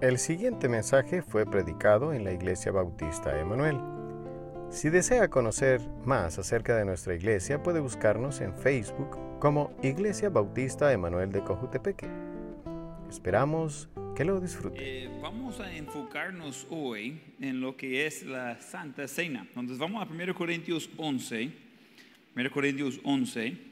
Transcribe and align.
El 0.00 0.16
siguiente 0.16 0.66
mensaje 0.70 1.20
fue 1.20 1.44
predicado 1.44 2.14
en 2.14 2.24
la 2.24 2.32
Iglesia 2.32 2.72
Bautista 2.72 3.38
Emanuel. 3.38 3.76
Si 4.70 4.88
desea 4.88 5.28
conocer 5.28 5.82
más 6.06 6.38
acerca 6.38 6.74
de 6.74 6.86
nuestra 6.86 7.14
iglesia, 7.14 7.62
puede 7.62 7.80
buscarnos 7.80 8.40
en 8.40 8.56
Facebook 8.56 9.18
como 9.40 9.76
Iglesia 9.82 10.30
Bautista 10.30 10.90
Emanuel 10.90 11.30
de 11.32 11.44
Cojutepeque. 11.44 12.08
Esperamos 13.10 13.90
que 14.16 14.24
lo 14.24 14.40
disfrute. 14.40 14.78
Eh, 14.80 15.10
vamos 15.20 15.60
a 15.60 15.70
enfocarnos 15.70 16.66
hoy 16.70 17.20
en 17.38 17.60
lo 17.60 17.76
que 17.76 18.06
es 18.06 18.22
la 18.24 18.58
Santa 18.58 19.06
Cena. 19.06 19.46
Entonces 19.48 19.76
vamos 19.76 20.02
a 20.02 20.10
1 20.10 20.34
Corintios 20.34 20.88
11. 20.96 21.52
1 22.36 22.50
Corintios 22.50 22.98
11. 23.04 23.69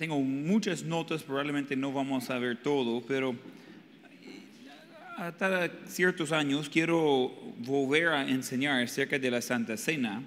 Tengo 0.00 0.18
muchas 0.18 0.82
notas, 0.82 1.22
probablemente 1.22 1.76
no 1.76 1.92
vamos 1.92 2.30
a 2.30 2.38
ver 2.38 2.56
todo, 2.62 3.02
pero 3.06 3.36
hasta 5.18 5.70
ciertos 5.84 6.32
años 6.32 6.70
quiero 6.70 7.30
volver 7.58 8.08
a 8.08 8.26
enseñar 8.26 8.82
acerca 8.82 9.18
de 9.18 9.30
la 9.30 9.42
Santa 9.42 9.76
Cena 9.76 10.22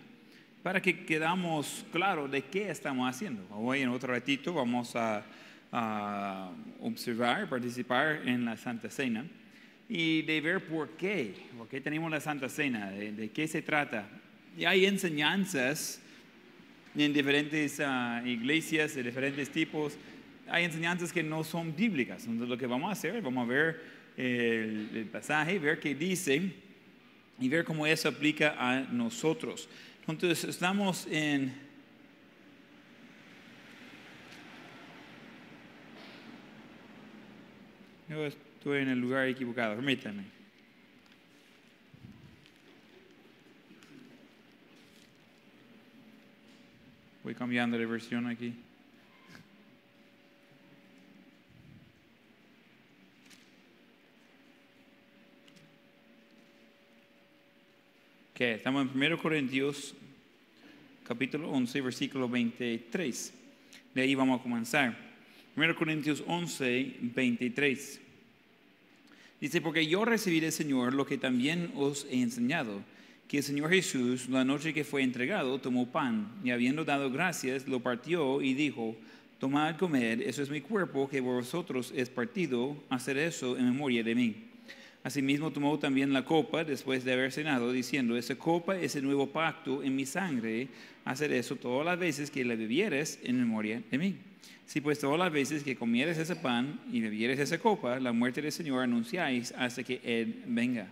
para 0.61 0.79
que 0.79 1.03
quedamos 1.05 1.87
claros 1.91 2.29
de 2.29 2.43
qué 2.43 2.69
estamos 2.69 3.09
haciendo. 3.09 3.47
Hoy 3.49 3.81
en 3.81 3.89
otro 3.89 4.13
ratito 4.13 4.53
vamos 4.53 4.95
a, 4.95 5.25
a 5.71 6.51
observar, 6.79 7.49
participar 7.49 8.21
en 8.27 8.45
la 8.45 8.55
Santa 8.55 8.91
Cena 8.91 9.25
y 9.89 10.21
de 10.21 10.39
ver 10.39 10.67
por 10.67 10.89
qué, 10.89 11.33
por 11.57 11.67
qué 11.67 11.81
tenemos 11.81 12.11
la 12.11 12.19
Santa 12.19 12.47
Cena, 12.47 12.91
de, 12.91 13.11
de 13.11 13.31
qué 13.31 13.47
se 13.47 13.63
trata. 13.63 14.07
Y 14.55 14.65
hay 14.65 14.85
enseñanzas 14.85 16.02
en 16.95 17.13
diferentes 17.13 17.79
ah, 17.79 18.21
iglesias 18.25 18.95
de 18.95 19.03
diferentes 19.03 19.49
tipos. 19.49 19.97
Hay 20.47 20.65
enseñanzas 20.65 21.11
que 21.11 21.23
no 21.23 21.43
son 21.43 21.75
bíblicas. 21.75 22.23
Entonces 22.25 22.49
lo 22.49 22.57
que 22.57 22.67
vamos 22.67 22.89
a 22.89 22.93
hacer, 22.93 23.21
vamos 23.21 23.45
a 23.45 23.49
ver 23.49 23.81
el, 24.17 24.89
el 24.93 25.05
pasaje, 25.05 25.57
ver 25.57 25.79
qué 25.79 25.95
dice 25.95 26.51
y 27.39 27.49
ver 27.49 27.63
cómo 27.65 27.87
eso 27.87 28.09
aplica 28.09 28.55
a 28.57 28.81
nosotros. 28.81 29.67
Entonces 30.07 30.43
estamos 30.43 31.07
en... 31.09 31.53
Yo 38.09 38.25
estoy 38.25 38.81
en 38.81 38.89
el 38.89 38.99
lugar 38.99 39.27
equivocado, 39.27 39.75
permítanme. 39.75 40.42
Voy 47.23 47.35
cambiando 47.35 47.77
de 47.77 47.85
versión 47.85 48.27
aquí. 48.27 48.53
Ok, 58.33 58.41
estamos 58.41 58.85
en 58.93 59.01
1 59.01 59.17
Corintios 59.19 59.95
capítulo 61.07 61.49
11, 61.49 61.79
versículo 61.79 62.27
23. 62.27 63.33
De 63.95 64.01
ahí 64.01 64.15
vamos 64.15 64.41
a 64.41 64.43
comenzar. 64.43 64.97
1 65.55 65.75
Corintios 65.75 66.21
11, 66.27 66.97
23. 66.99 68.01
Dice, 69.39 69.61
porque 69.61 69.87
yo 69.87 70.03
recibí 70.03 70.41
del 70.41 70.51
Señor 70.51 70.93
lo 70.93 71.05
que 71.05 71.17
también 71.17 71.71
os 71.75 72.05
he 72.11 72.21
enseñado, 72.21 72.81
que 73.33 73.39
el 73.39 73.43
Señor 73.43 73.71
Jesús, 73.71 74.29
la 74.29 74.45
noche 74.45 74.75
que 74.75 74.83
fue 74.83 75.01
entregado, 75.01 75.59
tomó 75.59 75.87
pan 75.87 76.27
y 76.43 76.51
habiendo 76.51 76.85
dado 76.85 77.09
gracias, 77.09 77.67
lo 77.67 77.79
partió 77.79 78.43
y 78.43 78.53
dijo, 78.53 78.95
tomad, 79.39 79.75
comer, 79.77 80.21
eso 80.21 80.43
es 80.43 80.51
mi 80.51 80.61
cuerpo 80.61 81.09
que 81.09 81.19
por 81.19 81.37
vosotros 81.37 81.91
es 81.95 82.11
partido, 82.11 82.77
hacer 82.91 83.17
eso 83.17 83.57
en 83.57 83.65
memoria 83.65 84.03
de 84.03 84.13
mí. 84.13 84.35
Asimismo 85.03 85.49
tomó 85.49 85.79
también 85.79 86.13
la 86.13 86.23
copa 86.23 86.63
después 86.63 87.03
de 87.03 87.13
haber 87.13 87.31
cenado, 87.31 87.71
diciendo, 87.71 88.15
esa 88.15 88.35
copa 88.35 88.77
es 88.77 88.95
el 88.95 89.03
nuevo 89.03 89.25
pacto 89.25 89.81
en 89.81 89.95
mi 89.95 90.05
sangre, 90.05 90.67
hacer 91.03 91.33
eso 91.33 91.55
todas 91.55 91.87
las 91.87 91.97
veces 91.97 92.29
que 92.29 92.45
la 92.45 92.53
bebieres 92.53 93.19
en 93.23 93.39
memoria 93.39 93.81
de 93.89 93.97
mí. 93.97 94.15
Si 94.67 94.79
pues 94.79 94.99
todas 94.99 95.17
las 95.17 95.31
veces 95.31 95.63
que 95.63 95.75
comieres 95.75 96.19
ese 96.19 96.35
pan 96.35 96.79
y 96.91 97.01
bebieres 97.01 97.39
esa 97.39 97.57
copa, 97.57 97.99
la 97.99 98.13
muerte 98.13 98.43
del 98.43 98.51
Señor 98.51 98.83
anunciáis 98.83 99.51
hasta 99.57 99.81
que 99.81 99.99
Él 100.03 100.43
venga. 100.45 100.87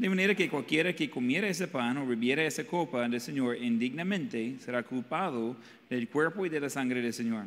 De 0.00 0.08
manera 0.08 0.34
que 0.34 0.48
cualquiera 0.48 0.94
que 0.94 1.10
comiera 1.10 1.46
ese 1.46 1.68
pan 1.68 1.98
o 1.98 2.06
bebiera 2.06 2.42
esa 2.42 2.64
copa 2.64 3.06
del 3.06 3.20
Señor 3.20 3.58
indignamente 3.58 4.56
será 4.58 4.82
culpado 4.82 5.54
del 5.90 6.08
cuerpo 6.08 6.46
y 6.46 6.48
de 6.48 6.58
la 6.58 6.70
sangre 6.70 7.02
del 7.02 7.12
Señor. 7.12 7.44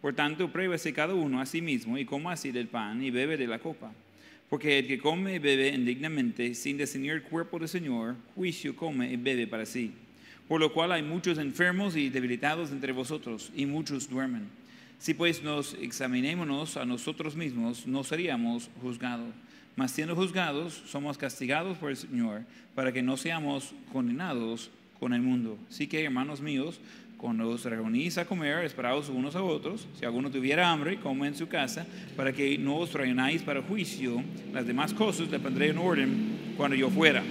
Por 0.00 0.14
tanto, 0.14 0.52
pruébese 0.52 0.92
cada 0.92 1.14
uno 1.14 1.40
a 1.40 1.46
sí 1.46 1.60
mismo 1.60 1.98
y 1.98 2.04
coma 2.04 2.34
así 2.34 2.52
del 2.52 2.68
pan 2.68 3.02
y 3.02 3.10
bebe 3.10 3.36
de 3.36 3.48
la 3.48 3.58
copa. 3.58 3.92
Porque 4.48 4.78
el 4.78 4.86
que 4.86 5.00
come 5.00 5.34
y 5.34 5.38
bebe 5.40 5.74
indignamente 5.74 6.54
sin 6.54 6.78
discernir 6.78 7.10
el 7.10 7.24
cuerpo 7.24 7.58
del 7.58 7.68
Señor, 7.68 8.14
juicio 8.36 8.76
come 8.76 9.10
y 9.12 9.16
bebe 9.16 9.48
para 9.48 9.66
sí. 9.66 9.90
Por 10.46 10.60
lo 10.60 10.72
cual 10.72 10.92
hay 10.92 11.02
muchos 11.02 11.38
enfermos 11.38 11.96
y 11.96 12.08
debilitados 12.08 12.70
entre 12.70 12.92
vosotros, 12.92 13.50
y 13.56 13.66
muchos 13.66 14.08
duermen. 14.08 14.44
Si 15.00 15.12
pues 15.12 15.42
nos 15.42 15.74
examinémonos 15.74 16.76
a 16.76 16.86
nosotros 16.86 17.34
mismos, 17.34 17.84
no 17.84 18.04
seríamos 18.04 18.70
juzgados. 18.80 19.34
Mas 19.76 19.90
siendo 19.90 20.16
juzgados, 20.16 20.82
somos 20.86 21.18
castigados 21.18 21.76
por 21.76 21.90
el 21.90 21.96
Señor, 21.96 22.44
para 22.74 22.92
que 22.92 23.02
no 23.02 23.16
seamos 23.16 23.74
condenados 23.92 24.70
con 24.98 25.12
el 25.12 25.20
mundo. 25.20 25.58
Así 25.68 25.86
que, 25.86 26.02
hermanos 26.02 26.40
míos, 26.40 26.80
cuando 27.18 27.48
os 27.48 27.64
reunís 27.64 28.18
a 28.18 28.24
comer, 28.24 28.64
esperaos 28.64 29.08
unos 29.08 29.36
a 29.36 29.42
otros. 29.42 29.86
Si 29.98 30.04
alguno 30.04 30.30
tuviera 30.30 30.70
hambre, 30.70 30.98
come 30.98 31.28
en 31.28 31.34
su 31.34 31.48
casa, 31.48 31.86
para 32.16 32.32
que 32.32 32.58
no 32.58 32.76
os 32.76 32.92
reunáis 32.92 33.42
para 33.42 33.62
juicio. 33.62 34.22
Las 34.52 34.66
demás 34.66 34.92
cosas 34.92 35.30
le 35.30 35.38
pondré 35.38 35.68
en 35.68 35.78
orden 35.78 36.54
cuando 36.56 36.76
yo 36.76 36.90
fuera. 36.90 37.22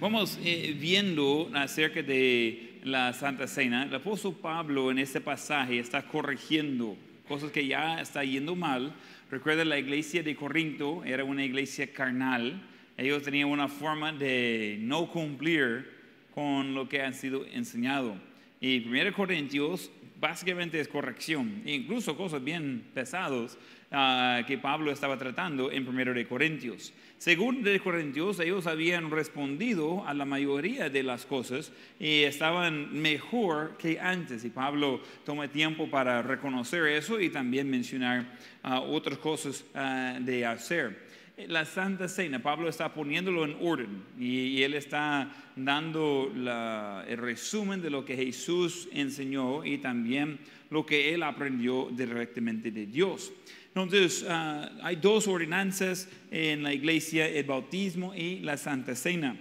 Vamos 0.00 0.38
eh, 0.44 0.76
viendo 0.78 1.50
acerca 1.54 2.02
de 2.02 2.80
la 2.84 3.12
Santa 3.12 3.46
Cena. 3.46 3.84
El 3.84 3.94
apóstol 3.94 4.36
Pablo 4.40 4.90
en 4.90 4.98
este 4.98 5.20
pasaje 5.20 5.78
está 5.78 6.02
corrigiendo 6.02 6.96
cosas 7.26 7.50
que 7.50 7.66
ya 7.66 8.00
está 8.00 8.24
yendo 8.24 8.54
mal. 8.54 8.92
Recuerda 9.30 9.62
la 9.66 9.78
iglesia 9.78 10.22
de 10.22 10.34
Corinto 10.34 11.04
era 11.04 11.22
una 11.22 11.44
iglesia 11.44 11.92
carnal. 11.92 12.62
Ellos 12.96 13.22
tenían 13.22 13.50
una 13.50 13.68
forma 13.68 14.10
de 14.10 14.78
no 14.80 15.10
cumplir 15.10 15.90
con 16.34 16.74
lo 16.74 16.88
que 16.88 17.02
han 17.02 17.12
sido 17.12 17.44
enseñado. 17.44 18.16
Y 18.58 18.88
1 18.88 19.12
Corintios 19.12 19.90
básicamente 20.18 20.80
es 20.80 20.88
corrección, 20.88 21.62
incluso 21.66 22.16
cosas 22.16 22.42
bien 22.42 22.84
pesadas 22.94 23.58
uh, 23.90 24.44
que 24.46 24.58
Pablo 24.58 24.90
estaba 24.90 25.16
tratando 25.16 25.70
en 25.70 25.86
1 25.86 26.14
de 26.14 26.26
Corintios. 26.26 26.92
Según 27.18 27.62
de 27.62 27.80
Corintios, 27.80 28.40
ellos 28.40 28.66
habían 28.66 29.10
respondido 29.10 30.06
a 30.06 30.14
la 30.14 30.24
mayoría 30.24 30.88
de 30.88 31.02
las 31.02 31.26
cosas 31.26 31.72
y 31.98 32.22
estaban 32.22 32.92
mejor 32.92 33.76
que 33.78 33.98
antes. 33.98 34.44
Y 34.44 34.50
Pablo 34.50 35.00
toma 35.24 35.48
tiempo 35.48 35.90
para 35.90 36.22
reconocer 36.22 36.86
eso 36.86 37.20
y 37.20 37.30
también 37.30 37.70
mencionar 37.70 38.26
uh, 38.64 38.76
otras 38.76 39.18
cosas 39.18 39.64
uh, 39.74 40.22
de 40.22 40.46
hacer 40.46 41.08
la 41.46 41.64
Santa 41.64 42.08
Cena, 42.08 42.42
Pablo 42.42 42.68
está 42.68 42.92
poniéndolo 42.92 43.44
en 43.44 43.56
orden 43.60 44.02
y, 44.18 44.60
él 44.62 44.74
está 44.74 45.30
dando 45.54 46.32
el 46.34 47.16
resumen 47.16 47.80
de 47.80 47.90
lo 47.90 48.04
que 48.04 48.16
Jesús 48.16 48.88
enseñó 48.92 49.64
y 49.64 49.78
también 49.78 50.40
lo 50.70 50.84
que 50.84 51.14
él 51.14 51.22
aprendió 51.22 51.88
directamente 51.92 52.70
de 52.70 52.86
Dios. 52.86 53.32
Entonces, 53.68 54.22
uh, 54.22 54.82
hay 54.82 54.96
dos 54.96 55.28
ordenanzas 55.28 56.08
en 56.30 56.62
la 56.62 56.72
iglesia, 56.72 57.28
el 57.28 57.44
bautismo 57.44 58.14
y 58.14 58.40
la 58.40 58.56
Santa 58.56 58.94
Cena. 58.94 59.36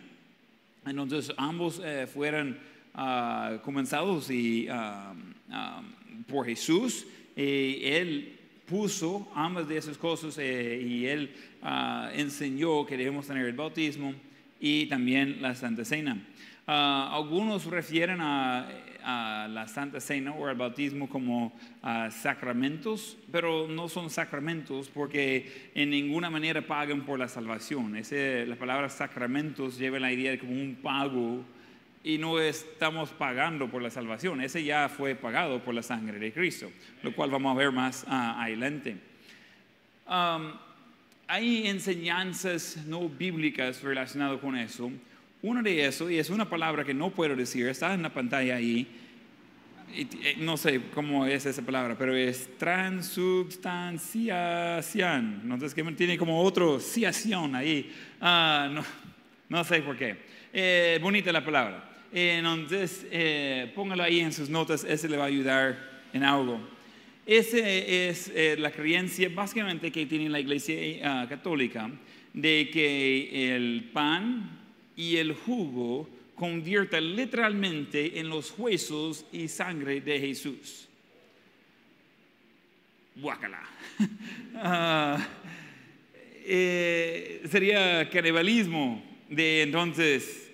Entonces, 0.85 1.33
ambos 1.37 1.81
eh, 1.83 2.07
fueron 2.07 2.57
uh, 2.95 3.59
comenzados 3.61 4.29
uh, 4.29 6.23
por 6.27 6.45
Jesús. 6.45 7.05
Él 7.35 8.37
puso 8.65 9.29
ambas 9.35 9.67
de 9.67 9.77
esas 9.77 9.97
cosas 9.97 10.37
eh, 10.39 10.81
y 10.85 11.05
él 11.05 11.33
enseñó 12.13 12.85
que 12.85 12.97
debemos 12.97 13.27
tener 13.27 13.45
el 13.45 13.53
bautismo 13.53 14.13
y 14.59 14.87
también 14.87 15.41
la 15.41 15.53
Santa 15.53 15.85
Cena. 15.85 16.21
Algunos 16.65 17.65
refieren 17.65 18.19
a, 18.21 18.67
a, 19.07 19.47
la 19.47 19.67
Santa 19.67 20.01
Cena 20.01 20.33
o 20.33 20.47
al 20.47 20.55
bautismo 20.55 21.07
como 21.07 21.47
uh, 21.81 22.11
sacramentos, 22.11 23.17
pero 23.31 23.67
no 23.67 23.87
son 23.87 24.09
sacramentos 24.09 24.89
porque 24.89 25.71
en 25.73 25.89
ninguna 25.89 26.29
manera 26.29 26.61
pagan 26.61 27.05
por 27.05 27.17
la 27.17 27.29
salvación. 27.29 27.95
Ese, 27.95 28.45
la 28.45 28.57
palabra 28.57 28.89
sacramentos 28.89 29.77
lleva 29.77 29.97
la 29.97 30.11
idea 30.11 30.31
de 30.31 30.39
como 30.39 30.51
un 30.51 30.75
pago 30.75 31.45
y 32.03 32.17
no 32.17 32.39
estamos 32.39 33.11
pagando 33.11 33.69
por 33.69 33.81
la 33.81 33.89
salvación. 33.89 34.41
Ese 34.41 34.63
ya 34.63 34.89
fue 34.89 35.15
pagado 35.15 35.63
por 35.63 35.73
la 35.73 35.83
sangre 35.83 36.19
de 36.19 36.33
Cristo, 36.33 36.69
lo 37.01 37.15
cual 37.15 37.31
vamos 37.31 37.55
a 37.55 37.57
ver 37.57 37.71
más 37.71 38.03
uh, 38.03 38.11
adelante. 38.11 38.97
Um, 40.05 40.51
hay 41.27 41.67
enseñanzas 41.67 42.85
no 42.85 43.07
bíblicas 43.07 43.81
relacionadas 43.81 44.39
con 44.39 44.57
eso. 44.57 44.91
Una 45.47 45.61
de 45.61 45.85
eso, 45.85 46.09
y 46.09 46.19
es 46.19 46.29
una 46.29 46.49
palabra 46.49 46.83
que 46.83 46.93
no 46.93 47.09
puedo 47.09 47.33
decir, 47.33 47.65
está 47.69 47.93
en 47.93 48.01
la 48.01 48.13
pantalla 48.13 48.57
ahí, 48.57 48.85
eh, 49.95 50.35
no 50.39 50.57
sé 50.57 50.81
cómo 50.93 51.25
es 51.25 51.45
esa 51.45 51.61
palabra, 51.61 51.97
pero 51.97 52.13
es 52.13 52.49
transubstanciación. 52.57 55.39
Entonces, 55.43 55.73
que 55.73 55.81
tiene 55.93 56.17
como 56.17 56.41
otro 56.41 56.81
ciación 56.81 57.55
ahí. 57.55 57.89
Ah, 58.19 58.69
no, 58.69 58.83
no, 59.47 59.63
sé 59.63 59.79
por 59.83 59.95
qué. 59.95 60.17
Eh, 60.51 60.99
bonita 61.01 61.31
la 61.31 61.45
palabra. 61.45 61.91
entonces, 62.11 63.07
eh, 63.09 63.71
póngalo 63.73 64.03
ahí 64.03 64.19
en 64.19 64.33
sus 64.33 64.49
notas, 64.49 64.83
ese 64.83 65.07
le 65.07 65.15
va 65.15 65.23
a 65.23 65.27
ayudar 65.27 65.77
en 66.11 66.25
algo. 66.25 66.59
Esa 67.25 67.59
es 67.59 68.33
la 68.59 68.71
creencia 68.71 69.29
básicamente 69.33 69.93
que 69.93 70.05
tiene 70.07 70.27
la 70.27 70.41
iglesia 70.41 71.25
católica, 71.29 71.89
de 72.33 72.69
que 72.69 73.55
el 73.55 73.91
pan 73.93 74.57
y 74.97 75.15
el 75.15 75.33
jugo 75.33 76.09
convierta 76.35 76.99
literalmente 76.99 78.19
en 78.19 78.27
los 78.27 78.53
huesos 78.57 79.25
y 79.31 79.47
sangre 79.47 80.01
de 80.01 80.19
Jesús. 80.19 80.89
Guácala. 83.15 83.63
Ah, 84.59 85.23
eh, 86.43 87.43
sería 87.47 88.09
canibalismo 88.09 89.03
de 89.29 89.61
entonces 89.61 90.49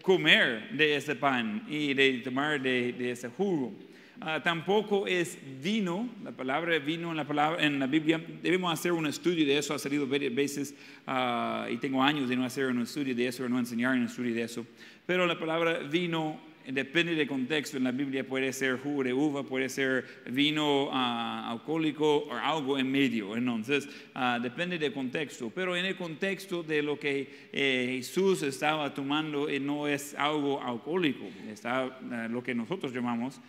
comer 0.00 0.70
de 0.70 0.96
ese 0.96 1.14
pan 1.14 1.62
y 1.68 1.92
de 1.92 2.22
tomar 2.24 2.58
de 2.58 3.10
ese 3.10 3.28
jugo. 3.28 3.74
Ah, 4.24 4.40
tampoco 4.40 5.08
es 5.08 5.36
vino, 5.60 6.08
la 6.22 6.30
palabra 6.30 6.78
vino 6.78 7.10
en 7.10 7.16
la, 7.16 7.26
palabra, 7.26 7.60
en 7.60 7.80
la 7.80 7.88
Biblia, 7.88 8.24
debemos 8.40 8.72
hacer 8.72 8.92
un 8.92 9.04
estudio 9.08 9.44
de 9.44 9.58
eso, 9.58 9.74
ha 9.74 9.80
salido 9.80 10.06
varias 10.06 10.32
veces 10.32 10.76
ah, 11.08 11.66
y 11.68 11.76
tengo 11.78 12.00
años 12.00 12.28
de 12.28 12.36
no 12.36 12.44
hacer 12.44 12.66
un 12.66 12.82
estudio 12.82 13.16
de 13.16 13.26
eso, 13.26 13.48
no 13.48 13.58
enseñar 13.58 13.96
un 13.96 14.04
estudio 14.04 14.32
de 14.32 14.42
eso, 14.42 14.64
pero 15.06 15.26
la 15.26 15.36
palabra 15.36 15.80
vino 15.80 16.38
depende 16.66 17.14
del 17.14 17.26
contexto, 17.26 17.76
en 17.76 17.84
la 17.84 17.92
Biblia 17.92 18.26
puede 18.26 18.52
ser 18.52 18.78
jugo 18.78 19.04
de 19.04 19.12
uva, 19.12 19.42
puede 19.42 19.68
ser 19.68 20.04
vino 20.26 20.84
uh, 20.84 20.90
alcohólico 20.92 22.18
o 22.18 22.32
algo 22.32 22.78
en 22.78 22.90
medio. 22.90 23.36
Entonces, 23.36 23.88
uh, 24.14 24.40
depende 24.40 24.78
del 24.78 24.92
contexto. 24.92 25.50
Pero 25.54 25.76
en 25.76 25.84
el 25.84 25.96
contexto 25.96 26.62
de 26.62 26.82
lo 26.82 26.98
que 26.98 27.48
eh, 27.52 27.94
Jesús 27.96 28.42
estaba 28.42 28.92
tomando, 28.94 29.48
eh, 29.48 29.58
no 29.58 29.88
es 29.88 30.14
algo 30.14 30.62
alcohólico, 30.62 31.24
está 31.50 31.86
uh, 31.86 32.32
lo 32.32 32.42
que 32.42 32.54
nosotros 32.54 32.92
llamamos 32.92 33.40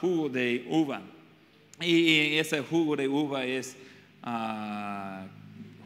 jugo 0.00 0.28
de 0.28 0.64
uva. 0.68 1.02
Y 1.80 2.36
ese 2.36 2.60
jugo 2.60 2.96
de 2.96 3.06
uva 3.06 3.44
es 3.44 3.76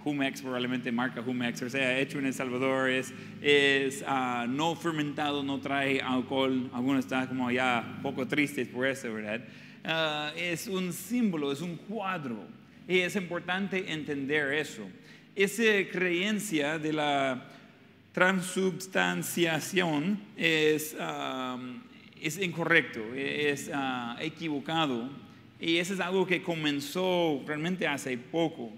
Humex, 0.05 0.43
probablemente 0.43 0.91
marca 0.91 1.21
Humex, 1.21 1.63
o 1.63 1.71
sea, 1.71 1.99
hecho 1.99 2.19
en 2.19 2.27
El 2.27 2.35
Salvador, 2.35 2.91
es, 2.91 3.13
es 3.41 4.05
ah, 4.07 4.47
no 4.49 4.75
fermentado, 4.75 5.43
no 5.43 5.61
trae 5.61 6.01
alcohol, 6.01 6.71
algunos 6.73 7.05
están 7.05 7.29
como 7.29 7.51
ya 7.51 7.99
poco 8.03 8.27
tristes 8.27 8.69
por 8.69 8.87
eso, 8.87 9.13
¿verdad? 9.13 9.43
Ah, 9.85 10.33
es 10.37 10.69
un 10.69 10.93
símbolo, 10.93 11.53
es 11.53 11.61
un 11.61 11.77
cuadro, 11.77 12.45
y 12.89 12.99
es 12.99 13.17
importante 13.17 13.93
entender 13.93 14.53
eso. 14.53 14.83
Esa 15.35 15.89
creencia 15.91 16.79
de 16.79 16.93
la 16.93 17.49
transubstanciación 18.13 20.21
es, 20.37 20.97
ah, 21.01 21.59
es 22.21 22.39
incorrecto, 22.39 23.01
es 23.15 23.71
equivocado, 24.21 25.09
y 25.61 25.77
eso 25.77 25.95
es 25.95 26.01
algo 26.01 26.27
que 26.27 26.43
comenzó 26.43 27.43
realmente 27.47 27.87
hace 27.87 28.19
poco. 28.19 28.73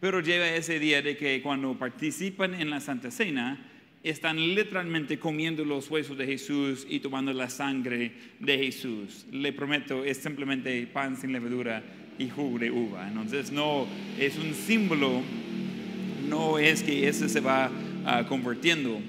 Pero 0.00 0.20
lleva 0.20 0.48
ese 0.48 0.78
día 0.78 1.02
de 1.02 1.16
que 1.16 1.42
cuando 1.42 1.76
participan 1.76 2.54
en 2.54 2.70
la 2.70 2.80
Santa 2.80 3.10
Cena, 3.10 3.58
están 4.04 4.36
literalmente 4.54 5.18
comiendo 5.18 5.64
los 5.64 5.90
huesos 5.90 6.16
de 6.16 6.24
Jesús 6.24 6.86
y 6.88 7.00
tomando 7.00 7.32
la 7.32 7.50
sangre 7.50 8.12
de 8.38 8.58
Jesús. 8.58 9.26
Le 9.32 9.52
prometo, 9.52 10.04
es 10.04 10.18
simplemente 10.18 10.86
pan 10.86 11.16
sin 11.16 11.32
levadura 11.32 11.82
y 12.16 12.28
jugo 12.28 12.60
de 12.60 12.70
uva. 12.70 13.08
Entonces 13.08 13.50
no 13.50 13.86
es 14.18 14.38
un 14.38 14.54
símbolo, 14.54 15.22
no 16.28 16.58
es 16.58 16.84
que 16.84 17.08
ese 17.08 17.28
se 17.28 17.40
va 17.40 17.70
uh, 17.70 18.26
convirtiendo. 18.28 19.00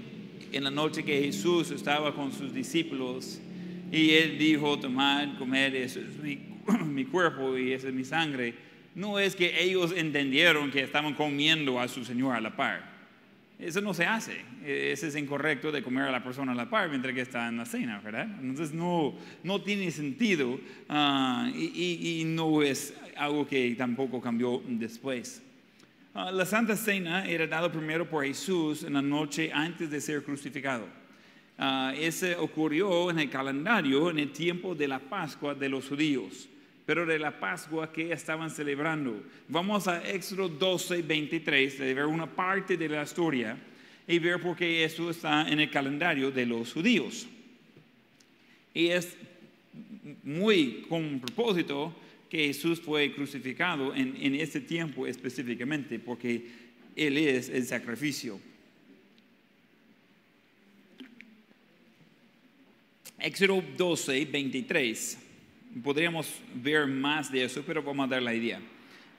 En 0.52 0.64
la 0.64 0.72
noche 0.72 1.04
que 1.04 1.22
Jesús 1.22 1.70
estaba 1.70 2.16
con 2.16 2.32
sus 2.32 2.52
discípulos 2.52 3.40
y 3.92 4.12
él 4.12 4.40
dijo, 4.40 4.80
tomad, 4.80 5.38
comed, 5.38 5.76
eso 5.76 6.00
es 6.00 6.18
mi, 6.18 6.40
mi 6.86 7.06
cuerpo 7.06 7.56
y 7.60 7.74
esa 7.74 7.90
es 7.90 7.94
mi 7.94 8.04
sangre 8.04 8.69
no 9.00 9.18
es 9.18 9.34
que 9.34 9.64
ellos 9.64 9.94
entendieron 9.96 10.70
que 10.72 10.82
estaban 10.82 11.14
comiendo 11.14 11.80
a 11.80 11.88
su 11.88 12.04
Señor 12.04 12.36
a 12.36 12.42
la 12.42 12.54
par. 12.54 12.84
Eso 13.58 13.80
no 13.80 13.94
se 13.94 14.06
hace. 14.06 14.42
Ese 14.66 15.08
es 15.08 15.16
incorrecto 15.16 15.72
de 15.72 15.82
comer 15.82 16.04
a 16.04 16.12
la 16.12 16.22
persona 16.22 16.52
a 16.52 16.56
la 16.56 16.70
par 16.70 16.90
mientras 16.90 17.14
que 17.14 17.22
está 17.22 17.48
en 17.48 17.56
la 17.56 17.66
cena, 17.66 18.02
¿verdad? 18.02 18.28
Entonces 18.42 18.74
no, 18.74 19.16
no 19.42 19.62
tiene 19.62 19.90
sentido 19.92 20.60
ah, 20.90 21.50
y, 21.56 22.24
no 22.26 22.62
es 22.62 22.94
algo 23.16 23.48
que 23.48 23.74
tampoco 23.78 24.20
cambió 24.20 24.62
después. 24.68 25.42
Ah, 26.14 26.30
la 26.32 26.46
Santa 26.46 26.76
Cena 26.76 27.26
era 27.26 27.48
dada 27.48 27.72
primero 27.72 28.10
por 28.10 28.26
Jesús 28.26 28.84
en 28.84 28.94
la 28.94 29.02
noche 29.02 29.50
antes 29.54 29.90
de 29.90 30.02
ser 30.02 30.24
crucificado. 30.24 30.86
Uh, 31.58 31.92
ese 31.96 32.36
ocurrió 32.36 33.12
en 33.12 33.20
el 33.20 33.30
calendario 33.30 34.10
en 34.10 34.20
el 34.20 34.32
tiempo 34.32 34.76
de 34.76 34.90
la 34.90 35.00
Pascua 35.00 35.54
de 35.56 35.70
los 35.70 35.88
judíos 35.88 36.50
pero 36.90 37.06
de 37.06 37.20
la 37.20 37.40
Pascua 37.40 37.94
que 37.94 38.12
estaban 38.12 38.50
celebrando. 38.50 39.22
Vamos 39.48 39.88
a 39.88 40.02
Éxodo 40.10 40.50
12, 40.50 41.04
23, 41.04 41.78
de 41.78 41.94
ver 41.94 42.08
una 42.08 42.26
parte 42.26 42.78
de 42.78 42.90
la 42.90 43.04
historia 43.04 43.56
y 44.08 44.18
ver 44.18 44.42
por 44.42 44.58
qué 44.58 44.84
eso 44.84 45.12
está 45.12 45.48
en 45.48 45.60
el 45.60 45.70
calendario 45.70 46.32
de 46.32 46.48
los 46.48 46.74
judíos. 46.74 47.28
Y 48.74 48.88
es 48.88 49.16
muy 50.24 50.84
con 50.90 51.20
propósito 51.20 51.94
que 52.28 52.48
Jesús 52.48 52.82
fue 52.82 53.14
crucificado 53.14 53.94
en, 53.94 54.18
en 54.20 54.34
ese 54.34 54.60
tiempo 54.60 55.06
específicamente, 55.06 56.00
porque 56.00 56.44
Él 56.96 57.20
es 57.20 57.50
el 57.50 57.68
sacrificio. 57.68 58.40
Éxodo 63.20 63.64
12, 63.78 64.26
23 64.26 65.29
podríamos 65.84 66.42
ver 66.54 66.88
más 66.88 67.32
de 67.32 67.44
eso, 67.44 67.64
pero 67.66 67.84
vamos 67.84 68.06
a 68.06 68.10
dar 68.10 68.22
la 68.22 68.34
idea. 68.34 68.60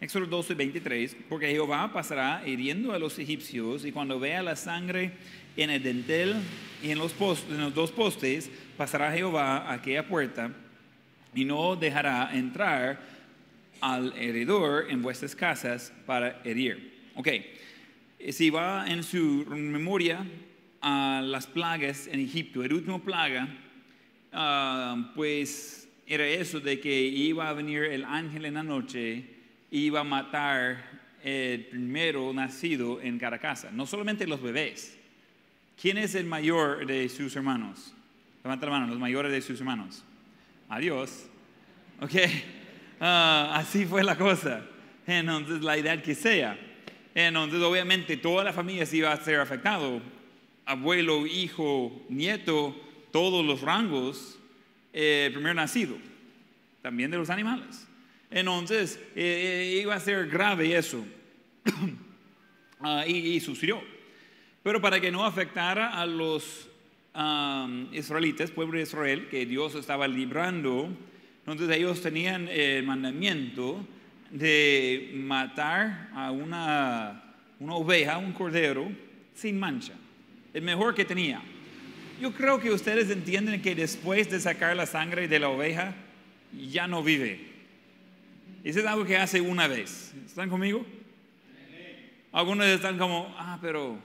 Éxodo 0.01 0.27
12, 0.27 0.55
23, 0.55 1.17
porque 1.29 1.49
Jehová 1.49 1.93
pasará 1.93 2.43
hiriendo 2.47 2.93
a 2.93 2.99
los 2.99 3.19
egipcios 3.19 3.85
y 3.85 3.93
cuando 3.93 4.19
vea 4.19 4.43
la 4.43 4.57
sangre 4.57 5.13
en 5.57 5.69
el 5.69 5.83
dentel 5.83 6.37
y 6.83 6.91
en 6.91 6.99
los, 6.99 7.15
en 7.51 7.61
los 7.61 7.75
dos 7.75 7.93
postes, 7.93 8.51
pasará 8.79 9.13
Jehová 9.13 9.59
a 9.59 9.75
aquella 9.75 10.09
puerta 10.09 10.53
y 11.35 11.45
no 11.45 11.77
dejará 11.77 12.31
entrar 12.33 13.01
al 13.81 14.15
heredor 14.17 14.87
en 14.91 15.03
vuestras 15.03 15.37
casas 15.37 15.93
para 16.07 16.41
herir. 16.45 17.11
Ok, 17.15 17.29
si 18.31 18.49
va 18.49 18.87
en 18.89 19.03
su 19.03 19.45
memoria 19.49 20.27
a 20.81 21.21
las 21.23 21.47
plagas 21.47 22.07
en 22.07 22.21
Egipto, 22.21 22.65
el 22.65 22.73
último 22.73 23.03
plaga, 23.03 23.49
ah, 24.33 25.13
pues 25.15 25.90
era 26.11 26.27
eso 26.27 26.59
de 26.59 26.81
que 26.81 27.03
iba 27.03 27.49
a 27.49 27.53
venir 27.53 27.85
el 27.85 28.05
ángel 28.05 28.45
en 28.45 28.55
la 28.55 28.65
noche, 28.65 29.25
iba 29.71 30.01
a 30.01 30.05
matar 30.05 30.85
el 31.23 31.67
primero 31.67 32.33
nacido 32.33 33.01
en 33.01 33.17
cada 33.17 33.39
casa, 33.39 33.71
no 33.71 33.87
solamente 33.87 34.27
los 34.27 34.43
bebés. 34.43 34.99
¿Quién 35.81 35.99
es 35.99 36.17
el 36.17 36.27
mayor 36.27 36.85
de 36.85 37.09
sus 37.09 37.37
hermanos? 37.37 37.95
Levanta 38.43 38.67
la 38.67 38.73
mano, 38.73 38.87
los 38.89 38.99
mayores 38.99 39.31
de 39.31 39.41
sus 39.41 39.61
hermanos. 39.61 40.03
Adiós. 40.69 41.29
Ok, 42.01 42.15
ah, 43.01 43.53
así 43.55 43.87
fue 43.87 44.03
la 44.03 44.19
cosa. 44.19 44.67
Entonces, 45.07 45.63
la 45.63 45.77
edad 45.77 46.03
que 46.03 46.17
sea. 46.17 46.59
Entonces, 47.15 47.63
obviamente, 47.63 48.17
toda 48.17 48.43
la 48.43 48.53
familia 48.53 48.85
se 48.85 48.97
iba 48.97 49.13
a 49.13 49.17
ser 49.17 49.39
afectado. 49.39 50.03
Abuelo, 50.67 51.25
hijo, 51.25 52.05
nieto, 52.09 52.75
todos 53.13 53.45
los 53.45 53.61
rangos 53.61 54.40
eh, 54.93 55.31
primer 55.33 55.55
nacido, 55.55 55.97
también 56.83 57.11
de 57.11 57.19
los 57.19 57.31
animales. 57.31 57.87
Entonces, 58.31 58.99
eh, 59.15 59.77
eh, 59.77 59.81
iba 59.83 59.95
a 59.95 60.01
ser 60.01 60.29
grave 60.29 60.77
eso. 60.77 61.05
Ah, 62.83 63.05
y, 63.07 63.39
sucedió. 63.41 63.83
Pero 64.63 64.81
para 64.81 65.03
que 65.03 65.13
no 65.13 65.27
afectara 65.27 66.01
a 66.01 66.07
los 66.07 66.67
israelitas, 67.93 68.51
pueblo 68.51 68.79
de 68.79 68.85
Israel, 68.85 69.29
que 69.29 69.45
Dios 69.45 69.75
estaba 69.75 70.09
librando, 70.09 70.89
entonces 71.41 71.77
ellos 71.77 72.01
tenían 72.01 72.49
el 72.49 72.83
mandamiento 72.85 73.87
de 74.31 75.13
matar 75.15 76.09
a 76.15 76.31
una, 76.31 77.35
una 77.59 77.75
oveja, 77.75 78.17
un 78.17 78.33
cordero, 78.33 78.91
sin 79.35 79.61
mancha, 79.61 79.93
el 80.55 80.63
mejor 80.63 80.95
que 80.95 81.05
tenía. 81.05 81.43
Yo 82.21 82.35
creo 82.35 82.61
que 82.61 82.71
ustedes 82.71 83.09
entienden 83.09 83.63
que 83.63 83.75
después 83.75 84.31
de 84.31 84.39
sacar 84.41 84.77
la 84.77 84.85
sangre 84.85 85.27
de 85.27 85.39
la 85.39 85.49
oveja, 85.49 85.95
ya 86.53 86.87
no 86.87 87.03
vive. 87.03 87.41
Eso 88.63 88.81
es 88.81 88.85
algo 88.85 89.07
que 89.07 89.17
hace 89.17 89.41
una 89.41 89.67
vez. 89.67 90.13
¿Están 90.27 90.51
conmigo? 90.51 90.85
Algunos 92.31 92.67
están 92.67 92.99
como, 92.99 93.35
ah, 93.39 93.59
pero, 93.63 93.99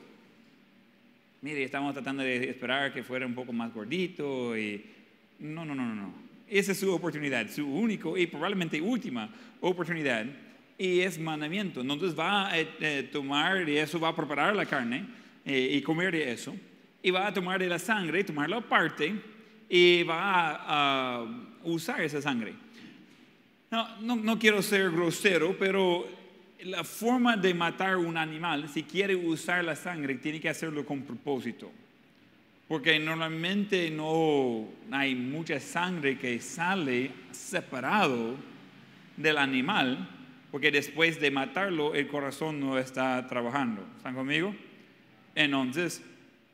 mire, 1.42 1.64
estamos 1.66 1.94
tratando 1.94 2.24
de 2.24 2.50
esperar 2.50 2.94
que 2.94 3.04
fuera 3.04 3.26
un 3.26 3.36
poco 3.36 3.52
más 3.52 3.74
gordito 3.74 4.58
y... 4.58 4.86
No, 5.40 5.66
no, 5.66 5.76
no, 5.76 5.94
no. 5.94 6.14
Esa 6.48 6.72
es 6.72 6.80
su 6.80 6.94
oportunidad, 6.94 7.50
su 7.50 7.68
único 7.68 8.18
y 8.18 8.28
probablemente 8.28 8.80
última 8.80 9.30
oportunidad. 9.60 10.26
Y 10.78 11.02
es 11.02 11.20
mandamiento. 11.20 11.82
Entonces 11.82 12.18
va 12.18 12.50
a 12.50 12.58
eh, 12.58 13.10
tomar 13.12 13.66
de 13.66 13.82
eso, 13.82 14.00
va 14.00 14.08
a 14.08 14.16
preparar 14.16 14.56
la 14.56 14.66
carne 14.66 15.06
eh, 15.44 15.72
y 15.74 15.82
comer 15.82 16.14
de 16.14 16.32
eso. 16.32 16.56
Y 17.06 17.12
va 17.12 17.28
a 17.28 17.32
tomar 17.32 17.60
de 17.60 17.68
la 17.68 17.78
sangre, 17.78 18.24
tomarla 18.24 18.58
aparte 18.58 19.14
y 19.70 20.02
va 20.02 20.56
a, 20.66 21.26
usar 21.64 22.02
esa 22.02 22.20
sangre. 22.20 22.56
No, 23.70 24.00
no, 24.00 24.16
no 24.16 24.40
quiero 24.40 24.60
ser 24.64 24.90
grosero, 24.90 25.56
pero 25.56 26.08
la 26.64 26.84
forma 26.84 27.38
de 27.38 27.54
matar 27.54 27.98
un 27.98 28.18
animal, 28.18 28.68
si 28.70 28.82
quiere 28.82 29.16
usar 29.16 29.64
la 29.64 29.76
sangre, 29.76 30.16
tiene 30.16 30.40
que 30.40 30.50
hacerlo 30.50 30.84
con 30.84 31.04
propósito. 31.04 31.72
Porque 32.68 32.98
normalmente 32.98 33.92
no 33.92 34.68
hay 34.90 35.14
mucha 35.14 35.60
sangre 35.60 36.18
que 36.18 36.40
sale 36.40 37.12
separado 37.30 38.34
del 39.16 39.38
animal, 39.38 40.10
porque 40.50 40.72
después 40.72 41.22
de 41.22 41.30
matarlo 41.30 41.94
el 41.94 42.08
corazón 42.08 42.60
no 42.60 42.80
está 42.80 43.28
trabajando. 43.28 43.86
¿Están 43.96 44.16
conmigo? 44.16 44.56
Entonces, 45.36 46.02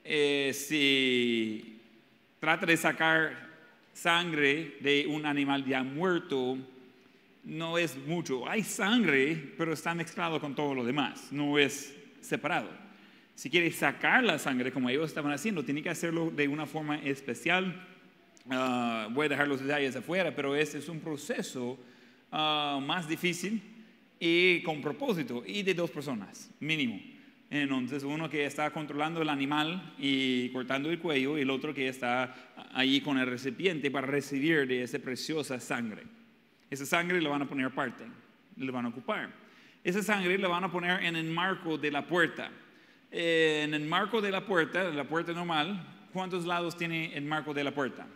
eh, 0.04 0.52
si 0.54 1.80
trata 2.40 2.66
de 2.66 2.78
sacar 2.78 3.50
sangre 3.94 4.78
de 4.82 5.06
un 5.08 5.26
animal 5.26 5.66
ya 5.66 5.84
muerto, 5.84 6.58
no 7.44 7.78
es 7.78 7.98
mucho. 7.98 8.48
Hay 8.50 8.64
sangre, 8.64 9.54
pero 9.58 9.74
está 9.74 9.94
mezclado 9.94 10.40
con 10.40 10.56
todo 10.56 10.74
lo 10.74 10.84
demás, 10.84 11.32
no 11.32 11.58
es 11.58 11.96
separado. 12.22 12.70
Si 13.36 13.50
quiere 13.50 13.72
sacar 13.72 14.24
la 14.24 14.38
sangre 14.38 14.72
como 14.72 14.90
ellos 14.90 15.08
estaban 15.10 15.32
haciendo, 15.32 15.64
tiene 15.64 15.82
que 15.82 15.90
hacerlo 15.90 16.32
de 16.32 16.48
una 16.48 16.66
forma 16.66 16.98
especial. 16.98 17.88
Ah, 18.50 19.08
voy 19.12 19.26
a 19.26 19.30
dejar 19.30 19.48
los 19.48 19.62
detalles 19.62 19.96
afuera, 19.96 20.36
pero 20.36 20.56
ese 20.56 20.80
es 20.80 20.90
un 20.90 21.00
proceso 21.00 21.80
ah, 22.32 22.80
más 22.84 23.08
difícil 23.08 23.62
y 24.20 24.62
con 24.62 24.82
propósito 24.82 25.44
y 25.46 25.64
de 25.64 25.74
dos 25.74 25.90
personas, 25.90 26.52
mínimo. 26.60 27.00
Entonces, 27.54 28.04
uno 28.04 28.30
que 28.30 28.46
está 28.46 28.72
controlando 28.72 29.22
el 29.22 29.28
animal 29.28 29.94
y 30.00 30.48
cortando 30.50 30.90
el 30.90 31.00
cuello, 31.00 31.38
y 31.38 31.42
el 31.42 31.50
otro 31.50 31.74
que 31.74 31.90
está 31.90 32.34
ahí 32.74 33.02
con 33.02 33.18
el 33.18 33.28
recipiente 33.28 33.92
para 33.92 34.08
recibir 34.08 34.66
de 34.66 34.84
esa 34.84 35.00
preciosa 35.00 35.60
sangre. 35.60 36.04
Esa 36.70 36.86
sangre 36.86 37.22
la 37.22 37.28
van 37.28 37.42
a 37.42 37.50
poner 37.50 37.66
aparte, 37.66 38.06
la 38.56 38.72
van 38.72 38.86
a 38.86 38.88
ocupar. 38.88 39.30
Esa 39.84 40.02
sangre 40.02 40.38
la 40.38 40.48
van 40.48 40.64
a 40.64 40.72
poner 40.72 41.04
en 41.04 41.18
el 41.18 41.26
marco 41.26 41.78
de 41.78 41.92
la 41.92 42.08
puerta. 42.08 42.50
Eh, 43.12 43.64
en 43.66 43.74
el 43.74 43.86
marco 43.86 44.22
de 44.22 44.32
la 44.32 44.46
puerta, 44.46 44.86
la 44.86 45.04
puerta 45.04 45.34
normal, 45.34 46.08
¿cuántos 46.14 46.46
lados 46.46 46.78
tiene 46.78 47.14
el 47.18 47.26
marco 47.26 47.54
de 47.54 47.66
la 47.66 47.72
puerta? 47.72 48.08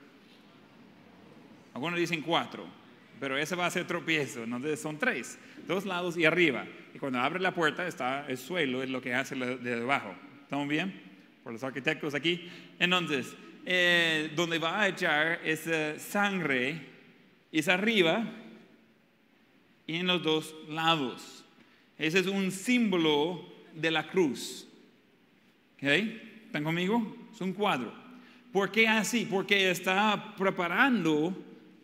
Algunos 1.74 2.00
dicen 2.00 2.22
cuatro, 2.22 2.66
pero 3.20 3.38
ese 3.38 3.54
va 3.54 3.66
a 3.66 3.70
ser 3.70 3.86
tropiezo, 3.86 4.46
entonces 4.46 4.80
son 4.80 4.98
tres, 4.98 5.38
dos 5.68 5.86
lados 5.86 6.16
y 6.16 6.24
arriba. 6.24 6.66
Y 6.96 6.98
cuando 6.98 7.20
abre 7.20 7.42
la 7.42 7.54
puerta 7.54 7.86
está 7.86 8.26
el 8.26 8.38
suelo, 8.38 8.82
es 8.82 8.90
lo 8.90 9.02
que 9.02 9.14
hace 9.14 9.36
de 9.36 9.58
debajo. 9.58 10.16
¿Estamos 10.44 10.66
bien? 10.66 10.94
Por 11.44 11.52
los 11.52 11.62
arquitectos 11.62 12.16
aquí. 12.16 12.50
Entonces, 12.80 13.36
eh, 13.66 14.32
donde 14.34 14.60
va 14.60 14.80
a 14.80 14.88
echar 14.88 15.42
esa 15.44 16.00
sangre 16.00 16.80
es 17.52 17.68
arriba 17.68 18.26
y 19.86 19.98
en 19.98 20.08
los 20.08 20.24
dos 20.24 20.56
lados. 20.70 21.44
Ese 21.98 22.20
es 22.20 22.28
un 22.28 22.50
símbolo 22.50 23.46
de 23.74 23.92
la 23.92 24.08
cruz. 24.08 24.66
¿Están 25.82 26.64
conmigo? 26.64 27.14
Es 27.34 27.42
un 27.42 27.52
cuadro. 27.52 27.94
¿Por 28.54 28.72
qué 28.72 28.88
así? 28.88 29.28
Porque 29.30 29.70
está 29.70 30.34
preparando 30.38 31.36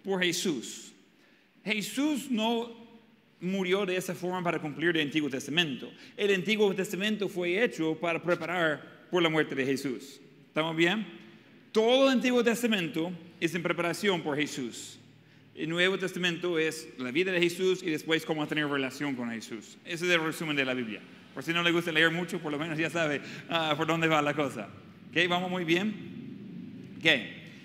por 0.05 0.23
Jesús. 0.23 0.93
Jesús 1.65 2.31
no 2.31 2.80
murió 3.41 3.85
de 3.85 3.97
esa 3.97 4.13
forma 4.13 4.43
para 4.43 4.59
cumplir 4.59 4.95
el 4.95 5.01
Antiguo 5.01 5.29
Testamento. 5.29 5.91
El 6.15 6.33
Antiguo 6.33 6.73
Testamento 6.73 7.27
fue 7.27 7.63
hecho 7.63 7.95
para 7.99 8.21
preparar 8.21 9.07
por 9.09 9.21
la 9.21 9.29
muerte 9.29 9.55
de 9.55 9.65
Jesús. 9.65 10.21
¿Estamos 10.47 10.75
bien? 10.75 11.05
Todo 11.71 12.05
el 12.05 12.13
Antiguo 12.13 12.43
Testamento 12.43 13.11
es 13.39 13.55
en 13.55 13.63
preparación 13.63 14.21
por 14.21 14.37
Jesús. 14.37 14.99
El 15.55 15.69
Nuevo 15.69 15.97
Testamento 15.97 16.57
es 16.59 16.87
la 16.97 17.11
vida 17.11 17.31
de 17.31 17.39
Jesús 17.39 17.83
y 17.83 17.89
después 17.89 18.25
cómo 18.25 18.47
tener 18.47 18.67
relación 18.67 19.15
con 19.15 19.29
Jesús. 19.31 19.77
Ese 19.85 20.05
es 20.05 20.11
el 20.11 20.23
resumen 20.23 20.55
de 20.55 20.65
la 20.65 20.73
Biblia. 20.73 21.01
Por 21.33 21.43
si 21.43 21.53
no 21.53 21.63
le 21.63 21.71
gusta 21.71 21.91
leer 21.91 22.11
mucho, 22.11 22.39
por 22.39 22.51
lo 22.51 22.59
menos 22.59 22.77
ya 22.77 22.89
sabe 22.89 23.21
ah, 23.49 23.73
por 23.75 23.87
dónde 23.87 24.07
va 24.07 24.21
la 24.21 24.33
cosa. 24.33 24.69
¿Ok? 25.09 25.17
¿Vamos 25.29 25.49
muy 25.49 25.63
bien? 25.63 26.95
¿Ok? 26.97 27.05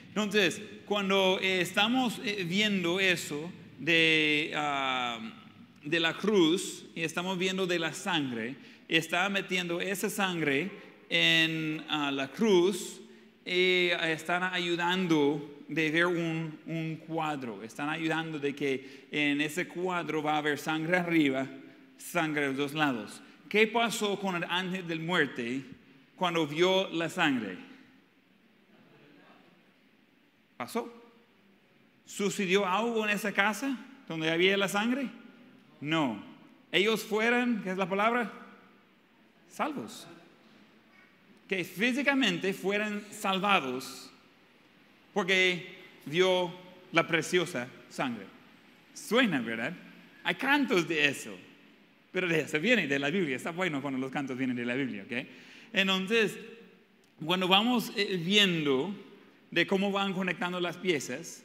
Entonces, 0.09 0.63
cuando 0.85 1.39
eh, 1.43 1.61
estamos 1.61 2.21
eh, 2.25 2.45
viendo 2.49 3.01
eso 3.01 3.51
de, 3.79 4.53
ah, 4.55 5.19
de 5.87 6.01
la 6.01 6.15
cruz 6.15 6.85
y 6.95 7.03
estamos 7.03 7.39
viendo 7.39 7.67
de 7.67 7.79
la 7.79 7.93
sangre, 7.93 8.57
está 8.89 9.29
metiendo 9.29 9.81
esa 9.81 10.11
sangre 10.11 10.71
en 11.09 11.85
ah, 11.89 12.11
la 12.11 12.29
cruz 12.29 13.01
y 13.45 13.91
están 14.03 14.43
ayudando 14.43 15.63
de 15.69 15.91
ver 15.93 16.07
un, 16.07 16.59
un, 16.67 16.97
cuadro, 17.07 17.63
están 17.63 17.89
ayudando 17.89 18.41
de 18.41 18.55
que 18.55 19.07
en 19.13 19.41
ese 19.41 19.69
cuadro 19.69 20.23
va 20.23 20.35
a 20.35 20.39
haber 20.39 20.59
sangre 20.59 20.97
arriba, 20.97 21.47
sangre 21.97 22.43
de 22.43 22.49
los 22.49 22.57
dos 22.57 22.75
lados. 22.75 23.23
¿Qué 23.49 23.69
pasó 23.69 24.19
con 24.19 24.35
el 24.35 24.45
ángel 24.45 24.89
del 24.89 24.99
muerte 24.99 25.63
cuando 26.17 26.49
vio 26.49 26.89
la 26.91 27.09
sangre? 27.09 27.57
¿Pasó? 30.57 30.93
¿Sucedió 32.05 32.67
algo 32.67 33.05
en 33.05 33.11
esa 33.11 33.31
casa 33.31 33.77
donde 34.09 34.31
había 34.31 34.57
la 34.57 34.69
sangre? 34.69 35.11
No. 35.81 36.23
Ellos 36.73 37.03
fueron, 37.03 37.63
¿qué 37.63 37.71
es 37.71 37.77
la 37.77 37.89
palabra? 37.89 38.33
Salvos. 39.49 40.07
Que 41.49 41.65
físicamente 41.65 42.53
fueran 42.53 43.05
salvados 43.11 44.11
porque 45.15 45.77
vio 46.05 46.53
la 46.93 47.07
preciosa 47.07 47.69
sangre. 47.89 48.27
Suena, 48.93 49.41
¿verdad? 49.41 49.73
Hay 50.25 50.35
cantos 50.35 50.89
de 50.89 51.07
eso. 51.07 51.37
Pero 52.13 52.29
de 52.29 52.41
eso 52.41 52.59
viene 52.59 52.87
de 52.87 52.99
la 52.99 53.11
Biblia. 53.11 53.37
Está 53.37 53.51
bueno 53.51 53.81
cuando 53.83 53.99
los 53.99 54.11
cantos 54.11 54.37
vienen 54.37 54.57
de 54.57 54.65
la 54.65 54.75
Biblia, 54.75 55.05
¿ok? 55.05 55.27
Entonces, 55.73 56.39
cuando 57.25 57.49
vamos 57.49 57.93
eh, 57.97 58.21
viendo 58.23 58.95
de 59.51 59.67
cómo 59.67 59.93
van 59.93 60.13
conectando 60.13 60.61
las 60.61 60.77
piezas, 60.77 61.45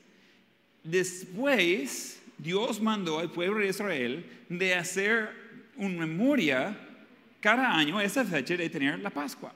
después 0.84 2.21
Dios 2.42 2.82
mandó 2.82 3.20
al 3.20 3.30
pueblo 3.30 3.60
de 3.60 3.70
Israel 3.70 4.26
de 4.50 4.74
hacer 4.74 5.30
una 5.78 6.08
memoria 6.08 6.76
cada 7.40 7.76
año 7.76 8.00
a 8.00 8.04
esa 8.04 8.26
fecha 8.26 8.58
de 8.58 8.70
tener 8.70 9.00
la 9.00 9.12
Pascua. 9.12 9.54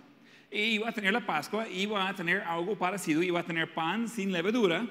Y 0.51 0.75
iba 0.75 0.89
a 0.89 0.91
tener 0.91 1.11
la 1.11 1.25
Pascua, 1.25 1.67
iba 1.67 2.07
a 2.07 2.13
tener 2.13 2.41
algo 2.41 2.77
parecido, 2.77 3.23
iba 3.23 3.39
a 3.39 3.43
tener 3.43 3.73
pan 3.73 4.07
sin 4.07 4.31
levadura, 4.31 4.87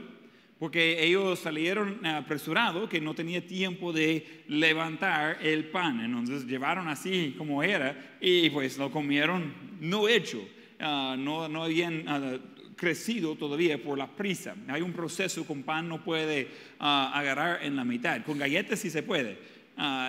porque 0.58 1.04
ellos 1.04 1.38
salieron 1.38 2.04
apresurados, 2.04 2.88
que 2.90 3.00
no 3.00 3.14
tenía 3.14 3.46
tiempo 3.46 3.92
de 3.92 4.42
levantar 4.48 5.38
el 5.40 5.66
pan. 5.66 6.00
Entonces 6.00 6.46
llevaron 6.46 6.88
así 6.88 7.34
como 7.38 7.62
era 7.62 8.16
y 8.20 8.50
pues 8.50 8.76
lo 8.76 8.90
comieron 8.90 9.54
no 9.80 10.08
hecho, 10.08 10.44
ah, 10.80 11.14
no, 11.16 11.48
no 11.48 11.62
habían 11.62 12.08
ah, 12.08 12.38
crecido 12.76 13.36
todavía 13.36 13.82
por 13.82 13.98
la 13.98 14.08
prisa. 14.08 14.54
Hay 14.68 14.82
un 14.82 14.92
proceso 14.92 15.44
con 15.44 15.62
pan 15.62 15.88
no 15.88 16.02
puede 16.02 16.48
ah, 16.80 17.12
agarrar 17.14 17.62
en 17.62 17.76
la 17.76 17.84
mitad, 17.84 18.22
con 18.24 18.38
galletas 18.38 18.80
sí 18.80 18.90
se 18.90 19.02
puede. 19.02 19.38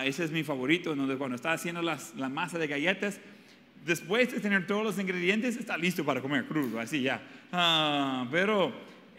ese 0.04 0.24
es 0.24 0.30
mi 0.30 0.44
favorito, 0.44 0.94
donde 0.94 1.16
cuando 1.16 1.36
está 1.36 1.52
haciendo 1.52 1.82
las, 1.82 2.14
la 2.16 2.28
masa 2.28 2.58
de 2.58 2.66
galletas, 2.66 3.20
después 3.84 4.32
de 4.32 4.40
tener 4.40 4.66
todos 4.66 4.84
los 4.84 4.98
ingredientes, 4.98 5.56
está 5.56 5.76
listo 5.76 6.04
para 6.04 6.20
comer 6.20 6.46
crudo, 6.46 6.80
así 6.80 7.02
ya. 7.02 7.22
pero 8.30 8.72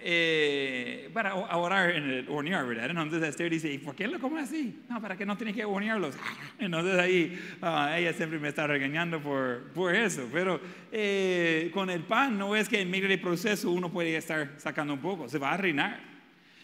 eh, 0.09 1.09
para 1.11 1.35
orar 1.35 1.89
en 1.89 2.09
el 2.09 2.29
hornear, 2.29 2.65
¿verdad? 2.65 2.89
Entonces 2.89 3.21
Esther 3.21 3.51
dice, 3.51 3.69
¿y 3.69 3.77
por 3.77 3.93
qué 3.93 4.07
lo 4.07 4.21
come 4.21 4.39
así? 4.39 4.79
No, 4.87 5.01
para 5.01 5.17
que 5.17 5.25
no 5.25 5.35
tiene 5.35 5.53
que 5.53 5.65
hornearlos. 5.65 6.15
Entonces 6.59 6.97
ahí 6.97 7.37
ah, 7.61 7.93
ella 7.99 8.13
siempre 8.13 8.39
me 8.39 8.47
está 8.47 8.65
regañando 8.67 9.19
por, 9.19 9.63
por 9.73 9.93
eso. 9.93 10.25
Pero 10.31 10.61
eh, 10.93 11.69
con 11.73 11.89
el 11.89 12.03
pan 12.03 12.37
no 12.37 12.55
es 12.55 12.69
que 12.69 12.79
en 12.79 12.89
medio 12.89 13.09
del 13.09 13.19
proceso 13.19 13.69
uno 13.69 13.91
puede 13.91 14.15
estar 14.15 14.53
sacando 14.55 14.93
un 14.93 15.01
poco, 15.01 15.27
se 15.27 15.39
va 15.39 15.51
a 15.51 15.57
reinar. 15.57 15.99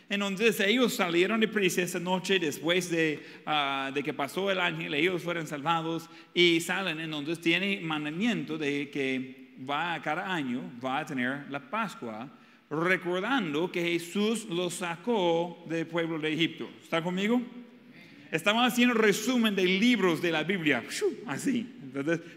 Entonces 0.08 0.58
ellos 0.62 0.96
salieron 0.96 1.42
de 1.42 1.50
prisa 1.50 1.82
esa 1.82 2.00
noche 2.00 2.40
después 2.40 2.90
de, 2.90 3.26
ah, 3.46 3.92
de, 3.94 4.04
que 4.04 4.14
pasó 4.14 4.52
el 4.52 4.62
ángel, 4.62 4.94
ellos 4.94 5.22
fueron 5.22 5.48
salvados 5.48 6.10
y 6.34 6.62
salen. 6.62 6.98
Entonces 6.98 7.42
tiene 7.42 7.82
mandamiento 7.82 8.58
de 8.58 8.90
que 8.90 9.52
va 9.70 10.02
cada 10.02 10.34
año, 10.34 10.62
va 10.82 11.00
a 11.00 11.06
tener 11.06 11.44
la 11.50 11.60
Pascua 11.60 12.30
recordando 12.74 13.72
que 13.72 13.84
Jesús 13.84 14.46
los 14.46 14.74
sacó 14.76 15.64
del 15.70 15.86
pueblo 15.86 16.18
de 16.20 16.34
Egipto. 16.34 16.68
¿Está 16.82 17.04
conmigo? 17.04 17.42
Estamos 18.32 18.66
haciendo 18.66 18.96
resumen 18.96 19.56
de 19.56 19.64
libros 19.64 20.22
de 20.22 20.32
la 20.32 20.44
Biblia, 20.44 20.84
así. 21.28 21.72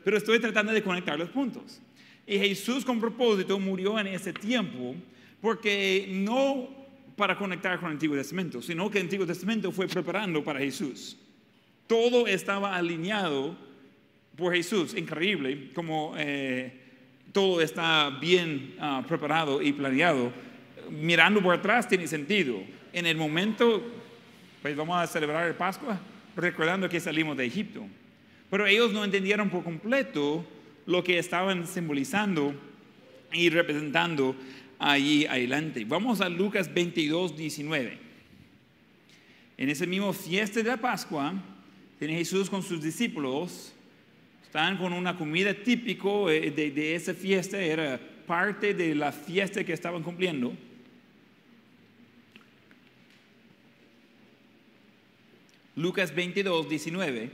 pero 0.04 0.16
estoy 0.18 0.38
tratando 0.38 0.72
de 0.72 0.82
conectar 0.82 1.18
los 1.18 1.30
puntos. 1.30 1.80
Y 2.26 2.38
Jesús 2.38 2.84
con 2.84 3.00
propósito 3.00 3.58
murió 3.58 3.98
en 3.98 4.08
ese 4.08 4.32
tiempo 4.34 4.94
porque 5.40 6.06
no 6.10 6.68
para 7.16 7.38
conectar 7.38 7.78
con 7.78 7.88
el 7.88 7.92
Antiguo 7.94 8.16
Testamento, 8.16 8.60
sino 8.60 8.90
que 8.90 8.98
el 8.98 9.04
Antiguo 9.04 9.26
Testamento 9.26 9.72
fue 9.72 9.86
preparando 9.86 10.44
para 10.44 10.58
Jesús. 10.58 11.16
Todo 11.86 12.26
estaba 12.26 12.76
alineado 12.76 13.56
por 14.36 14.54
Jesús. 14.54 14.94
Increíble 14.94 15.70
como 15.72 16.14
eh, 16.18 16.85
todo 17.36 17.60
está 17.60 18.08
bien 18.18 18.76
ah, 18.80 19.04
preparado 19.06 19.60
y 19.60 19.70
planeado. 19.70 20.32
Mirando 20.88 21.42
por 21.42 21.54
atrás 21.54 21.86
tiene 21.86 22.08
sentido. 22.08 22.62
En 22.94 23.04
el 23.04 23.18
momento, 23.18 23.82
pues 24.62 24.74
vamos 24.74 24.96
a 24.96 25.06
celebrar 25.06 25.46
el 25.46 25.54
Pascua, 25.54 26.00
recordando 26.34 26.88
que 26.88 26.98
salimos 26.98 27.36
de 27.36 27.44
Egipto. 27.44 27.86
Pero 28.48 28.66
ellos 28.66 28.90
no 28.90 29.04
entendieron 29.04 29.50
por 29.50 29.62
completo 29.64 30.46
lo 30.86 31.04
que 31.04 31.18
estaban 31.18 31.66
simbolizando 31.66 32.54
y 33.30 33.50
representando 33.50 34.34
allí 34.78 35.26
adelante. 35.26 35.84
Vamos 35.84 36.22
a 36.22 36.30
Lucas 36.30 36.72
22, 36.72 37.36
19. 37.36 37.98
En 39.58 39.68
ese 39.68 39.86
mismo 39.86 40.14
fiesta 40.14 40.62
de 40.62 40.70
la 40.70 40.78
Pascua, 40.78 41.34
tiene 41.98 42.14
Jesús 42.14 42.48
con 42.48 42.62
sus 42.62 42.82
discípulos, 42.82 43.74
están 44.46 44.78
con 44.78 44.92
una 44.92 45.16
comida 45.16 45.52
típico 45.52 46.30
eh, 46.30 46.50
de, 46.52 46.70
de 46.70 46.94
esa 46.94 47.12
fiesta, 47.12 47.60
era 47.60 48.00
parte 48.26 48.74
de 48.74 48.94
la 48.94 49.12
fiesta 49.12 49.64
que 49.64 49.72
estaban 49.72 50.02
cumpliendo. 50.02 50.56
Lucas 55.74 56.14
22, 56.14 56.68
19. 56.68 57.30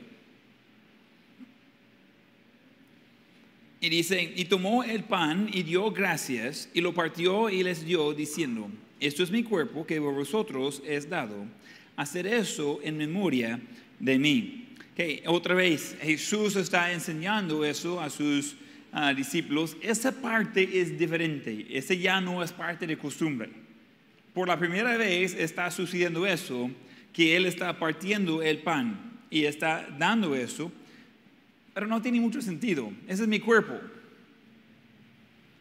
Y 3.81 3.89
dice, 3.89 4.33
y 4.35 4.45
tomó 4.47 4.83
el 4.83 5.05
pan 5.05 5.51
y 5.53 5.65
dio 5.65 5.91
gracias 5.91 6.69
y 6.73 6.81
lo 6.81 6.95
partió 6.95 7.51
y 7.51 7.63
les 7.63 7.85
dio 7.85 8.15
diciendo, 8.15 8.71
esto 9.01 9.23
es 9.23 9.31
mi 9.31 9.43
cuerpo 9.43 9.87
que 9.87 10.01
por 10.01 10.15
vosotros 10.15 10.83
es 10.87 11.09
dado. 11.09 11.47
Hacer 11.95 12.27
eso 12.27 12.81
en 12.83 12.97
memoria 12.97 13.61
de 13.99 14.19
mí. 14.19 14.72
Okay, 14.93 15.23
otra 15.27 15.55
vez, 15.55 15.97
Jesús 16.03 16.57
está 16.57 16.93
enseñando 16.93 17.65
eso 17.65 18.01
a 18.01 18.11
sus 18.11 18.57
ah, 18.93 19.15
discípulos. 19.15 19.77
Esa 19.81 20.13
parte 20.13 20.81
es 20.81 20.99
diferente. 20.99 21.67
Ese 21.71 21.99
ya 21.99 22.21
no 22.21 22.43
es 22.43 22.53
parte 22.53 22.87
de 22.87 22.99
costumbre. 22.99 23.51
Por 24.35 24.49
la 24.49 24.59
primera 24.59 24.97
vez 24.97 25.35
está 25.35 25.71
sucediendo 25.71 26.27
eso, 26.27 26.71
que 27.13 27.37
Él 27.37 27.47
está 27.47 27.79
partiendo 27.79 28.43
el 28.43 28.59
pan 28.59 29.21
y 29.31 29.45
está 29.45 29.87
dando 29.99 30.35
eso 30.35 30.71
pero 31.75 31.87
no 31.87 32.03
tiene 32.03 32.21
mucho 32.21 32.43
sentido. 32.43 32.93
Ese 33.09 33.23
es 33.23 33.29
mi 33.29 33.41
cuerpo. 33.41 33.75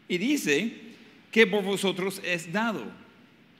Y 0.07 0.17
dice 0.17 0.73
que 1.31 1.47
por 1.47 1.63
vosotros 1.63 2.21
es 2.25 2.51
dado. 2.51 2.83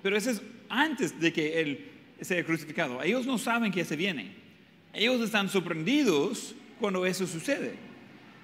Pero 0.04 0.18
eso 0.18 0.32
es 0.32 0.42
antes 0.68 1.18
de 1.20 1.32
que 1.32 1.62
Él 1.62 1.90
sea 2.20 2.44
crucificado. 2.44 3.01
Ellos 3.01 3.25
no 3.25 3.38
saben 3.38 3.72
que 3.72 3.86
se 3.86 3.96
viene. 3.96 4.40
Ellos 4.93 5.21
están 5.21 5.50
sorprendidos 5.50 6.55
cuando 6.79 7.05
eso 7.05 7.25
sucede. 7.25 7.75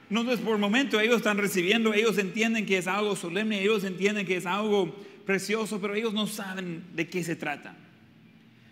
No 0.09 0.31
es 0.31 0.39
por 0.39 0.53
el 0.53 0.61
momento, 0.61 0.99
ellos 0.99 1.17
están 1.17 1.37
recibiendo, 1.37 1.93
ellos 1.93 2.17
entienden 2.17 2.65
que 2.65 2.77
es 2.77 2.87
algo 2.87 3.15
solemne, 3.15 3.61
ellos 3.61 3.83
entienden 3.83 4.25
que 4.25 4.37
es 4.37 4.45
algo 4.45 4.95
precioso, 5.25 5.81
pero 5.81 5.95
ellos 5.95 6.13
no 6.13 6.27
saben 6.27 6.83
de 6.95 7.07
qué 7.07 7.23
se 7.23 7.35
trata. 7.35 7.75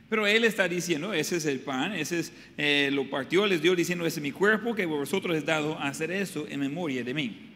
Pero 0.07 0.25
él 0.27 0.45
está 0.45 0.69
diciendo, 0.69 1.13
ese 1.13 1.37
es 1.37 1.45
el 1.45 1.59
pan, 1.59 1.91
ese 1.93 2.19
es, 2.19 2.31
eh, 2.57 2.89
lo 2.93 3.09
partió, 3.09 3.45
les 3.47 3.61
dio 3.61 3.75
diciendo, 3.75 4.05
ese 4.05 4.19
es 4.19 4.23
mi 4.23 4.31
cuerpo 4.31 4.75
que 4.75 4.85
vosotros 4.85 5.35
les 5.35 5.45
dado 5.45 5.77
a 5.77 5.87
hacer 5.87 6.11
eso 6.11 6.45
en 6.47 6.61
memoria 6.61 7.03
de 7.03 7.13
mí. 7.13 7.51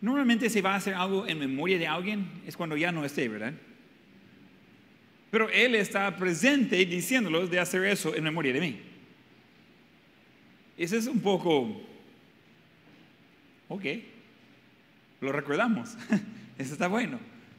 Normalmente 0.00 0.50
se 0.50 0.62
va 0.62 0.74
a 0.74 0.76
hacer 0.76 0.94
algo 0.94 1.26
en 1.26 1.38
memoria 1.38 1.78
de 1.78 1.86
alguien 1.86 2.26
es 2.46 2.56
cuando 2.56 2.76
ya 2.76 2.92
no 2.92 3.04
esté, 3.04 3.26
¿verdad? 3.26 3.54
Pero 5.34 5.50
él 5.50 5.74
está 5.74 6.14
presente 6.14 6.76
diciéndolos 6.86 7.50
de 7.50 7.58
hacer 7.58 7.84
eso 7.86 8.14
en 8.14 8.22
memoria 8.22 8.52
de 8.52 8.60
mí. 8.60 8.80
Ese 10.78 10.96
es 10.96 11.08
un 11.08 11.18
poco, 11.18 11.82
ok, 13.66 13.84
lo 15.22 15.32
recordamos, 15.32 15.96
eso 16.56 16.74
está 16.74 16.86
bueno. 16.86 17.18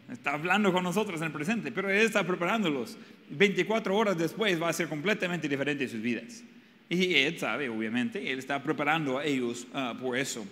Está 0.10 0.36
hablando 0.36 0.72
con 0.72 0.86
nosotros 0.86 1.20
en 1.20 1.28
el 1.28 1.34
presente, 1.34 1.70
pero 1.74 1.90
Él 1.90 2.06
está 2.06 2.26
preparándolos. 2.26 2.98
24 3.32 3.94
horas 3.94 4.18
después 4.18 4.62
va 4.62 4.70
a 4.70 4.74
ser 4.74 4.88
completamente 4.88 5.50
diferente 5.50 5.86
sus 5.90 6.02
vidas. 6.02 6.46
Y 6.88 7.14
Él 7.14 7.38
sabe, 7.38 7.68
obviamente, 7.68 8.32
Él 8.32 8.40
está 8.40 8.64
preparando 8.64 9.18
a 9.18 9.26
ellos 9.26 9.68
ah, 9.74 9.94
por 10.00 10.18
eso. 10.18 10.48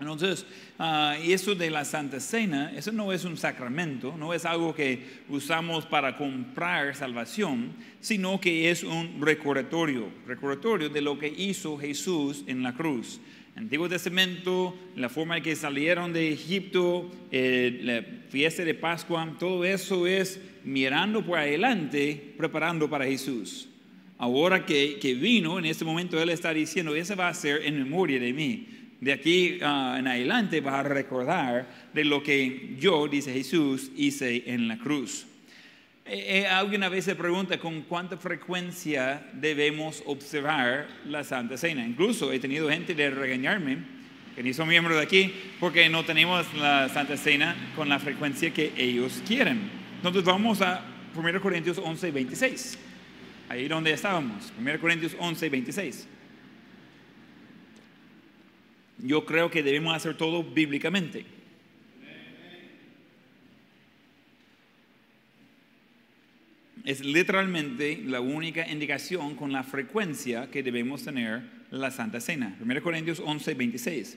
Entonces, 0.00 0.46
uh, 0.78 1.20
eso 1.24 1.54
de 1.56 1.70
la 1.70 1.84
Santa 1.84 2.20
Cena, 2.20 2.72
eso 2.76 2.92
no 2.92 3.12
es 3.12 3.24
un 3.24 3.36
sacramento, 3.36 4.14
no 4.16 4.32
es 4.32 4.44
algo 4.44 4.74
que 4.74 5.22
usamos 5.28 5.86
para 5.86 6.16
comprar 6.16 6.94
salvación, 6.94 7.72
sino 8.00 8.40
que 8.40 8.70
es 8.70 8.84
un 8.84 9.20
recordatorio, 9.20 10.08
recordatorio 10.26 10.88
de 10.88 11.00
lo 11.00 11.18
que 11.18 11.28
hizo 11.28 11.76
Jesús 11.78 12.44
en 12.46 12.62
la 12.62 12.74
cruz. 12.74 13.20
Antiguo 13.56 13.88
Testamento, 13.88 14.72
la 14.94 15.08
forma 15.08 15.38
en 15.38 15.42
que 15.42 15.56
salieron 15.56 16.12
de 16.12 16.32
Egipto, 16.32 17.10
eh, 17.32 17.80
la 17.82 18.04
fiesta 18.30 18.62
de 18.62 18.74
Pascua, 18.74 19.34
todo 19.36 19.64
eso 19.64 20.06
es 20.06 20.40
mirando 20.62 21.26
por 21.26 21.38
adelante, 21.38 22.34
preparando 22.36 22.88
para 22.88 23.04
Jesús. 23.04 23.68
Ahora 24.16 24.64
que, 24.64 24.98
que 25.00 25.14
vino, 25.14 25.58
en 25.58 25.64
este 25.64 25.84
momento 25.84 26.22
Él 26.22 26.28
está 26.28 26.54
diciendo, 26.54 26.94
ese 26.94 27.16
va 27.16 27.26
a 27.26 27.34
ser 27.34 27.64
en 27.64 27.78
memoria 27.78 28.20
de 28.20 28.32
mí. 28.32 28.77
De 29.00 29.12
aquí 29.12 29.58
ah, 29.62 29.96
en 29.98 30.08
adelante 30.08 30.60
va 30.60 30.80
a 30.80 30.82
recordar 30.82 31.68
de 31.94 32.04
lo 32.04 32.22
que 32.22 32.74
yo, 32.78 33.06
dice 33.06 33.32
Jesús, 33.32 33.92
hice 33.96 34.44
en 34.46 34.66
la 34.66 34.78
cruz. 34.78 35.26
Eh, 36.04 36.40
eh, 36.40 36.46
alguien 36.46 36.82
a 36.82 36.88
veces 36.88 37.14
pregunta 37.14 37.58
con 37.58 37.82
cuánta 37.82 38.16
frecuencia 38.16 39.22
debemos 39.34 40.02
observar 40.06 40.88
la 41.04 41.22
Santa 41.22 41.56
Cena. 41.56 41.86
Incluso 41.86 42.32
he 42.32 42.40
tenido 42.40 42.68
gente 42.70 42.94
de 42.94 43.10
regañarme, 43.10 43.78
que 44.34 44.42
ni 44.42 44.52
son 44.52 44.68
miembros 44.68 44.96
de 44.96 45.02
aquí, 45.02 45.32
porque 45.60 45.88
no 45.88 46.04
tenemos 46.04 46.46
la 46.54 46.88
Santa 46.88 47.16
Cena 47.16 47.54
con 47.76 47.88
la 47.88 47.98
frecuencia 47.98 48.52
que 48.52 48.72
ellos 48.76 49.22
quieren. 49.26 49.70
Entonces 49.96 50.24
vamos 50.24 50.60
a 50.62 50.82
1 51.14 51.40
Corintios 51.40 51.78
11, 51.78 52.10
26. 52.10 52.78
Ahí 53.48 53.68
donde 53.68 53.92
estábamos, 53.92 54.52
1 54.58 54.80
Corintios 54.80 55.14
11, 55.18 55.48
26. 55.50 56.08
Yo 58.98 59.24
creo 59.24 59.50
que 59.50 59.62
debemos 59.62 59.94
hacer 59.94 60.16
todo 60.16 60.42
bíblicamente. 60.42 61.24
es 66.88 67.04
literalmente 67.04 68.02
la 68.06 68.22
única 68.22 68.66
indicación 68.66 69.34
con 69.34 69.52
la 69.52 69.62
frecuencia 69.62 70.50
que 70.50 70.62
debemos 70.62 71.02
tener 71.02 71.42
la 71.70 71.90
Santa 71.90 72.18
Cena. 72.18 72.56
1 72.62 72.82
Corintios 72.82 73.20
11, 73.22 73.52
26. 73.52 74.16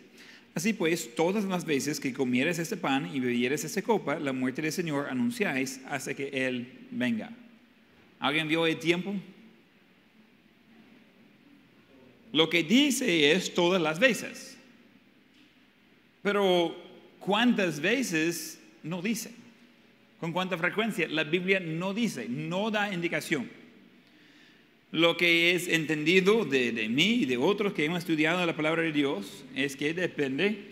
Así 0.56 0.72
pues, 0.72 1.14
todas 1.14 1.44
las 1.44 1.66
veces 1.66 2.00
que 2.00 2.14
comieres 2.14 2.60
este 2.60 2.78
pan 2.78 3.14
y 3.14 3.20
bebieres 3.20 3.66
esta 3.66 3.82
copa, 3.82 4.18
la 4.20 4.32
muerte 4.32 4.62
del 4.62 4.72
Señor 4.72 5.10
anunciáis 5.10 5.82
hasta 5.90 6.14
que 6.14 6.30
Él 6.30 6.88
venga. 6.92 7.32
¿Alguien 8.22 8.48
vio 8.48 8.66
el 8.66 8.80
tiempo? 8.80 9.16
Lo 12.32 12.50
que 12.50 12.64
dice 12.64 13.34
es 13.34 13.54
todas 13.54 13.82
las 13.82 14.00
veces. 14.00 14.51
Pero 16.22 16.76
¿cuántas 17.20 17.80
veces 17.80 18.62
no 18.84 19.02
dice? 19.02 19.32
¿Con 20.20 20.32
cuánta 20.32 20.58
frecuencia? 20.58 21.08
La 21.08 21.24
Biblia 21.24 21.60
no 21.60 21.94
dice, 21.94 22.28
no 22.30 22.70
da 22.70 22.94
indicación. 22.94 23.50
Lo 24.92 25.16
que 25.18 25.56
es 25.56 25.68
entendido 25.68 26.46
de, 26.46 26.88
mí 26.90 27.22
y 27.22 27.26
de 27.26 27.38
otros 27.38 27.74
que 27.74 27.86
hemos 27.86 28.00
estudiado 28.00 28.46
la 28.46 28.56
palabra 28.56 28.84
de 28.84 28.92
Dios 28.92 29.46
es 29.56 29.76
que 29.76 29.94
depende 29.94 30.66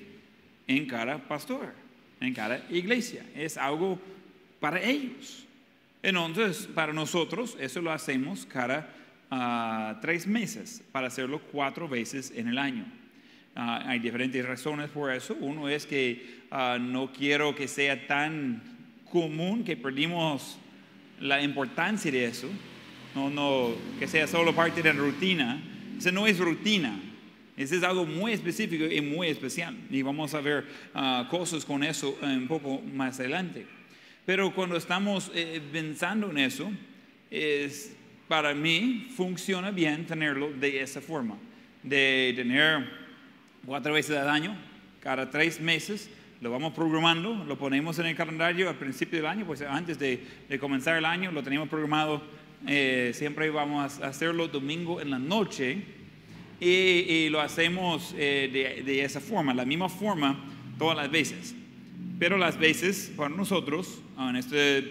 en 0.68 0.86
cada 0.86 1.28
pastor, 1.28 1.74
en 2.20 2.34
cada 2.34 2.64
iglesia. 2.70 3.26
Es 3.36 3.58
algo 3.58 3.98
para 4.60 4.84
ellos. 4.84 5.46
Entonces, 6.04 6.68
para 6.68 6.94
nosotros, 6.94 7.58
eso 7.60 7.82
lo 7.82 7.92
hacemos 7.92 8.46
cada 8.46 8.94
uh, 9.32 10.00
tres 10.02 10.28
meses, 10.28 10.84
para 10.92 11.08
hacerlo 11.08 11.42
cuatro 11.52 11.88
veces 11.88 12.32
en 12.36 12.50
el 12.50 12.58
año. 12.58 12.99
Uh, 13.56 13.88
hay 13.88 14.00
diferentes 14.00 14.46
razones 14.46 14.90
por 14.90 15.14
eso. 15.14 15.36
Uno 15.40 15.68
es 15.68 15.86
que 15.86 16.42
uh, 16.52 16.80
no 16.80 17.12
quiero 17.12 17.56
que 17.56 17.68
sea 17.68 18.08
tan 18.08 18.62
común 19.12 19.64
que 19.64 19.76
perdimos 19.76 20.58
la 21.20 21.42
importancia 21.42 22.12
de 22.12 22.26
eso, 22.26 22.48
no, 23.16 23.30
no, 23.30 23.76
que 24.00 24.08
sea 24.08 24.28
solo 24.28 24.56
parte 24.56 24.82
de 24.82 24.94
la 24.94 25.00
rutina. 25.00 25.62
Eso 25.98 26.12
no 26.12 26.28
es 26.28 26.40
rutina, 26.40 26.98
eso 27.58 27.76
es 27.76 27.84
algo 27.84 28.06
muy 28.06 28.32
específico 28.32 28.86
y 28.86 29.02
muy 29.02 29.28
especial. 29.28 29.76
Y 29.90 30.02
vamos 30.02 30.34
a 30.34 30.42
ver 30.42 30.66
uh, 30.96 31.28
cosas 31.28 31.66
con 31.66 31.84
eso 31.84 32.18
un 32.22 32.48
poco 32.48 32.82
más 32.82 33.20
adelante. 33.20 33.66
Pero 34.26 34.54
cuando 34.54 34.78
estamos 34.78 35.32
eh, 35.34 35.60
pensando 35.72 36.30
en 36.30 36.38
eso, 36.38 36.72
es, 37.32 37.96
para 38.28 38.54
mí 38.54 39.08
funciona 39.16 39.72
bien 39.72 40.06
tenerlo 40.06 40.52
de 40.52 40.82
esa 40.82 41.02
forma, 41.02 41.36
de 41.82 42.34
tener 42.36 43.09
cuatro 43.66 43.94
veces 43.94 44.18
al 44.18 44.30
año, 44.30 44.56
cada 45.02 45.30
tres 45.30 45.60
meses, 45.60 46.10
Lo 46.42 46.52
vamos 46.52 46.74
programando, 46.74 47.44
lo 47.44 47.58
ponemos 47.58 48.00
en 48.00 48.06
el 48.06 48.16
calendario 48.16 48.70
al 48.70 48.76
principio 48.76 49.20
del 49.20 49.26
año, 49.26 49.46
pues 49.46 49.62
antes 49.62 50.00
de, 50.00 50.24
de 50.48 50.58
comenzar 50.58 50.96
el 50.96 51.04
año 51.04 51.34
lo 51.34 51.44
tenemos 51.44 51.68
programado. 51.68 52.22
eh, 52.66 53.12
siempre 53.14 53.50
vamos 53.50 54.00
a 54.00 54.08
hacerlo 54.08 54.48
domingo 54.48 55.02
en 55.02 55.10
la 55.10 55.20
noche 55.20 55.84
y, 56.62 56.68
y 56.68 57.30
lo 57.30 57.42
hacemos 57.42 58.14
eh, 58.18 58.50
de, 58.52 58.84
de 58.84 59.04
esa 59.04 59.20
forma, 59.20 59.54
la 59.54 59.66
misma 59.66 59.90
forma 59.90 60.40
todas 60.78 60.96
las 60.96 61.12
veces. 61.12 61.56
Pero 62.18 62.38
las 62.38 62.58
veces 62.58 63.12
para 63.18 63.30
nosotros, 63.36 64.02
en 64.18 64.38
este 64.38 64.84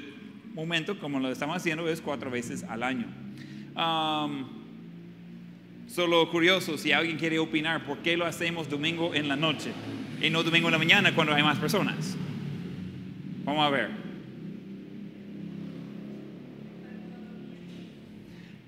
momento, 0.55 0.99
como 0.99 1.19
lo 1.19 1.31
estamos 1.31 1.57
haciendo, 1.57 1.89
es 1.89 2.03
cuatro 2.03 2.31
veces 2.31 2.63
al 2.65 2.83
año. 2.83 3.07
Um, 3.75 4.58
solo 5.89 6.31
curioso, 6.31 6.79
si 6.79 6.93
alguien 6.93 7.19
quiere 7.19 7.39
opinar, 7.39 7.85
¿por 7.85 7.99
qué 7.99 8.17
lo 8.17 8.27
hacemos 8.27 8.69
domingo 8.69 9.15
en 9.15 9.27
la 9.27 9.37
noche 9.37 9.73
y 10.23 10.31
no 10.31 10.43
domingo 10.43 10.69
en 10.69 10.73
la 10.73 10.79
mañana 10.79 11.15
cuando 11.15 11.35
hay 11.35 11.43
más 11.43 11.59
personas? 11.59 12.17
Vamos 13.45 13.67
a 13.67 13.71
ver. 13.71 14.09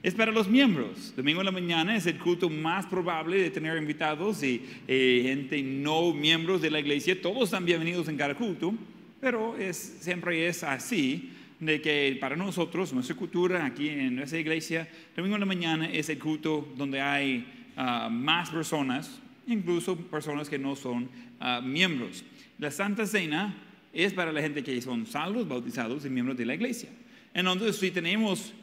Es 0.03 0.15
para 0.15 0.33
los 0.33 0.49
miembros. 0.49 1.13
Domingo 1.15 1.41
en 1.41 1.45
la 1.45 1.53
mañana 1.53 1.95
es 1.95 2.07
el 2.07 2.17
culto 2.17 2.49
más 2.49 2.87
probable 2.87 3.37
de 3.37 3.51
tener 3.51 3.77
invitados 3.77 4.43
y 4.43 4.65
eh, 4.89 5.21
gente 5.25 5.63
no 5.63 6.15
miembros 6.15 6.63
de 6.63 6.71
la 6.71 6.81
iglesia. 6.81 7.21
Todos 7.21 7.45
están 7.45 7.67
bienvenidos 7.67 8.09
en 8.09 8.17
cada 8.17 8.35
culto, 8.35 8.73
pero 9.21 9.59
es, 9.59 9.99
siempre 10.01 10.49
es 10.49 10.65
así 10.65 11.31
de 11.61 11.81
que 11.81 12.17
para 12.19 12.37
nosotros, 12.37 12.93
nuestra 12.93 13.15
cultura 13.15 13.65
aquí 13.65 13.89
en 13.91 14.17
nuestra 14.17 14.39
iglesia, 14.39 14.89
domingo 15.15 15.37
en 15.37 15.41
la 15.41 15.47
mañana 15.47 15.91
es 15.91 16.09
el 16.09 16.19
culto 16.19 16.67
donde 16.77 17.01
hay 17.01 17.47
ah, 17.77 18.09
más 18.11 18.51
personas, 18.51 19.21
incluso 19.47 19.97
personas 19.97 20.49
que 20.49 20.59
no 20.59 20.75
son 20.75 21.09
ah, 21.39 21.61
miembros. 21.63 22.25
La 22.59 22.71
Santa 22.71 23.07
Cena 23.07 23.55
es 23.93 24.15
para 24.15 24.33
la 24.33 24.41
gente 24.41 24.63
que 24.63 24.81
son 24.81 25.07
salvos, 25.07 25.47
bautizados 25.47 26.05
y 26.07 26.11
miembros 26.11 26.37
de 26.39 26.47
la 26.47 26.55
iglesia. 26.55 26.89
Entonces, 27.35 27.77
si 27.77 27.91
tenemos 27.91 28.55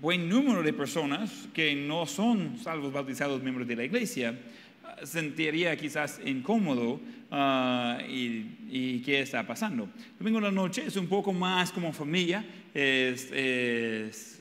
buen 0.00 0.28
número 0.28 0.62
de 0.62 0.72
personas 0.72 1.48
que 1.54 1.74
no 1.76 2.06
son 2.06 2.58
salvos, 2.58 2.92
bautizados, 2.92 3.42
miembros 3.42 3.68
de 3.68 3.76
la 3.76 3.84
iglesia, 3.84 4.38
sentiría 5.02 5.76
quizás 5.76 6.20
incómodo 6.24 7.00
ah, 7.30 7.98
y, 8.08 8.46
y 8.70 9.02
qué 9.04 9.20
está 9.20 9.46
pasando. 9.46 9.88
Domingo 10.18 10.38
en 10.38 10.44
la 10.44 10.50
noche 10.52 10.84
es 10.86 10.96
un 10.96 11.06
poco 11.08 11.32
más 11.32 11.72
como 11.72 11.92
familia, 11.92 12.44
es, 12.72 13.30
es- 13.32 14.40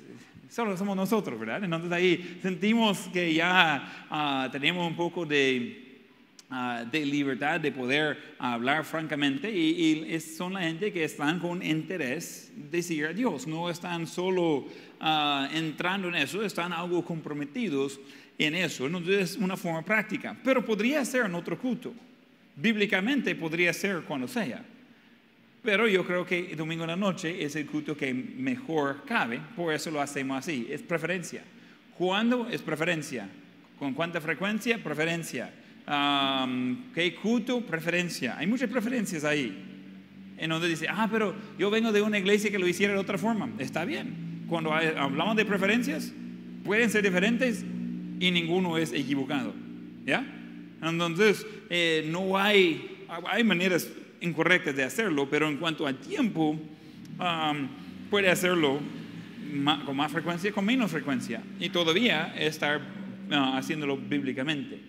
solo 0.50 0.78
somos 0.78 0.96
nosotros, 0.96 1.40
¿verdad? 1.40 1.64
Entonces 1.64 1.92
ahí 1.92 2.38
sentimos 2.42 3.10
que 3.12 3.34
ya 3.34 4.06
ah, 4.10 4.50
tenemos 4.52 4.88
un 4.88 4.96
poco 4.96 5.26
de, 5.26 6.02
ah, 6.52 6.86
de 6.92 7.04
libertad 7.06 7.60
de 7.60 7.72
poder 7.72 8.36
hablar 8.38 8.86
francamente 8.86 9.50
y, 9.52 10.06
y 10.14 10.20
son 10.20 10.54
la 10.54 10.62
gente 10.62 10.94
que 10.94 11.04
están 11.06 11.40
con 11.40 11.64
interés 11.66 12.52
de 12.56 12.84
seguir 12.84 13.08
a 13.08 13.14
Dios, 13.14 13.48
no 13.48 13.70
están 13.70 14.06
solo 14.06 14.68
entrando 15.54 16.08
en 16.08 16.16
eso, 16.16 16.44
están 16.44 16.72
algo 16.72 17.04
comprometidos 17.04 18.00
en 18.38 18.56
eso, 18.56 18.86
entonces 18.86 19.32
es 19.32 19.38
una 19.38 19.56
forma 19.56 19.84
práctica, 19.84 20.36
pero 20.44 20.66
podría 20.66 21.04
ser 21.06 21.26
en 21.26 21.36
otro 21.36 21.58
culto, 21.58 21.94
bíblicamente 22.56 23.36
podría 23.36 23.74
ser 23.74 24.02
cuando 24.02 24.28
sea. 24.28 24.64
Pero 25.62 25.88
yo 25.88 26.06
creo 26.06 26.26
que 26.26 26.56
domingo 26.58 26.84
en 26.84 26.90
la 26.90 26.96
noche 26.96 27.44
es 27.44 27.56
el 27.56 27.66
culto 27.66 27.96
que 27.96 28.14
mejor 28.14 29.04
cabe, 29.06 29.40
por 29.56 29.74
eso 29.74 29.92
lo 29.92 30.02
hacemos 30.02 30.38
así, 30.38 30.68
es 30.70 30.82
preferencia. 30.82 31.44
¿Cuándo 31.98 32.50
es 32.50 32.62
preferencia? 32.62 33.30
¿Con 33.80 33.94
cuánta 33.94 34.20
frecuencia? 34.20 34.84
Preferencia. 34.84 35.54
Am, 35.86 36.92
¿Qué 36.94 37.16
culto? 37.16 37.62
Preferencia. 37.62 38.38
Hay 38.38 38.48
muchas 38.48 38.70
preferencias 38.70 39.24
ahí. 39.24 39.70
En 40.38 40.50
donde 40.50 40.68
dice, 40.68 40.88
ah, 40.90 41.08
pero 41.10 41.36
yo 41.58 41.70
vengo 41.70 41.92
de 41.92 42.02
una 42.02 42.18
iglesia 42.18 42.50
que 42.50 42.60
lo 42.60 42.68
hiciera 42.68 42.94
de 42.94 43.00
otra 43.00 43.18
forma. 43.18 43.50
Está 43.60 43.86
bien. 43.86 44.46
Cuando 44.50 44.74
hablamos 44.74 45.36
de 45.36 45.46
preferencias, 45.46 46.12
pueden 46.64 46.90
ser 46.90 47.04
diferentes 47.04 47.64
y 48.28 48.32
ninguno 48.32 48.78
es 48.78 48.94
equivocado. 48.94 49.54
¿Ya? 50.06 50.26
Entonces, 50.82 51.46
eh, 51.70 52.08
no 52.12 52.38
hay, 52.38 53.06
hay 53.28 53.44
maneras 53.44 53.90
incorrectas 54.22 54.76
de 54.76 54.84
hacerlo, 54.84 55.28
pero 55.30 55.48
en 55.48 55.58
cuanto 55.58 55.86
al 55.88 55.98
tiempo, 55.98 56.60
am, 57.20 57.68
puede 58.10 58.30
hacerlo 58.30 58.80
ma- 59.54 59.84
con 59.86 59.96
más 59.96 60.12
frecuencia, 60.12 60.52
con 60.52 60.66
menos 60.66 60.92
frecuencia, 60.92 61.42
y 61.60 61.70
todavía 61.70 62.34
estar 62.38 62.82
ah, 63.32 63.58
haciéndolo 63.58 63.98
bíblicamente. 63.98 64.80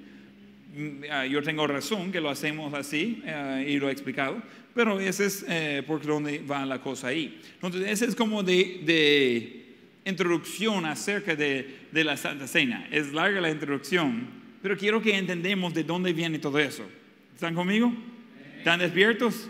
Ah, 1.11 1.27
Yo 1.27 1.43
tengo 1.43 1.67
razón 1.67 2.11
que 2.11 2.21
lo 2.21 2.29
hacemos 2.31 2.75
así 2.75 3.23
eh, 3.25 3.67
y 3.69 3.79
lo 3.79 3.89
he 3.89 3.93
explicado, 3.93 4.43
pero 4.75 4.99
ese 4.99 5.27
es 5.27 5.45
eh, 5.49 5.83
por 5.87 6.03
donde 6.05 6.41
va 6.41 6.67
la 6.67 6.81
cosa 6.81 7.09
ahí. 7.09 7.41
Entonces, 7.55 7.89
ese 7.89 8.07
es 8.07 8.17
como 8.17 8.43
de, 8.43 8.81
de 8.85 9.64
introducción 10.05 10.85
acerca 10.85 11.35
de, 11.35 11.87
de 11.91 12.05
la 12.05 12.17
Santa 12.17 12.47
Cena. 12.47 12.87
Es 12.91 13.13
larga 13.13 13.41
la 13.41 13.51
introducción, 13.51 14.27
pero 14.63 14.77
quiero 14.77 15.01
que 15.01 15.17
entendemos 15.17 15.75
de 15.75 15.85
dónde 15.85 16.13
viene 16.13 16.39
todo 16.39 16.59
eso. 16.59 16.85
¿Están 17.35 17.55
conmigo? 17.55 17.93
¿Están 18.59 18.81
despiertos? 18.81 19.49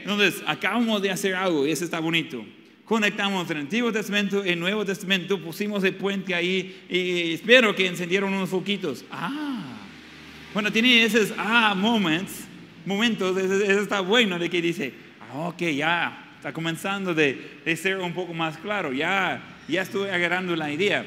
Entonces, 0.00 0.42
acabamos 0.46 1.00
de 1.02 1.10
hacer 1.10 1.34
algo 1.34 1.66
y 1.66 1.70
eso 1.70 1.84
está 1.84 2.00
bonito. 2.00 2.44
Conectamos 2.84 3.48
el 3.50 3.58
Antiguo 3.58 3.92
Testamento 3.92 4.44
y 4.44 4.50
el 4.50 4.60
Nuevo 4.60 4.84
Testamento, 4.84 5.40
pusimos 5.40 5.84
el 5.84 5.94
puente 5.94 6.34
ahí 6.34 6.84
y 6.90 7.32
espero 7.32 7.74
que 7.74 7.86
encendieron 7.86 8.34
unos 8.34 8.50
foquitos. 8.50 9.04
Ah, 9.10 9.78
cuando 10.52 10.70
tiene 10.70 11.04
esos 11.04 11.32
ah 11.38 11.74
moments, 11.74 12.44
momentos, 12.84 13.36
eso 13.36 13.80
está 13.80 14.00
bueno 14.00 14.38
de 14.38 14.50
que 14.50 14.60
dice, 14.60 14.92
ah, 15.20 15.48
ok, 15.48 15.62
ya 15.62 16.34
está 16.36 16.52
comenzando 16.52 17.14
de, 17.14 17.60
de 17.64 17.76
ser 17.76 17.98
un 17.98 18.12
poco 18.12 18.34
más 18.34 18.58
claro, 18.58 18.92
ya, 18.92 19.40
ya 19.72 19.82
estoy 19.82 20.10
agarrando 20.10 20.54
la 20.54 20.70
idea. 20.70 21.04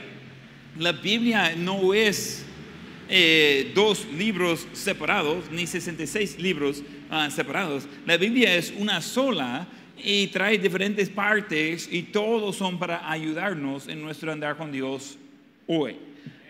La 0.79 0.91
Biblia 0.91 1.55
no 1.55 1.93
es 1.93 2.43
eh, 3.07 3.71
dos 3.75 4.07
libros 4.17 4.67
separados, 4.73 5.51
ni 5.51 5.67
66 5.67 6.39
libros 6.39 6.81
ah, 7.11 7.29
separados. 7.29 7.87
La 8.07 8.17
Biblia 8.17 8.55
es 8.55 8.73
una 8.77 9.01
sola 9.01 9.67
y 10.03 10.27
trae 10.27 10.57
diferentes 10.57 11.09
partes 11.09 11.87
y 11.91 12.01
todos 12.03 12.55
son 12.55 12.79
para 12.79 13.09
ayudarnos 13.09 13.87
en 13.87 14.01
nuestro 14.01 14.31
andar 14.31 14.57
con 14.57 14.71
Dios 14.71 15.19
hoy. 15.67 15.95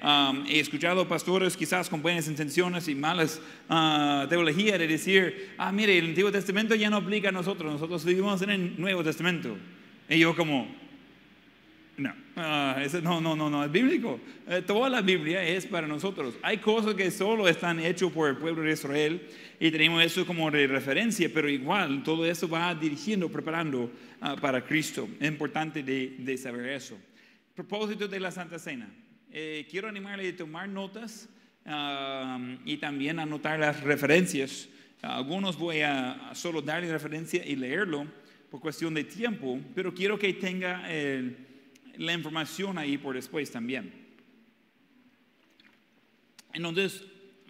Um, 0.01 0.45
he 0.47 0.60
escuchado 0.60 1.08
pastores 1.08 1.58
quizás 1.58 1.89
con 1.89 2.01
buenas 2.01 2.28
intenciones 2.28 2.88
y 2.88 2.95
malas 2.95 3.41
ah, 3.67 4.25
teología 4.30 4.78
de 4.78 4.88
decir, 4.88 5.54
ah, 5.58 5.71
mire, 5.73 5.97
el 5.97 6.06
Antiguo 6.06 6.32
Testamento 6.32 6.75
ya 6.75 6.89
no 6.89 6.97
aplica 6.97 7.30
a 7.30 7.32
nosotros, 7.34 7.73
nosotros 7.73 8.06
vivimos 8.06 8.41
en 8.41 8.49
el 8.51 8.80
Nuevo 8.80 9.04
Testamento. 9.04 9.58
Y 10.08 10.19
yo 10.19 10.36
como, 10.36 10.85
no, 11.97 12.13
ah, 12.36 12.77
eso 12.84 13.01
no, 13.01 13.21
no, 13.21 13.36
no, 13.36 13.49
no, 13.49 13.63
es 13.63 13.71
bíblico. 13.71 14.19
Eh, 14.47 14.62
toda 14.65 14.89
la 14.89 15.01
Biblia 15.01 15.43
es 15.43 15.65
para 15.65 15.88
nosotros. 15.88 16.36
Hay 16.41 16.58
cosas 16.58 16.93
que 16.93 17.10
solo 17.10 17.47
están 17.47 17.79
hechas 17.79 18.12
por 18.12 18.29
el 18.29 18.36
pueblo 18.36 18.63
de 18.63 18.73
Israel 18.73 19.27
y 19.60 19.71
tenemos 19.71 20.03
eso 20.03 20.25
como 20.25 20.51
de 20.51 20.67
referencia, 20.67 21.29
pero 21.34 21.49
igual 21.49 22.03
todo 22.03 22.25
eso 22.25 22.49
va 22.49 22.75
dirigiendo, 22.75 23.29
preparando 23.29 23.91
ah, 24.19 24.36
para 24.36 24.65
Cristo. 24.65 25.08
Es 25.19 25.27
importante 25.27 25.84
de, 25.84 26.15
de 26.19 26.38
saber 26.38 26.67
eso. 26.69 26.97
Propósito 27.55 28.10
de 28.10 28.19
la 28.19 28.31
Santa 28.31 28.60
Cena. 28.60 28.89
Eh, 29.31 29.65
quiero 29.69 29.88
animarle 29.88 30.27
a 30.27 30.36
tomar 30.36 30.67
notas 30.67 31.29
ah, 31.65 32.38
y 32.65 32.75
también 32.77 33.19
anotar 33.19 33.58
las 33.58 33.81
referencias. 33.81 34.67
algunos 35.01 35.58
voy 35.58 35.79
a 35.79 36.31
solo 36.34 36.62
darle 36.62 36.91
referencia 36.91 37.45
y 37.45 37.55
leerlo 37.55 38.05
por 38.49 38.60
cuestión 38.60 38.93
de 38.93 39.05
tiempo, 39.05 39.60
pero 39.73 39.93
quiero 39.93 40.19
que 40.19 40.34
tenga 40.34 40.91
el 40.91 41.44
la 41.97 42.13
información 42.13 42.77
ahí 42.77 42.97
por 42.97 43.15
después 43.15 43.51
también. 43.51 44.05
Entonces, 46.53 47.03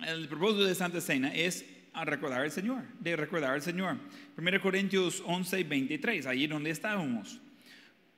el 0.06 0.28
propósito 0.28 0.66
de 0.66 0.76
Santa 0.76 1.00
Cena 1.02 1.34
es 1.34 1.66
recordar 2.04 2.42
al 2.42 2.52
Señor, 2.52 2.84
de 3.00 3.16
recordar 3.16 3.52
al 3.52 3.62
Señor. 3.62 3.98
1 4.38 4.62
Corintios 4.62 5.24
11, 5.26 5.64
23, 5.64 6.26
ahí 6.26 6.48
donde 6.48 6.72
estábamos. 6.72 7.40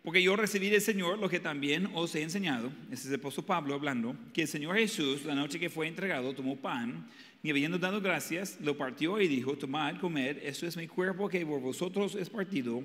Porque 0.01 0.23
yo 0.23 0.35
recibí 0.37 0.69
del 0.69 0.81
Señor 0.81 1.19
lo 1.19 1.27
que 1.27 1.41
también 1.41 1.89
os 1.93 2.15
he 2.15 2.21
enseñado, 2.21 2.71
ese 2.89 3.03
es 3.03 3.07
el 3.07 3.15
apóstol 3.15 3.43
Pablo 3.43 3.73
hablando, 3.73 4.15
que 4.33 4.43
el 4.43 4.47
Señor 4.47 4.77
Jesús, 4.77 5.25
la 5.25 5.35
noche 5.35 5.59
que 5.59 5.69
fue 5.69 5.87
entregado, 5.87 6.33
tomó 6.33 6.55
pan 6.55 7.09
y 7.43 7.49
habiendo 7.49 7.77
dado 7.77 7.99
gracias, 7.99 8.57
lo 8.61 8.77
partió 8.77 9.19
y 9.19 9.27
dijo, 9.27 9.57
tomad, 9.57 9.99
comed, 9.99 10.37
esto 10.43 10.65
es 10.65 10.77
mi 10.77 10.87
cuerpo 10.87 11.27
que 11.27 11.45
por 11.45 11.59
vosotros 11.59 12.15
es 12.15 12.29
partido, 12.29 12.83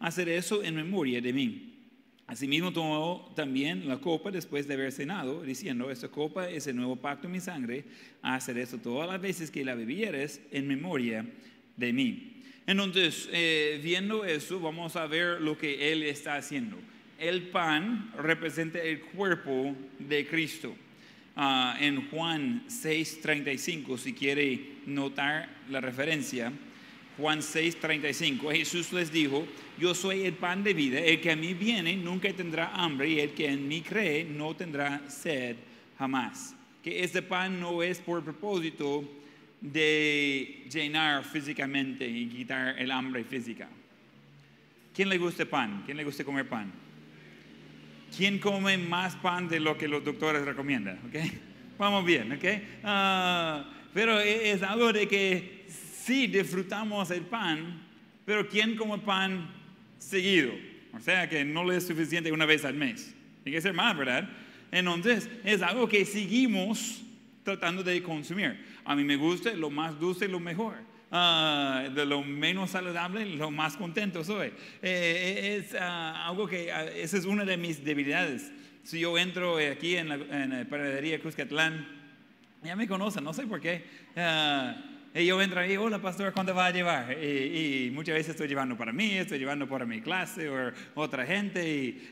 hacer 0.00 0.28
eso 0.28 0.64
en 0.64 0.74
memoria 0.74 1.20
de 1.20 1.32
mí. 1.32 1.73
Asimismo 2.26 2.72
tomó 2.72 3.32
también 3.36 3.86
la 3.86 3.98
copa 3.98 4.30
después 4.30 4.66
de 4.66 4.74
haber 4.74 4.92
cenado, 4.92 5.42
diciendo, 5.42 5.90
esta 5.90 6.08
copa 6.08 6.48
es 6.48 6.66
el 6.66 6.76
nuevo 6.76 6.96
pacto 6.96 7.26
en 7.26 7.32
mi 7.32 7.40
sangre, 7.40 7.84
hacer 8.22 8.56
esto 8.56 8.78
todas 8.78 9.08
las 9.08 9.20
veces 9.20 9.50
que 9.50 9.64
la 9.64 9.74
bebieres 9.74 10.40
en 10.50 10.66
memoria 10.66 11.26
de 11.76 11.92
mí. 11.92 12.42
Entonces, 12.66 13.28
eh, 13.30 13.78
viendo 13.82 14.24
eso, 14.24 14.58
vamos 14.58 14.96
a 14.96 15.06
ver 15.06 15.42
lo 15.42 15.58
que 15.58 15.92
Él 15.92 16.02
está 16.02 16.36
haciendo. 16.36 16.78
El 17.18 17.48
pan 17.48 18.10
representa 18.18 18.80
el 18.80 19.02
cuerpo 19.02 19.76
de 19.98 20.26
Cristo. 20.26 20.74
Ah, 21.36 21.76
en 21.78 22.08
Juan 22.10 22.64
6:35, 22.68 23.98
si 23.98 24.14
quiere 24.14 24.78
notar 24.86 25.48
la 25.68 25.80
referencia, 25.80 26.52
Juan 27.16 27.42
6, 27.42 27.76
35. 27.80 28.50
Jesús 28.50 28.92
les 28.92 29.12
dijo, 29.12 29.46
yo 29.78 29.94
soy 29.94 30.22
el 30.22 30.34
pan 30.34 30.64
de 30.64 30.74
vida, 30.74 30.98
el 30.98 31.20
que 31.20 31.30
a 31.30 31.36
mí 31.36 31.54
viene 31.54 31.96
nunca 31.96 32.32
tendrá 32.32 32.72
hambre 32.74 33.08
y 33.08 33.20
el 33.20 33.30
que 33.30 33.48
en 33.48 33.68
mí 33.68 33.82
cree 33.82 34.24
no 34.24 34.54
tendrá 34.54 35.08
sed 35.08 35.56
jamás. 35.98 36.54
Que 36.82 37.02
este 37.04 37.22
pan 37.22 37.60
no 37.60 37.82
es 37.82 38.00
por 38.00 38.22
propósito 38.22 39.08
de 39.60 40.66
llenar 40.70 41.24
físicamente 41.24 42.06
y 42.06 42.26
quitar 42.26 42.78
el 42.78 42.90
hambre 42.90 43.24
física. 43.24 43.68
¿Quién 44.94 45.08
le 45.08 45.18
gusta 45.18 45.44
pan? 45.44 45.82
¿Quién 45.84 45.96
le 45.96 46.04
gusta 46.04 46.24
comer 46.24 46.48
pan? 46.48 46.70
¿Quién 48.16 48.38
come 48.38 48.76
más 48.78 49.16
pan 49.16 49.48
de 49.48 49.58
lo 49.58 49.76
que 49.76 49.88
los 49.88 50.04
doctores 50.04 50.44
recomiendan? 50.44 51.00
¿Okay? 51.08 51.40
Vamos 51.78 52.04
bien, 52.04 52.32
¿ok? 52.32 52.44
Ah, 52.84 53.64
pero 53.92 54.20
es 54.20 54.62
algo 54.62 54.92
de 54.92 55.08
que 55.08 55.63
sí 56.04 56.26
disfrutamos 56.26 57.10
el 57.10 57.22
pan, 57.22 57.80
pero 58.24 58.46
¿quién 58.46 58.76
come 58.76 58.98
pan 58.98 59.50
seguido? 59.98 60.52
O 60.92 61.00
sea 61.00 61.28
que 61.28 61.44
no 61.44 61.64
le 61.64 61.76
es 61.76 61.86
suficiente 61.86 62.30
una 62.30 62.44
vez 62.46 62.64
al 62.64 62.74
mes. 62.74 63.14
Tiene 63.42 63.56
que 63.56 63.62
ser 63.62 63.72
más, 63.72 63.96
¿verdad? 63.96 64.28
Entonces, 64.70 65.28
es 65.44 65.62
algo 65.62 65.88
que 65.88 66.04
seguimos 66.04 67.02
tratando 67.42 67.82
de 67.82 68.02
consumir. 68.02 68.64
A 68.84 68.94
mí 68.94 69.04
me 69.04 69.16
gusta 69.16 69.52
lo 69.54 69.70
más 69.70 69.98
dulce, 69.98 70.28
lo 70.28 70.40
mejor. 70.40 70.76
Ah, 71.10 71.88
de 71.94 72.04
lo 72.04 72.22
menos 72.22 72.70
saludable, 72.70 73.24
lo 73.24 73.50
más 73.50 73.76
contento 73.76 74.24
soy. 74.24 74.48
Eh, 74.48 74.52
eh, 74.82 75.56
es 75.56 75.74
ah, 75.78 76.26
algo 76.26 76.46
que, 76.46 76.72
ah, 76.72 76.84
esa 76.84 77.16
es 77.16 77.24
una 77.24 77.44
de 77.44 77.56
mis 77.56 77.84
debilidades. 77.84 78.52
Si 78.82 79.00
yo 79.00 79.16
entro 79.16 79.56
aquí 79.58 79.96
en 79.96 80.08
la, 80.08 80.14
en 80.16 80.50
la 80.50 80.64
panadería 80.64 81.20
Cuscatlán, 81.20 81.86
ya 82.62 82.76
me 82.76 82.86
conocen, 82.86 83.24
no 83.24 83.32
sé 83.32 83.46
por 83.46 83.60
qué. 83.60 83.84
Y 85.16 85.26
yo 85.26 85.40
entro 85.40 85.60
ahí, 85.60 85.76
hola 85.76 86.02
pastor, 86.02 86.32
¿cuánto 86.32 86.52
va 86.56 86.66
a 86.66 86.70
llevar? 86.72 87.16
Y, 87.22 87.88
muchas 87.94 88.16
veces 88.16 88.30
estoy 88.30 88.48
llevando 88.48 88.76
para 88.76 88.92
mí, 88.92 89.12
estoy 89.12 89.38
llevando 89.38 89.68
para 89.68 89.86
mi 89.86 90.00
clase 90.00 90.48
o 90.48 90.72
otra 90.96 91.24
gente. 91.24 91.64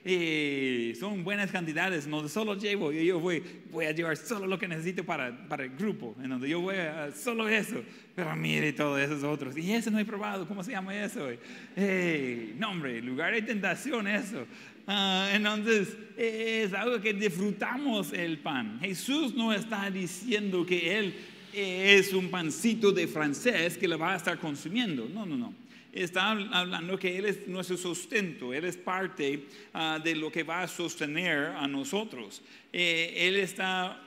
Y, 0.05 0.95
son 0.95 1.25
buenas 1.25 1.51
cantidades, 1.51 2.07
no 2.07 2.29
solo 2.29 2.55
llevo, 2.55 2.93
yo 2.93 3.19
voy, 3.19 3.43
voy 3.73 3.87
a 3.87 3.91
llevar 3.91 4.17
solo 4.17 4.47
lo 4.47 4.57
que 4.57 4.69
necesito 4.69 5.03
para, 5.03 5.37
para 5.49 5.65
el 5.65 5.71
grupo, 5.71 6.15
en 6.23 6.31
donde 6.31 6.49
yo 6.49 6.61
voy 6.61 6.77
a 6.77 7.11
solo 7.11 7.49
eso. 7.49 7.83
Pero 8.15 8.37
mire 8.37 8.73
todos 8.73 9.01
esos 9.01 9.25
otros. 9.25 9.57
Y 9.57 9.73
ese 9.73 9.91
no 9.91 9.99
he 9.99 10.05
probado, 10.05 10.47
¿cómo 10.47 10.63
se 10.63 10.71
llama 10.71 10.95
eso? 10.95 11.27
Hey, 11.75 12.55
no 12.57 12.71
hombre, 12.71 13.03
lugar 13.03 13.35
de 13.35 13.43
tentación 13.43 14.07
eso. 14.07 14.47
Ah, 14.87 15.29
entonces, 15.33 15.97
es 16.17 16.73
algo 16.73 17.01
que 17.01 17.13
disfrutamos 17.13 18.13
el 18.13 18.39
pan. 18.39 18.79
Jesús 18.81 19.35
no 19.35 19.53
está 19.53 19.91
diciendo 19.91 20.65
que 20.65 20.99
Él 20.99 21.15
es 21.53 22.13
un 22.13 22.29
pancito 22.29 22.93
de 22.93 23.07
francés 23.07 23.77
que 23.77 23.89
le 23.89 23.97
va 23.97 24.15
a 24.15 24.17
estar 24.17 24.39
consumiendo. 24.39 25.09
No, 25.09 25.27
no, 25.27 25.37
no. 25.37 25.55
Está 25.93 26.31
hablando 26.31 26.99
que 26.99 27.19
Él 27.19 27.27
es 27.27 27.47
nuestro 27.47 27.77
sustento, 27.77 28.55
Él 28.55 28.65
es 28.65 28.79
parte 28.79 29.45
ah, 29.75 30.01
de 30.03 30.17
lo 30.17 30.33
que 30.33 30.43
va 30.43 30.63
a 30.63 30.69
sostener 30.69 31.49
a 31.49 31.69
nosotros. 31.69 32.41
Eh, 32.73 33.13
él 33.15 33.37
está 33.37 34.03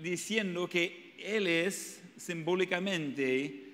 diciendo 0.00 0.68
que 0.68 1.14
Él 1.18 1.48
es 1.48 2.00
simbólicamente 2.16 3.64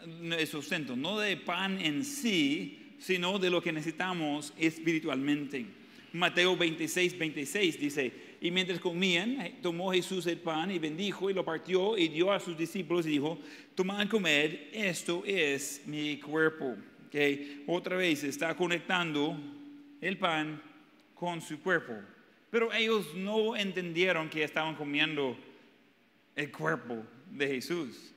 el 0.00 0.46
sustento, 0.46 0.94
no 0.94 1.18
de 1.18 1.36
pan 1.36 1.80
en 1.80 2.04
sí, 2.04 2.78
sino 3.00 3.40
de 3.40 3.50
lo 3.50 3.60
que 3.60 3.72
necesitamos 3.72 4.52
espiritualmente. 4.56 5.66
Mateo 6.12 6.56
26, 6.56 7.18
26 7.18 7.80
dice, 7.80 8.12
y 8.40 8.50
mientras 8.50 8.78
comían, 8.78 9.40
eh, 9.40 9.58
tomó 9.60 9.92
Jesús 9.92 10.26
el 10.26 10.38
pan 10.38 10.70
y 10.70 10.78
bendijo 10.78 11.28
y 11.28 11.34
lo 11.34 11.44
partió 11.44 11.98
y 11.98 12.08
dio 12.08 12.30
a 12.30 12.38
sus 12.38 12.56
discípulos 12.56 13.04
y 13.06 13.10
dijo, 13.10 13.38
tomad, 13.74 14.08
comer, 14.08 14.70
esto 14.72 15.24
es 15.26 15.82
mi 15.86 16.18
cuerpo. 16.18 16.76
Okay. 17.08 17.64
Otra 17.66 17.96
vez 17.96 18.22
está 18.22 18.54
conectando 18.54 19.36
el 20.00 20.18
pan 20.18 20.62
con 21.14 21.40
su 21.40 21.60
cuerpo. 21.60 21.94
Pero 22.50 22.72
ellos 22.72 23.12
no 23.14 23.56
entendieron 23.56 24.28
que 24.28 24.44
estaban 24.44 24.76
comiendo 24.76 25.36
el 26.36 26.52
cuerpo 26.52 27.02
de 27.32 27.48
Jesús. 27.48 28.12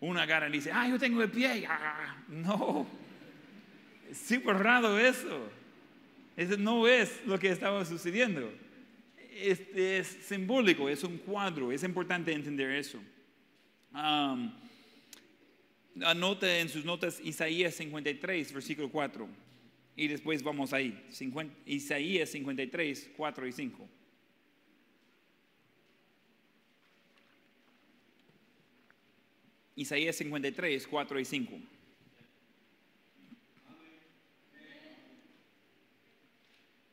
Una 0.00 0.26
cara 0.26 0.50
dice, 0.50 0.70
ah, 0.72 0.86
yo 0.86 0.98
tengo 0.98 1.22
el 1.22 1.30
pie. 1.30 1.66
Ah, 1.66 2.16
no, 2.28 2.86
es 4.10 4.18
súper 4.18 4.56
raro 4.58 4.98
eso. 4.98 5.48
Eso 6.36 6.58
no 6.58 6.86
es 6.86 7.22
lo 7.24 7.38
que 7.38 7.48
estaba 7.48 7.82
sucediendo 7.86 8.52
es, 9.36 10.06
simbólico, 10.22 10.88
es 10.88 11.04
un 11.04 11.18
cuadro, 11.18 11.70
es 11.70 11.82
importante 11.82 12.32
entender 12.32 12.70
eso. 12.72 12.98
Anota 16.02 16.58
en 16.58 16.68
sus 16.68 16.84
notas 16.84 17.20
Isaías 17.20 17.74
53, 17.74 18.52
versículo 18.52 18.90
4. 18.90 19.28
Y 19.96 20.08
después 20.08 20.42
vamos 20.42 20.72
ahí. 20.72 21.06
Isaías 21.64 22.30
53, 22.30 23.10
4 23.16 23.46
y 23.46 23.52
5. 23.52 23.88
Isaías 29.76 30.16
53, 30.16 30.86
4 30.86 31.20
y 31.20 31.24
5. 31.24 31.58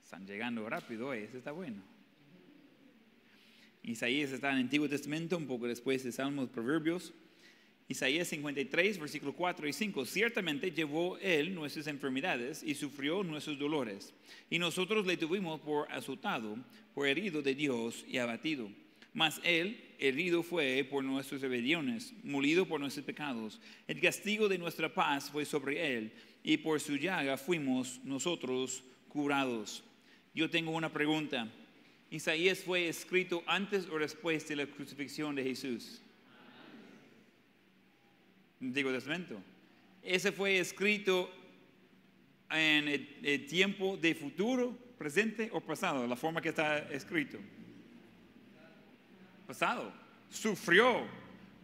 Están 0.03 0.27
llegando 0.27 0.69
rápido, 0.69 1.13
eso 1.13 1.38
está 1.38 1.51
bueno. 1.51 1.92
Isaías 3.83 4.31
está 4.31 4.49
en 4.51 4.55
el 4.55 4.63
Antiguo 4.63 4.87
Testamento, 4.87 5.35
un 5.35 5.45
poco 5.45 5.67
después 5.67 6.03
de 6.03 6.11
Salmos, 6.13 6.47
Proverbios. 6.49 7.13
Isaías 7.89 8.29
53, 8.29 8.97
versículo 8.97 9.33
4 9.33 9.67
y 9.67 9.73
5. 9.73 10.05
Ciertamente 10.05 10.71
llevó 10.71 11.17
él 11.17 11.53
nuestras 11.53 11.87
enfermedades 11.87 12.63
y 12.63 12.75
sufrió 12.75 13.23
nuestros 13.23 13.59
dolores. 13.59 14.13
Y 14.49 14.57
nosotros 14.57 15.05
le 15.05 15.17
tuvimos 15.17 15.59
por 15.59 15.91
azotado, 15.91 16.57
por 16.95 17.07
herido 17.07 17.41
de 17.41 17.55
Dios 17.55 18.05
y 18.07 18.19
abatido. 18.19 18.69
Mas 19.13 19.41
él 19.43 19.77
herido 19.99 20.43
fue 20.43 20.87
por 20.89 21.03
nuestras 21.03 21.41
rebeliones, 21.41 22.13
molido 22.23 22.65
por 22.65 22.79
nuestros 22.79 23.05
pecados. 23.05 23.59
El 23.85 23.99
castigo 23.99 24.47
de 24.47 24.57
nuestra 24.57 24.93
paz 24.93 25.29
fue 25.29 25.43
sobre 25.43 25.97
él, 25.97 26.13
y 26.41 26.55
por 26.57 26.79
su 26.79 26.95
llaga 26.95 27.35
fuimos 27.37 27.99
nosotros 28.05 28.83
curados. 29.09 29.83
Yo 30.33 30.49
tengo 30.49 30.71
una 30.71 30.91
pregunta. 30.91 31.51
Isaías 32.13 32.60
fue 32.60 32.88
escrito 32.88 33.41
antes 33.47 33.89
o 33.89 33.97
después 33.97 34.47
de 34.47 34.56
la 34.56 34.67
crucifixión 34.67 35.34
de 35.34 35.43
Jesús. 35.45 35.99
Digo 38.60 38.91
Testamento. 38.91 39.41
Ese 40.04 40.32
fue 40.32 40.60
escrito 40.60 41.28
en 42.52 42.88
el, 43.23 43.47
tiempo 43.47 43.97
de 43.97 44.13
futuro, 44.13 44.78
presente 44.95 45.49
o 45.54 45.60
pasado, 45.60 46.06
la 46.06 46.15
forma 46.15 46.39
que 46.39 46.49
está 46.49 46.88
escrito. 46.91 47.39
Pasado. 49.47 49.91
Sufrió. 50.30 51.08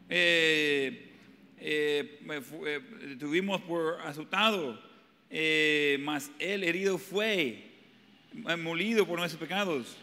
Eh, 0.10 1.12
eh, 1.60 2.20
eh, 2.28 3.16
tuvimos 3.20 3.62
por 3.62 4.02
azotado, 4.02 4.82
mas 6.00 6.32
él 6.40 6.64
herido 6.64 6.98
fue, 6.98 7.70
molido 8.58 9.06
por 9.06 9.20
nuestros 9.20 9.40
pecados. 9.40 9.96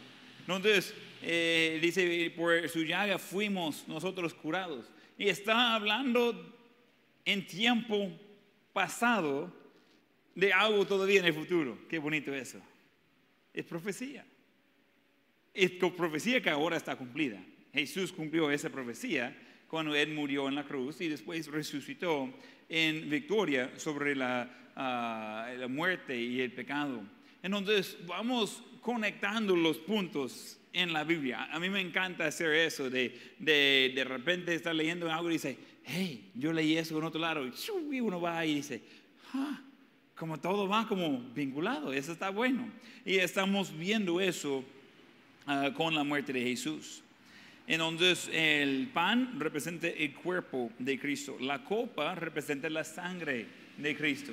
Entonces, 0.46 0.94
eh, 1.22 1.78
dice, 1.82 2.32
por 2.36 2.68
su 2.68 2.84
llaga 2.84 3.18
fuimos 3.18 3.86
nosotros 3.88 4.32
curados. 4.32 4.86
Y 5.18 5.28
está 5.28 5.74
hablando 5.74 6.54
en 7.24 7.46
tiempo 7.46 8.12
pasado 8.72 9.52
de 10.34 10.52
algo 10.52 10.86
todavía 10.86 11.20
en 11.20 11.26
el 11.26 11.34
futuro. 11.34 11.78
Qué 11.88 11.98
bonito 11.98 12.32
eso. 12.32 12.60
Es 13.52 13.64
profecía. 13.64 14.24
Es 15.52 15.70
profecía 15.70 16.40
que 16.40 16.50
ahora 16.50 16.76
está 16.76 16.94
cumplida. 16.94 17.42
Jesús 17.72 18.12
cumplió 18.12 18.50
esa 18.50 18.70
profecía 18.70 19.36
cuando 19.66 19.94
Él 19.94 20.14
murió 20.14 20.48
en 20.48 20.54
la 20.54 20.64
cruz 20.64 21.00
y 21.00 21.08
después 21.08 21.48
resucitó 21.48 22.32
en 22.68 23.10
victoria 23.10 23.72
sobre 23.78 24.14
la, 24.14 24.70
ah, 24.76 25.50
la 25.56 25.66
muerte 25.66 26.16
y 26.16 26.40
el 26.40 26.52
pecado. 26.52 27.02
Entonces, 27.46 27.96
vamos 28.06 28.62
conectando 28.80 29.54
los 29.54 29.76
puntos 29.78 30.58
en 30.72 30.92
la 30.92 31.04
Biblia. 31.04 31.48
A 31.52 31.60
mí 31.60 31.70
me 31.70 31.80
encanta 31.80 32.26
hacer 32.26 32.52
eso, 32.52 32.90
de 32.90 33.34
de, 33.38 33.92
de 33.94 34.04
repente 34.04 34.54
estar 34.54 34.74
leyendo 34.74 35.10
algo 35.10 35.30
y 35.30 35.34
dice, 35.34 35.56
hey, 35.84 36.30
yo 36.34 36.52
leí 36.52 36.76
eso 36.76 36.98
en 36.98 37.04
otro 37.04 37.20
lado, 37.20 37.46
y 37.46 38.00
uno 38.00 38.20
va 38.20 38.44
y 38.44 38.56
dice, 38.56 38.82
ah, 39.32 39.62
como 40.16 40.40
todo 40.40 40.66
va 40.66 40.88
como 40.88 41.20
vinculado, 41.34 41.92
eso 41.92 42.12
está 42.12 42.30
bueno. 42.30 42.68
Y 43.04 43.16
estamos 43.18 43.76
viendo 43.76 44.20
eso 44.20 44.64
ah, 45.46 45.70
con 45.74 45.94
la 45.94 46.02
muerte 46.02 46.32
de 46.32 46.42
Jesús. 46.42 47.02
Entonces, 47.68 48.28
el 48.32 48.88
pan 48.92 49.38
representa 49.38 49.86
el 49.88 50.14
cuerpo 50.14 50.70
de 50.78 50.98
Cristo, 50.98 51.36
la 51.40 51.62
copa 51.62 52.14
representa 52.14 52.68
la 52.70 52.82
sangre 52.82 53.46
de 53.76 53.96
Cristo. 53.96 54.32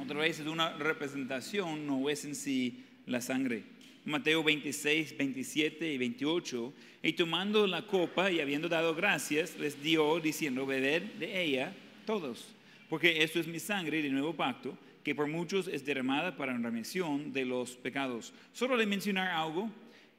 Otra 0.00 0.20
vez 0.20 0.38
es 0.38 0.46
una 0.46 0.74
representación, 0.74 1.86
no 1.86 2.08
es 2.08 2.24
en 2.24 2.34
sí 2.34 2.84
la 3.06 3.20
sangre. 3.20 3.64
Mateo 4.04 4.42
26, 4.44 5.16
27 5.16 5.92
y 5.92 5.98
28. 5.98 6.72
Y 7.02 7.12
tomando 7.14 7.66
la 7.66 7.86
copa 7.86 8.30
y 8.30 8.40
habiendo 8.40 8.68
dado 8.68 8.94
gracias, 8.94 9.58
les 9.58 9.82
dio 9.82 10.20
diciendo, 10.20 10.64
beber 10.66 11.14
de 11.14 11.42
ella 11.42 11.74
todos, 12.06 12.54
porque 12.88 13.22
esto 13.22 13.40
es 13.40 13.46
mi 13.46 13.58
sangre 13.58 14.00
de 14.00 14.08
nuevo 14.08 14.34
pacto, 14.34 14.78
que 15.02 15.14
por 15.14 15.26
muchos 15.26 15.68
es 15.68 15.84
derramada 15.84 16.36
para 16.36 16.52
la 16.52 16.58
remisión 16.58 17.32
de 17.32 17.44
los 17.44 17.76
pecados. 17.76 18.32
Solo 18.52 18.76
de 18.76 18.86
mencionar 18.86 19.28
algo, 19.28 19.70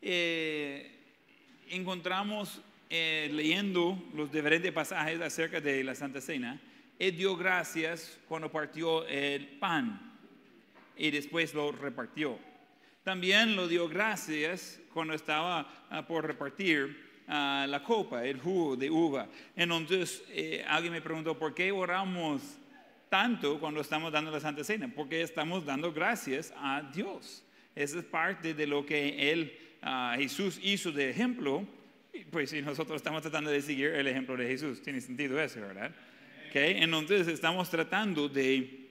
eh, 0.01 0.91
encontramos 1.69 2.61
eh, 2.89 3.29
leyendo 3.33 4.01
los 4.13 4.31
diferentes 4.31 4.71
pasajes 4.71 5.19
acerca 5.21 5.61
de 5.61 5.83
la 5.83 5.95
Santa 5.95 6.21
Cena, 6.21 6.59
Él 6.99 7.15
dio 7.15 7.37
gracias 7.37 8.19
cuando 8.27 8.51
partió 8.51 9.07
el 9.07 9.47
pan 9.57 10.19
y 10.97 11.09
después 11.09 11.53
lo 11.53 11.71
repartió. 11.71 12.37
También 13.03 13.55
lo 13.55 13.69
dio 13.69 13.87
gracias 13.87 14.81
cuando 14.93 15.13
estaba 15.13 15.87
ah, 15.89 16.05
por 16.05 16.27
repartir 16.27 17.23
ah, 17.29 17.65
la 17.69 17.81
copa, 17.81 18.25
el 18.25 18.41
jugo 18.41 18.75
de 18.75 18.89
uva. 18.89 19.29
Entonces, 19.55 20.21
eh, 20.27 20.61
alguien 20.67 20.91
me 20.91 21.01
preguntó, 21.01 21.39
¿por 21.39 21.55
qué 21.55 21.71
oramos 21.71 22.41
tanto 23.07 23.61
cuando 23.61 23.79
estamos 23.79 24.11
dando 24.11 24.29
la 24.29 24.41
Santa 24.41 24.65
Cena? 24.65 24.91
Porque 24.93 25.21
estamos 25.21 25.65
dando 25.65 25.93
gracias 25.93 26.53
a 26.57 26.81
Dios. 26.81 27.45
Esa 27.75 27.99
es 27.99 28.03
parte 28.03 28.53
de 28.53 28.67
lo 28.67 28.85
que 28.85 29.31
él, 29.31 29.57
ah, 29.81 30.15
Jesús 30.17 30.59
hizo 30.61 30.91
de 30.91 31.09
ejemplo. 31.09 31.65
Pues 32.29 32.49
si 32.49 32.61
nosotros 32.61 32.97
estamos 32.97 33.21
tratando 33.21 33.49
de 33.51 33.61
seguir 33.61 33.91
el 33.91 34.05
ejemplo 34.05 34.35
de 34.35 34.47
Jesús, 34.47 34.81
tiene 34.81 34.99
sentido 34.99 35.39
eso, 35.39 35.61
¿verdad? 35.61 35.95
Okay. 36.49 36.81
Entonces 36.81 37.27
estamos 37.27 37.69
tratando 37.69 38.27
de, 38.27 38.89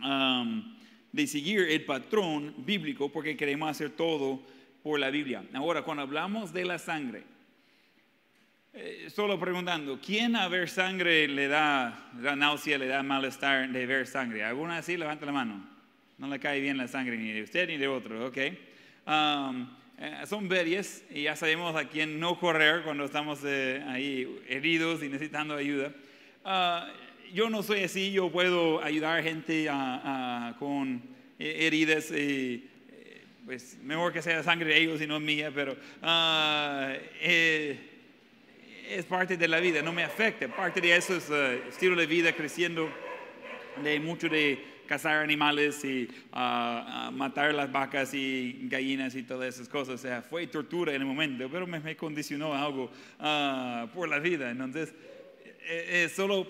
um, 0.00 0.76
de 1.10 1.26
seguir 1.26 1.62
el 1.62 1.84
patrón 1.84 2.54
bíblico 2.58 3.10
porque 3.10 3.36
queremos 3.36 3.68
hacer 3.68 3.90
todo 3.90 4.40
por 4.80 5.00
la 5.00 5.10
Biblia. 5.10 5.42
Ahora, 5.54 5.82
cuando 5.82 6.04
hablamos 6.04 6.52
de 6.52 6.64
la 6.64 6.78
sangre, 6.78 7.24
eh, 8.72 9.08
solo 9.12 9.40
preguntando, 9.40 9.98
¿quién 10.00 10.36
a 10.36 10.46
ver 10.46 10.68
sangre 10.68 11.26
le 11.26 11.48
da, 11.48 12.12
la 12.20 12.36
náusea, 12.36 12.78
le 12.78 12.86
da 12.86 13.02
malestar 13.02 13.68
de 13.68 13.86
ver 13.86 14.06
sangre? 14.06 14.44
¿Alguna 14.44 14.78
así? 14.78 14.96
Levanta 14.96 15.26
la 15.26 15.32
mano. 15.32 15.66
No 16.18 16.28
le 16.28 16.38
cae 16.38 16.60
bien 16.60 16.76
la 16.76 16.86
sangre 16.86 17.16
ni 17.16 17.32
de 17.32 17.42
usted 17.42 17.66
ni 17.66 17.76
de 17.76 17.88
otro, 17.88 18.24
¿ok? 18.24 18.38
Um, 19.04 19.68
eh, 19.98 20.22
son 20.26 20.48
varias 20.48 21.02
y 21.10 21.24
ya 21.24 21.34
sabemos 21.34 21.74
a 21.74 21.88
quién 21.88 22.20
no 22.20 22.38
correr 22.38 22.82
cuando 22.84 23.04
estamos 23.04 23.40
eh, 23.44 23.82
ahí 23.88 24.42
heridos 24.48 25.02
y 25.02 25.08
necesitando 25.08 25.56
ayuda. 25.56 25.92
Ah, 26.44 26.92
yo 27.32 27.48
no 27.48 27.62
soy 27.62 27.84
así, 27.84 28.12
yo 28.12 28.30
puedo 28.30 28.82
ayudar 28.82 29.18
a 29.18 29.22
gente 29.22 29.66
con 30.58 31.02
heridas 31.38 32.10
y 32.10 32.68
pues 33.46 33.78
mejor 33.82 34.12
que 34.12 34.22
sea 34.22 34.42
sangre 34.42 34.74
de 34.74 34.82
ellos 34.82 35.00
y 35.00 35.06
no 35.06 35.20
mía, 35.20 35.50
pero 35.54 35.72
uh, 35.72 36.92
es 37.20 39.04
parte 39.06 39.36
de 39.36 39.48
la 39.48 39.60
vida, 39.60 39.82
no 39.82 39.92
me 39.92 40.04
afecta. 40.04 40.48
Parte 40.48 40.80
de 40.80 40.94
eso 40.96 41.16
es 41.16 41.28
uh, 41.30 41.68
estilo 41.68 41.96
de 41.96 42.06
vida 42.06 42.32
creciendo, 42.32 42.90
de 43.82 44.00
mucho 44.00 44.28
de 44.28 44.62
cazar 44.86 45.22
animales 45.22 45.82
y 45.84 46.08
uh, 46.32 47.10
matar 47.12 47.54
las 47.54 47.72
vacas 47.72 48.14
y 48.14 48.60
gallinas 48.62 49.14
y 49.14 49.22
todas 49.22 49.54
esas 49.54 49.68
cosas. 49.68 49.94
O 49.94 49.98
sea, 49.98 50.22
fue 50.22 50.46
tortura 50.46 50.94
en 50.94 51.02
el 51.02 51.06
momento, 51.06 51.48
pero 51.50 51.66
me, 51.66 51.80
me 51.80 51.96
condicionó 51.96 52.54
algo 52.54 52.90
por 53.92 54.08
la 54.08 54.18
vida. 54.20 54.50
Entonces, 54.50 54.94
es 55.68 56.12
solo 56.12 56.46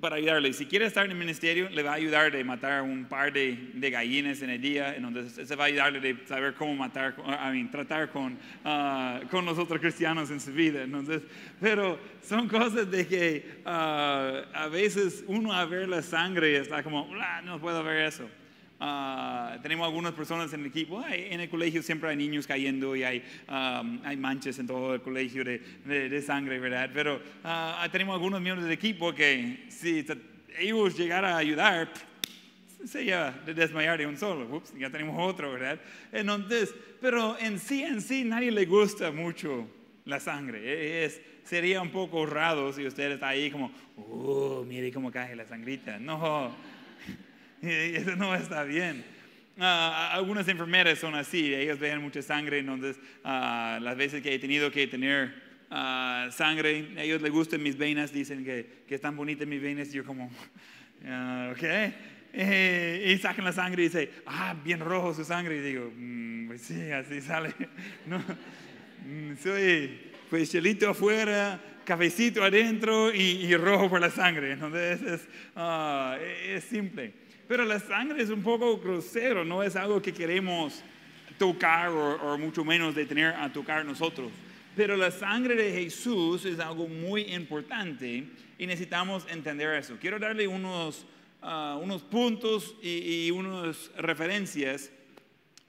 para 0.00 0.16
ayudarle. 0.16 0.52
Si 0.52 0.66
quiere 0.66 0.86
estar 0.86 1.04
en 1.04 1.12
el 1.12 1.16
ministerio, 1.16 1.68
le 1.68 1.82
va 1.82 1.92
a 1.92 1.94
ayudar 1.94 2.32
de 2.32 2.42
matar 2.42 2.82
un 2.82 3.04
par 3.04 3.32
de, 3.32 3.56
gallinas 3.74 4.42
en 4.42 4.50
el 4.50 4.60
día. 4.60 4.96
Entonces, 4.96 5.46
se 5.46 5.54
va 5.56 5.64
a 5.64 5.66
ayudarle 5.68 6.00
de 6.00 6.26
saber 6.26 6.54
cómo 6.54 6.74
matar, 6.74 7.14
I 7.18 7.52
mean, 7.52 7.70
tratar 7.70 8.10
con, 8.10 8.32
uh, 8.64 9.28
con 9.30 9.44
los 9.44 9.58
otros 9.58 9.80
cristianos 9.80 10.30
en 10.30 10.40
su 10.40 10.52
vida. 10.52 10.82
Entonces, 10.82 11.22
pero 11.60 11.98
son 12.20 12.48
cosas 12.48 12.90
de 12.90 13.06
que 13.06 13.60
uh, 13.64 13.68
a 13.68 14.68
veces 14.70 15.24
uno 15.28 15.52
a 15.52 15.64
ver 15.66 15.88
la 15.88 16.02
sangre 16.02 16.56
está 16.56 16.82
como, 16.82 17.08
no 17.44 17.60
puedo 17.60 17.84
ver 17.84 18.06
eso. 18.06 18.28
Uh, 18.82 19.60
tenemos 19.62 19.86
algunas 19.86 20.12
personas 20.12 20.52
en 20.52 20.60
el 20.60 20.66
equipo. 20.66 21.04
en 21.08 21.40
el 21.40 21.48
colegio 21.48 21.84
siempre 21.84 22.10
hay 22.10 22.16
niños 22.16 22.48
cayendo 22.48 22.96
y 22.96 23.04
hay, 23.04 23.22
um, 23.48 24.00
hay 24.02 24.16
manchas 24.16 24.58
en 24.58 24.66
todo 24.66 24.94
el 24.94 25.00
colegio 25.00 25.44
de, 25.44 25.60
de, 25.84 26.22
sangre, 26.22 26.58
¿verdad? 26.58 26.90
Pero 26.92 27.22
uh, 27.44 27.88
tenemos 27.92 28.14
algunos 28.14 28.40
miembros 28.40 28.64
del 28.64 28.72
equipo 28.72 29.14
que 29.14 29.66
si 29.68 30.04
ellos 30.58 30.96
llegaran 30.96 31.34
a 31.34 31.36
ayudar, 31.36 31.92
se 32.84 33.04
iba 33.04 33.28
a 33.28 33.52
desmayar 33.52 33.98
de 33.98 34.06
un 34.08 34.16
solo. 34.16 34.52
Ups, 34.56 34.74
ya 34.76 34.90
tenemos 34.90 35.16
otro, 35.16 35.52
¿verdad? 35.52 35.78
Entonces, 36.10 36.74
pero 37.00 37.38
en 37.38 37.60
sí, 37.60 37.84
en 37.84 38.00
sí, 38.00 38.24
nadie 38.24 38.50
le 38.50 38.64
gusta 38.64 39.12
mucho 39.12 39.68
la 40.06 40.18
sangre. 40.18 40.58
E, 40.58 41.04
es, 41.04 41.20
sería 41.44 41.80
un 41.80 41.90
poco 41.90 42.26
raro 42.26 42.72
si 42.72 42.84
usted 42.84 43.12
está 43.12 43.28
ahí 43.28 43.48
como, 43.48 43.70
oh, 43.96 44.64
mire 44.66 44.90
cómo 44.90 45.12
cae 45.12 45.36
la 45.36 45.46
sangrita. 45.46 46.00
No 46.00 46.50
eso 47.70 48.16
no 48.16 48.34
está 48.34 48.64
bien. 48.64 49.04
Ah, 49.58 50.10
algunas 50.12 50.48
enfermeras 50.48 50.98
son 50.98 51.14
así, 51.14 51.54
ellos 51.54 51.78
ven 51.78 52.00
mucha 52.00 52.22
sangre, 52.22 52.58
entonces 52.58 52.96
uh, 53.24 53.80
las 53.80 53.96
veces 53.96 54.22
que 54.22 54.34
he 54.34 54.38
tenido 54.38 54.70
que 54.70 54.86
tener 54.88 55.32
uh, 55.70 56.32
sangre, 56.32 56.88
a 56.96 57.02
ellos 57.02 57.22
les 57.22 57.30
gustan 57.30 57.62
mis 57.62 57.76
venas, 57.76 58.12
dicen 58.12 58.44
que, 58.44 58.84
que 58.88 58.94
están 58.94 59.14
bonitas 59.14 59.46
mis 59.46 59.62
venas, 59.62 59.92
yo 59.92 60.04
como, 60.04 60.26
ok, 61.52 61.62
eh, 62.32 63.12
y 63.14 63.18
sacan 63.18 63.44
la 63.44 63.52
sangre 63.52 63.82
y 63.82 63.86
dicen, 63.86 64.10
ah, 64.26 64.56
bien 64.64 64.80
rojo 64.80 65.14
su 65.14 65.24
sangre, 65.24 65.58
y 65.58 65.60
digo, 65.60 65.92
mm, 65.94 66.46
pues 66.48 66.62
sí, 66.62 66.90
así 66.90 67.20
sale, 67.20 67.54
no, 68.06 68.18
mm, 68.18 69.36
soy 69.40 70.00
pues 70.30 70.50
chelito 70.50 70.88
afuera, 70.90 71.60
cafecito 71.84 72.42
adentro 72.42 73.14
y, 73.14 73.44
y, 73.44 73.54
rojo 73.54 73.90
por 73.90 74.00
la 74.00 74.10
sangre, 74.10 74.52
entonces 74.52 75.02
es, 75.02 75.28
es 76.48 76.64
simple. 76.64 77.21
Pero 77.52 77.66
la 77.66 77.78
sangre 77.78 78.22
es 78.22 78.30
un 78.30 78.42
poco 78.42 78.78
grosero, 78.78 79.44
no 79.44 79.62
es 79.62 79.76
algo 79.76 80.00
que 80.00 80.10
queremos 80.10 80.82
tocar 81.36 81.90
o, 81.90 82.38
mucho 82.38 82.64
menos 82.64 82.94
detener 82.94 83.34
a 83.34 83.52
tocar 83.52 83.84
nosotros. 83.84 84.32
Pero 84.74 84.96
la 84.96 85.10
sangre 85.10 85.54
de 85.54 85.70
Jesús 85.70 86.46
es 86.46 86.58
algo 86.58 86.88
muy 86.88 87.34
importante 87.34 88.26
y 88.56 88.66
necesitamos 88.66 89.26
entender 89.28 89.74
eso. 89.74 89.98
Quiero 90.00 90.18
darle 90.18 90.48
unos, 90.48 91.04
ah, 91.42 91.78
unos 91.78 92.00
puntos 92.00 92.74
y, 92.82 93.30
unas 93.30 93.90
referencias 93.98 94.90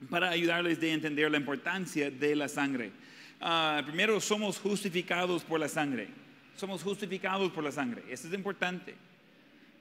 para 0.10 0.30
ayudarles 0.30 0.82
a 0.82 0.86
entender 0.86 1.30
la 1.30 1.38
importancia 1.38 2.10
de 2.10 2.34
la 2.34 2.48
sangre. 2.48 2.94
Ah, 3.42 3.82
primero, 3.86 4.22
somos 4.22 4.58
justificados 4.58 5.44
por 5.44 5.60
la 5.60 5.68
sangre. 5.68 6.08
Somos 6.56 6.82
justificados 6.82 7.52
por 7.52 7.62
la 7.62 7.74
sangre. 7.74 8.04
Eso 8.10 8.30
es 8.30 8.34
importante. 8.34 8.96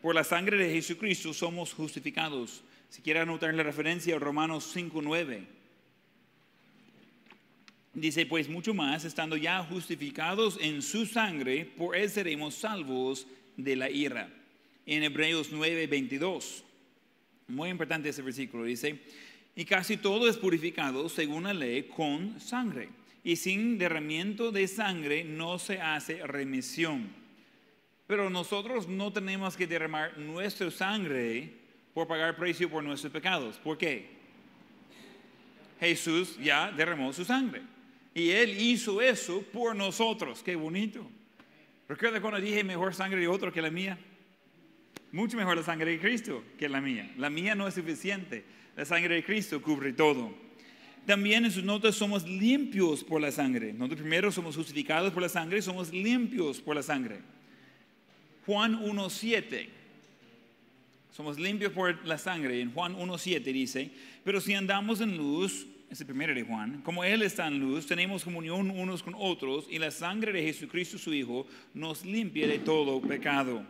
Por 0.03 0.17
la 0.17 0.25
sangre 0.25 0.57
de 0.57 0.73
Jesucristo 0.73 1.33
somos 1.33 1.73
justificados. 1.73 2.65
Si 2.89 3.01
quiere 3.03 3.21
anotar 3.21 3.55
la 3.55 3.63
referencia 3.63 4.19
Romanos 4.19 4.77
5.9. 4.77 5.47
Dice, 7.95 8.27
pues 8.27 8.49
mucho 8.49 8.75
más, 8.75 9.05
estando 9.05 9.37
ya 9.37 9.63
justificados 9.63 10.59
en 10.61 10.83
su 10.83 11.07
sangre, 11.07 11.65
por 11.65 11.95
él 11.95 12.11
seremos 12.11 12.55
salvos 12.55 13.29
de 13.57 13.77
la 13.77 13.91
ira. 13.91 14.29
En 14.87 15.05
Hebreos 15.05 15.53
9.22. 15.53 16.65
Muy 17.47 17.71
importante 17.71 18.09
ese 18.09 18.23
versículo. 18.23 18.65
Dice, 18.65 18.99
y 19.55 19.65
casi 19.65 19.99
todo 19.99 20.29
es 20.29 20.37
purificado 20.37 21.09
según 21.09 21.45
la 21.45 21.55
ley 21.55 21.85
con 21.85 22.41
sangre. 22.41 22.89
Y 23.23 23.37
sin 23.37 23.79
derramiento 23.79 24.51
de 24.51 24.67
sangre 24.67 25.23
no 25.23 25.61
se 25.61 25.81
hace 25.81 26.27
remisión. 26.27 27.22
Pero 28.13 28.29
nosotros 28.29 28.87
no 28.89 29.11
tenemos 29.11 29.57
que 29.57 29.67
derramar 29.67 30.19
nuestra 30.19 30.71
sangre 30.71 31.51
por 31.95 32.07
pagar 32.07 32.37
precio 32.37 32.69
por 32.69 32.85
nuestros 32.85 33.11
pecados. 33.11 33.57
¿Por 33.57 33.79
qué? 33.79 34.07
Jesús 35.81 36.37
ya 36.39 36.71
derramó 36.71 37.11
su 37.15 37.25
sangre. 37.25 37.63
Y 38.13 38.29
Él 38.29 38.51
hizo 38.61 39.01
eso 39.01 39.43
por 39.51 39.75
nosotros. 39.75 40.43
Qué 40.43 40.57
bonito. 40.57 41.11
Recuerda 41.89 42.21
cuando 42.21 42.39
dije 42.39 42.63
mejor 42.63 42.95
sangre 42.95 43.19
de 43.19 43.29
otro 43.29 43.51
que 43.51 43.63
la 43.63 43.71
mía. 43.71 43.99
Mucho 45.11 45.39
mejor 45.39 45.57
la 45.57 45.63
sangre 45.63 45.93
de 45.93 45.99
Cristo 45.99 46.45
que 46.59 46.69
la 46.69 46.83
mía. 46.83 47.11
La 47.17 47.31
mía 47.31 47.55
no 47.55 47.67
es 47.67 47.73
suficiente. 47.73 48.45
La 48.77 48.85
sangre 48.85 49.15
de 49.15 49.25
Cristo 49.25 49.63
cubre 49.63 49.95
todo. 49.95 50.35
También 51.07 51.47
en 51.47 51.51
sus 51.51 51.65
notas 51.65 51.95
somos 51.95 52.29
limpios 52.29 53.05
por 53.05 53.23
la 53.23 53.33
sangre. 53.33 53.73
Nosotros 53.73 54.01
primero 54.01 54.31
somos 54.31 54.55
justificados 54.55 55.15
por 55.15 55.23
la 55.23 55.31
sangre, 55.31 55.63
somos 55.63 55.91
limpios 55.91 56.61
por 56.61 56.77
la 56.77 56.83
sangre. 56.83 57.32
Juan 58.47 58.81
1.7. 58.81 59.69
Somos 61.11 61.39
limpios 61.39 61.73
por 61.73 62.07
la 62.07 62.19
sangre. 62.19 62.61
En 62.61 62.73
Juan 62.73 62.97
1.7 62.97 63.43
dice, 63.53 63.91
pero 64.25 64.41
si 64.41 64.55
andamos 64.55 65.01
en 65.01 65.17
luz, 65.17 65.67
es 65.91 66.01
el 66.01 66.07
primero 66.07 66.35
de 66.35 66.43
Juan, 66.43 66.81
como 66.81 67.05
Él 67.05 67.21
está 67.21 67.47
en 67.47 67.59
luz, 67.59 67.87
tenemos 67.87 68.25
comunión 68.25 68.71
unos 68.71 69.03
con 69.03 69.15
otros 69.15 69.67
y 69.69 69.79
la 69.79 69.91
sangre 69.91 70.33
de 70.33 70.43
Jesucristo 70.43 70.97
su 70.97 71.13
Hijo 71.13 71.47
nos 71.75 72.03
limpia 72.05 72.47
de 72.49 72.59
todo 72.59 72.99
pecado. 73.03 73.63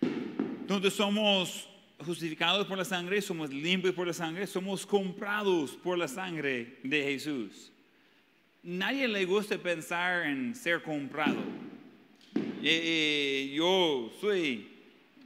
Entonces 0.00 0.92
somos 0.92 1.68
justificados 2.04 2.66
por 2.66 2.76
la 2.76 2.84
sangre, 2.84 3.22
somos 3.22 3.50
limpios 3.50 3.94
por 3.94 4.08
la 4.08 4.12
sangre, 4.12 4.48
somos 4.48 4.84
comprados 4.84 5.72
por 5.76 5.96
la 5.96 6.08
sangre 6.08 6.78
de 6.82 7.02
Jesús. 7.04 7.70
Nadie 8.64 9.06
le 9.06 9.24
gusta 9.24 9.56
pensar 9.56 10.26
en 10.26 10.56
ser 10.56 10.82
comprado. 10.82 11.42
Eh, 12.62 13.48
eh, 13.50 13.54
yo 13.54 14.12
soy, 14.20 14.68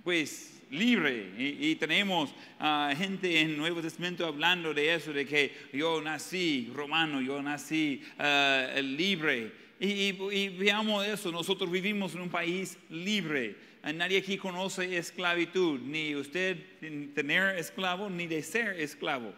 pues, 0.03 0.63
libre. 0.71 1.31
Y, 1.39 1.69
y 1.71 1.77
tenemos 1.77 2.35
ah, 2.59 2.93
gente 2.97 3.41
en 3.41 3.57
Nuevo 3.57 3.81
Testamento 3.83 4.27
hablando 4.27 4.73
de 4.75 4.95
eso, 4.95 5.13
de 5.13 5.27
que 5.27 5.53
yo 5.73 6.01
nací 6.01 6.71
romano, 6.75 7.21
yo 7.21 7.41
nací 7.43 8.03
ah, 8.19 8.69
libre. 8.83 9.53
Y, 9.79 9.87
y- 9.89 10.19
y 10.33 10.49
veamos 10.49 11.07
eso, 11.07 11.31
nosotros 11.31 11.71
vivimos 11.71 12.15
en 12.15 12.23
un 12.23 12.31
país 12.31 12.79
libre. 12.91 13.57
Ah, 13.83 13.93
Nadie 13.93 14.19
aquí 14.19 14.39
conoce 14.39 14.97
esclavitud, 14.97 15.79
ni 15.81 16.17
usted 16.17 16.57
en 16.81 17.13
tener 17.15 17.59
esclavo, 17.59 18.09
ni 18.11 18.27
de 18.27 18.43
ser 18.43 18.81
esclavo. 18.81 19.33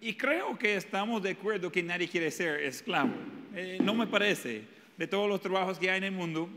Y 0.00 0.14
creo 0.14 0.58
que 0.58 0.74
estamos 0.76 1.22
de 1.22 1.30
acuerdo 1.30 1.72
que 1.72 1.82
nadie 1.82 2.08
quiere 2.08 2.30
ser 2.30 2.60
esclavo. 2.62 3.14
Eh, 3.54 3.78
no 3.80 3.94
me 3.94 4.06
parece. 4.06 4.62
De 4.96 5.06
todos 5.06 5.28
los 5.28 5.40
trabajos 5.40 5.78
que 5.78 5.88
hay 5.90 5.98
en 5.98 6.04
el 6.04 6.12
mundo, 6.12 6.50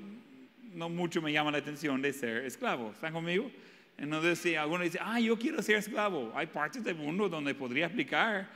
no 0.74 0.90
mucho 0.90 1.22
me 1.22 1.32
llama 1.32 1.52
la 1.52 1.58
atención 1.60 2.02
de 2.02 2.14
ser 2.14 2.46
esclavo. 2.46 2.92
¿Están 2.92 3.14
conmigo? 3.14 3.52
Entonces, 3.98 4.40
si 4.40 4.56
alguno 4.56 4.84
dice, 4.84 4.98
ah, 5.02 5.20
yo 5.20 5.38
quiero 5.38 5.62
ser 5.62 5.76
esclavo, 5.76 6.32
hay 6.36 6.48
partes 6.48 6.84
del 6.84 6.96
mundo 6.96 7.30
donde 7.30 7.54
podría 7.54 7.86
aplicar, 7.88 8.50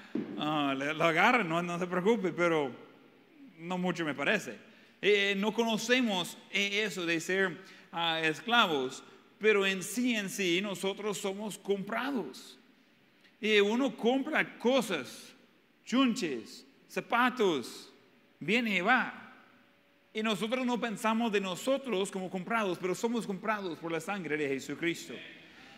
le- 0.78 0.94
lo 0.94 1.04
agarran, 1.04 1.48
no, 1.48 1.62
no 1.62 1.78
se 1.78 1.86
preocupe, 1.88 2.32
pero 2.32 2.72
no 3.60 3.78
mucho 3.78 4.04
me 4.06 4.16
parece. 4.16 4.58
Eh, 5.02 5.36
no 5.38 5.54
conocemos 5.54 6.38
eh, 6.52 6.84
eso 6.84 7.06
de 7.06 7.20
ser 7.20 7.58
ah, 7.92 8.20
esclavos, 8.24 9.04
pero 9.38 9.66
en 9.66 9.84
sí, 9.84 10.16
en 10.16 10.30
sí, 10.30 10.62
nosotros 10.62 11.18
somos 11.20 11.58
comprados. 11.60 12.58
Y 13.40 13.60
uno 13.60 13.96
compra 13.96 14.58
cosas, 14.58 15.36
chunches, 15.84 16.66
zapatos, 16.88 17.94
viene 18.40 18.78
y 18.78 18.82
va. 18.82 19.25
Y 20.16 20.24
nosotros 20.24 20.66
no 20.66 20.80
pensamos 20.80 21.30
de 21.30 21.42
nosotros 21.42 22.10
como 22.10 22.30
comprados, 22.30 22.78
pero 22.80 22.96
somos 22.96 23.28
comprados 23.28 23.78
por 23.78 23.92
la 23.92 24.00
sangre 24.00 24.38
de 24.38 24.48
Jesucristo. 24.48 25.14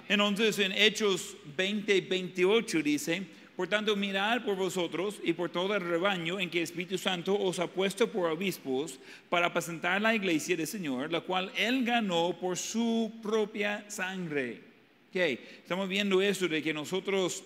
Entonces 0.08 0.60
en 0.60 0.74
Hechos 0.74 1.36
20, 1.58 2.02
28 2.02 2.84
dice, 2.84 3.24
por 3.56 3.68
tanto 3.68 3.96
mirad 3.96 4.46
por 4.46 4.56
vosotros 4.56 5.20
y 5.24 5.34
por 5.34 5.50
todo 5.50 5.74
el 5.74 5.82
rebaño 5.82 6.40
en 6.40 6.52
que 6.52 6.60
el 6.60 6.66
Espíritu 6.66 7.00
Santo 7.00 7.36
os 7.36 7.58
ha 7.58 7.66
puesto 7.66 8.12
por 8.12 8.30
obispos 8.30 9.00
para 9.28 9.48
apacentar 9.48 10.00
la 10.00 10.14
iglesia 10.14 10.56
del 10.56 10.68
Señor, 10.68 11.12
la 11.12 11.22
cual 11.22 11.52
Él 11.58 11.84
ganó 11.84 12.38
por 12.40 12.58
su 12.58 13.12
propia 13.24 13.90
sangre. 13.90 14.62
Ok, 15.10 15.16
Estamos 15.16 15.90
viendo 15.90 16.22
eso 16.22 16.48
de 16.48 16.62
que 16.62 16.76
nosotros 16.76 17.44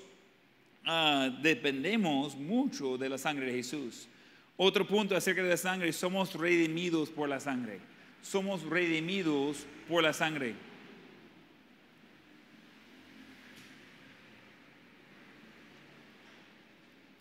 ah, 0.84 1.30
dependemos 1.42 2.36
mucho 2.36 2.98
de 2.98 3.08
la 3.08 3.18
sangre 3.18 3.46
de 3.46 3.54
Jesús. 3.54 4.10
Otro 4.64 4.86
punto 4.86 5.16
acerca 5.16 5.42
de 5.42 5.50
la 5.50 5.58
sangre, 5.58 5.92
somos 5.92 6.36
redimidos 6.36 7.10
por 7.10 7.28
la 7.28 7.40
sangre. 7.40 7.80
Somos 8.22 8.62
redimidos 8.62 9.66
por 9.90 10.04
la 10.04 10.14
sangre. 10.14 10.54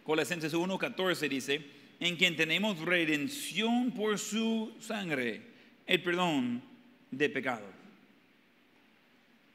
Colosenses 0.05 0.53
1:14 0.53 1.29
dice, 1.31 1.65
en 1.99 2.17
quien 2.17 2.37
tenemos 2.37 2.79
redención 2.79 3.91
por 3.93 4.19
su 4.19 4.77
sangre, 4.79 5.41
el 5.87 6.03
perdón 6.03 6.63
de 7.11 7.31
pecado. 7.31 7.65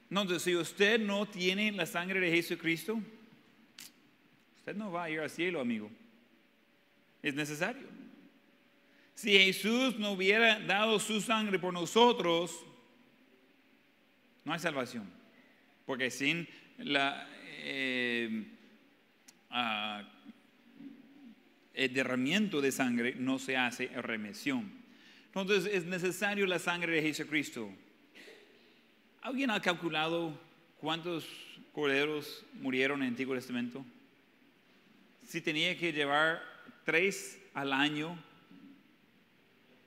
Entonces, 0.10 0.42
si 0.42 0.56
usted 0.56 1.00
no 1.00 1.28
tiene 1.28 1.72
la 1.72 1.86
sangre 1.86 2.20
de 2.20 2.32
Jesucristo, 2.32 3.00
usted 4.58 4.76
no 4.76 4.92
va 4.92 5.04
a 5.04 5.10
ir 5.12 5.20
al 5.20 5.30
cielo, 5.30 5.62
amigo. 5.62 5.92
Es 7.26 7.34
necesario. 7.34 7.88
Si 9.16 9.32
Jesús 9.32 9.98
no 9.98 10.12
hubiera 10.12 10.60
dado 10.60 11.00
su 11.00 11.20
sangre 11.22 11.58
por 11.58 11.74
nosotros, 11.74 12.64
no 14.44 14.54
hay 14.54 14.60
salvación. 14.60 15.10
Porque 15.88 16.12
sin 16.12 16.48
la, 16.78 17.28
eh, 17.64 18.46
ah, 19.50 20.08
el 21.74 21.94
derramamiento 21.96 22.62
de 22.62 22.72
sangre 22.72 23.16
no 23.16 23.40
se 23.40 23.58
hace 23.58 23.88
remisión. 23.88 24.72
Entonces 25.34 25.66
es 25.74 25.84
necesario 25.84 26.46
la 26.46 26.60
sangre 26.60 26.98
de 26.98 27.02
Jesucristo. 27.02 27.74
¿Alguien 29.24 29.50
ha 29.50 29.60
calculado 29.60 30.40
cuántos 30.80 31.28
corderos 31.74 32.46
murieron 32.62 33.00
en 33.00 33.08
el 33.08 33.14
Antiguo 33.14 33.34
Testamento? 33.34 33.84
Si 35.28 35.42
tenía 35.42 35.76
que 35.76 35.92
llevar 35.92 36.55
tres 36.86 37.38
al 37.54 37.74
año, 37.74 38.18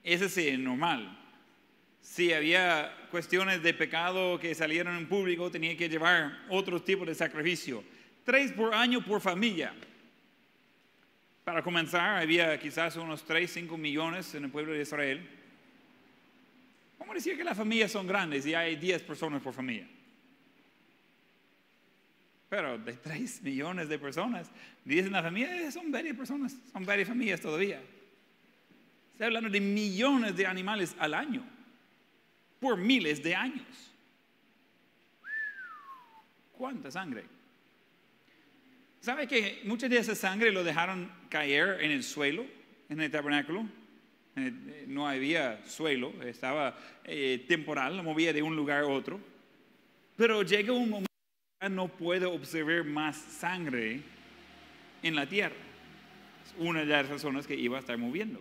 ese 0.02 0.28
sí 0.28 0.48
es 0.48 0.58
normal. 0.58 1.16
Si 2.02 2.32
había 2.32 2.94
cuestiones 3.10 3.62
de 3.62 3.72
pecado 3.72 4.38
que 4.38 4.54
salieron 4.54 4.96
en 4.96 5.08
público, 5.08 5.50
tenía 5.50 5.76
que 5.76 5.88
llevar 5.88 6.44
otro 6.48 6.82
tipo 6.82 7.06
de 7.06 7.14
sacrificio. 7.14 7.82
Tres 8.24 8.52
por 8.52 8.74
año 8.74 9.02
por 9.02 9.20
familia. 9.20 9.72
Para 11.44 11.62
comenzar, 11.62 12.20
había 12.20 12.58
quizás 12.58 12.96
unos 12.96 13.24
3, 13.24 13.50
5 13.50 13.78
millones 13.78 14.34
en 14.34 14.44
el 14.44 14.50
pueblo 14.50 14.72
de 14.72 14.82
Israel. 14.82 15.26
¿Cómo 16.98 17.14
decir 17.14 17.36
que 17.36 17.44
las 17.44 17.56
familias 17.56 17.92
son 17.92 18.06
grandes 18.06 18.44
y 18.44 18.54
hay 18.54 18.76
10 18.76 19.02
personas 19.02 19.40
por 19.40 19.54
familia? 19.54 19.86
Pero 22.48 22.78
de 22.78 22.94
3 22.94 23.42
millones 23.42 23.88
de 23.88 23.98
personas, 23.98 24.50
10 24.84 25.06
en 25.06 25.12
la 25.12 25.22
familia 25.22 25.56
eh, 25.60 25.70
son 25.70 25.90
varias 25.90 26.16
personas, 26.16 26.56
son 26.72 26.84
varias 26.84 27.08
familias 27.08 27.40
todavía. 27.40 27.82
Estoy 29.12 29.26
hablando 29.26 29.50
de 29.50 29.60
millones 29.60 30.36
de 30.36 30.46
animales 30.46 30.94
al 30.98 31.14
año, 31.14 31.44
por 32.60 32.76
miles 32.76 33.22
de 33.22 33.34
años. 33.34 33.92
¿Cuánta 36.52 36.90
sangre? 36.90 37.24
¿Sabe 39.00 39.26
que 39.26 39.60
mucha 39.64 39.88
de 39.88 39.98
esa 39.98 40.14
sangre 40.14 40.50
lo 40.50 40.64
dejaron 40.64 41.10
caer 41.28 41.82
en 41.82 41.90
el 41.90 42.02
suelo, 42.02 42.44
en 42.88 43.00
el 43.00 43.10
tabernáculo? 43.10 43.64
Eh, 44.36 44.84
no 44.86 45.08
había 45.08 45.64
suelo, 45.66 46.12
estaba 46.22 46.76
eh, 47.04 47.44
temporal, 47.48 47.96
lo 47.96 48.02
movía 48.02 48.32
de 48.32 48.42
un 48.42 48.56
lugar 48.56 48.82
a 48.82 48.86
otro. 48.86 49.20
Pero 50.16 50.42
llega 50.42 50.72
un 50.72 50.90
momento 50.90 51.07
no 51.68 51.88
puede 51.88 52.26
observar 52.26 52.84
más 52.84 53.16
sangre 53.16 54.02
en 55.02 55.16
la 55.16 55.26
tierra. 55.28 55.56
Es 56.46 56.54
una 56.58 56.80
de 56.80 56.86
las 56.86 57.08
razones 57.08 57.46
que 57.46 57.56
iba 57.56 57.76
a 57.76 57.80
estar 57.80 57.98
moviendo. 57.98 58.40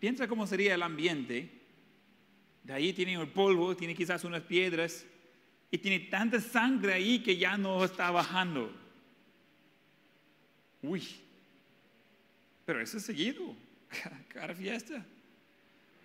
Piensa 0.00 0.26
cómo 0.26 0.46
sería 0.46 0.74
el 0.74 0.82
ambiente. 0.82 1.50
De 2.64 2.72
ahí 2.72 2.92
tiene 2.92 3.14
el 3.14 3.28
polvo, 3.28 3.76
tiene 3.76 3.94
quizás 3.94 4.24
unas 4.24 4.42
piedras 4.42 5.04
y 5.70 5.78
tiene 5.78 6.00
tanta 6.00 6.40
sangre 6.40 6.94
ahí 6.94 7.18
que 7.18 7.36
ya 7.36 7.58
no 7.58 7.84
está 7.84 8.10
bajando. 8.10 8.72
Uy, 10.80 11.06
pero 12.64 12.80
eso 12.80 12.96
es 12.96 13.04
seguido, 13.04 13.54
cada 14.28 14.54
fiesta. 14.54 15.04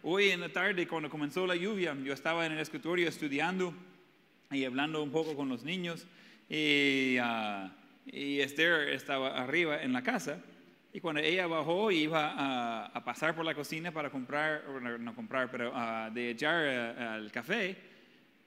Hoy 0.04 0.30
en 0.30 0.42
la 0.42 0.50
tarde, 0.50 0.88
cuando 0.88 1.10
comenzó 1.10 1.48
la 1.48 1.56
lluvia, 1.56 1.96
yo 2.04 2.14
estaba 2.14 2.46
en 2.46 2.52
el 2.52 2.60
escritorio 2.60 3.08
estudiando 3.08 3.74
y 4.52 4.66
hablando 4.66 5.04
un 5.04 5.12
poco 5.12 5.36
con 5.36 5.50
los 5.50 5.64
niños 5.64 6.08
y, 6.50 7.18
ah, 7.22 7.72
y 8.06 8.40
Esther 8.40 8.90
estaba 8.90 9.42
arriba 9.42 9.82
en 9.82 9.94
la 9.94 10.02
casa 10.02 10.42
y 10.94 11.00
cuando 11.00 11.22
ella 11.22 11.48
bajó 11.48 11.92
y 11.92 12.04
iba 12.04 12.32
a, 12.32 12.86
a 12.88 13.04
pasar 13.04 13.36
por 13.36 13.46
la 13.46 13.54
cocina 13.54 13.92
para 13.92 14.10
comprar, 14.10 14.64
no, 15.00 15.14
comprar, 15.14 15.52
pero 15.52 15.72
ah, 15.76 16.10
de 16.14 16.32
echar 16.32 16.66
ah, 16.66 17.18
el 17.18 17.32
café, 17.32 17.78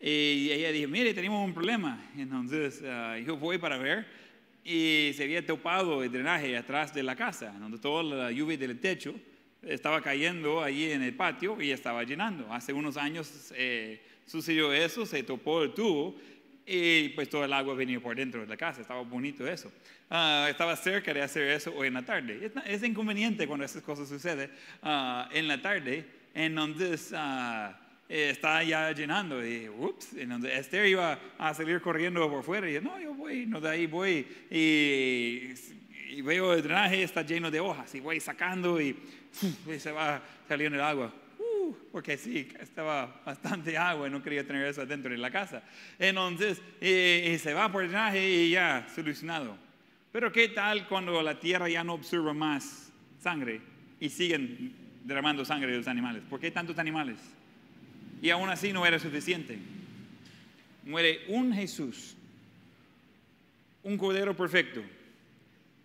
y 0.01 0.51
ella 0.51 0.72
dijo, 0.72 0.88
mire, 0.88 1.12
tenemos 1.12 1.44
un 1.44 1.53
problema. 1.53 2.11
Entonces 2.16 2.82
ah, 2.86 3.18
yo 3.18 3.36
voy 3.36 3.59
para 3.59 3.76
ver 3.76 4.07
y 4.64 5.12
se 5.14 5.24
había 5.24 5.44
topado 5.44 6.03
el 6.03 6.11
drenaje 6.11 6.57
atrás 6.57 6.92
de 6.94 7.03
la 7.03 7.14
casa, 7.14 7.53
donde 7.59 7.78
toda 7.78 8.03
la 8.03 8.32
lluvia 8.32 8.57
del 8.57 8.80
techo 8.80 9.14
estaba 9.62 10.01
cayendo 10.01 10.62
allí 10.62 10.90
en 10.90 11.03
el 11.03 11.14
patio 11.14 11.61
y 11.61 11.70
estaba 11.70 12.03
llenando. 12.05 12.53
Hace 12.53 12.72
unos 12.72 12.96
años 12.96 13.53
eh, 13.55 14.03
sucedió 14.31 14.72
eso, 14.72 15.05
se 15.05 15.24
topó 15.24 15.64
el 15.64 15.74
tubo 15.74 16.14
y 16.64 17.09
pues 17.11 17.28
todo 17.28 17.45
el 17.45 17.53
agua 17.53 17.74
venía 17.74 17.99
por 17.99 18.14
dentro 18.14 18.41
de 18.41 18.47
la 18.47 18.57
casa. 18.57 18.81
Estaba 18.81 19.03
bonito 19.03 19.45
eso. 19.45 19.72
Ah, 20.09 20.47
estaba 20.49 20.76
cerca 20.76 21.12
de 21.12 21.20
hacer 21.20 21.49
eso 21.49 21.74
hoy 21.74 21.89
en 21.89 21.95
la 21.95 22.05
tarde. 22.05 22.39
Es, 22.47 22.53
es 22.64 22.89
inconveniente 22.89 23.49
cuando 23.49 23.64
esas 23.64 23.83
cosas 23.83 24.09
suceden 24.09 24.49
ah, 24.83 25.28
en 25.33 25.49
la 25.49 25.61
tarde. 25.61 26.05
Entonces 26.33 27.12
ah, 27.12 27.76
eh, 28.09 28.31
está 28.31 28.62
ya 28.62 28.93
llenando 28.93 29.45
y 29.45 29.68
ups, 29.68 30.14
entonces 30.14 30.53
Esther 30.53 30.87
iba 30.87 31.18
a 31.37 31.53
salir 31.53 31.81
corriendo 31.81 32.28
por 32.31 32.45
fuera 32.45 32.70
y 32.70 32.74
yo, 32.74 32.81
no, 32.81 33.01
yo 33.01 33.12
voy, 33.14 33.47
no, 33.47 33.61
de 33.61 33.68
ahí 33.68 33.87
voy 33.87 34.26
y, 34.49 35.55
y 36.09 36.22
veo 36.22 36.55
el 36.55 36.62
drenaje 36.62 37.03
está 37.03 37.22
lleno 37.22 37.51
de 37.51 37.59
hojas 37.59 37.93
y 37.97 38.01
voy 38.01 38.20
sacando 38.20 38.81
y, 38.81 38.97
y 39.66 39.78
se 39.81 39.91
va 39.91 40.22
saliendo 40.47 40.76
el 40.76 40.85
agua. 40.85 41.12
Uh, 41.70 41.76
porque 41.92 42.16
sí, 42.16 42.48
estaba 42.58 43.22
bastante 43.24 43.76
agua 43.76 44.08
y 44.08 44.10
no 44.10 44.22
quería 44.22 44.46
tener 44.46 44.66
eso 44.66 44.84
dentro 44.84 45.10
de 45.10 45.18
la 45.18 45.30
casa. 45.30 45.62
Entonces, 45.98 46.60
y, 46.80 46.88
y 46.88 47.38
se 47.38 47.54
va 47.54 47.70
por 47.70 47.82
el 47.82 47.90
drenaje 47.90 48.28
y 48.28 48.50
ya, 48.50 48.86
solucionado. 48.94 49.56
Pero 50.12 50.32
¿qué 50.32 50.48
tal 50.48 50.88
cuando 50.88 51.22
la 51.22 51.38
tierra 51.38 51.68
ya 51.68 51.84
no 51.84 51.94
observa 51.94 52.34
más 52.34 52.92
sangre 53.20 53.60
y 54.00 54.08
siguen 54.08 54.74
derramando 55.04 55.44
sangre 55.44 55.70
de 55.70 55.78
los 55.78 55.86
animales? 55.88 56.22
¿Por 56.28 56.40
qué 56.40 56.50
tantos 56.50 56.78
animales? 56.78 57.18
Y 58.20 58.30
aún 58.30 58.48
así 58.48 58.72
no 58.72 58.84
era 58.84 58.98
suficiente. 58.98 59.58
muere 60.84 61.20
un 61.28 61.52
Jesús, 61.52 62.16
un 63.82 63.96
Cordero 63.96 64.36
perfecto, 64.36 64.82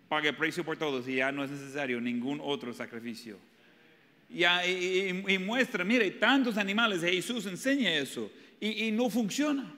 paga 0.08 0.28
el 0.30 0.36
precio 0.36 0.64
por 0.64 0.76
todos 0.76 1.06
y 1.06 1.16
ya 1.16 1.30
no 1.30 1.44
es 1.44 1.50
necesario 1.50 2.00
ningún 2.00 2.40
otro 2.42 2.72
sacrificio. 2.72 3.38
Y, 4.28 4.44
y- 4.44 5.24
y 5.34 5.38
muestra, 5.38 5.84
mire, 5.84 6.10
tantos 6.12 6.56
animales, 6.56 7.00
Jesús 7.00 7.46
enseña 7.46 7.94
eso 7.94 8.30
y, 8.60 8.86
y 8.86 8.90
no 8.92 9.08
funciona. 9.08 9.72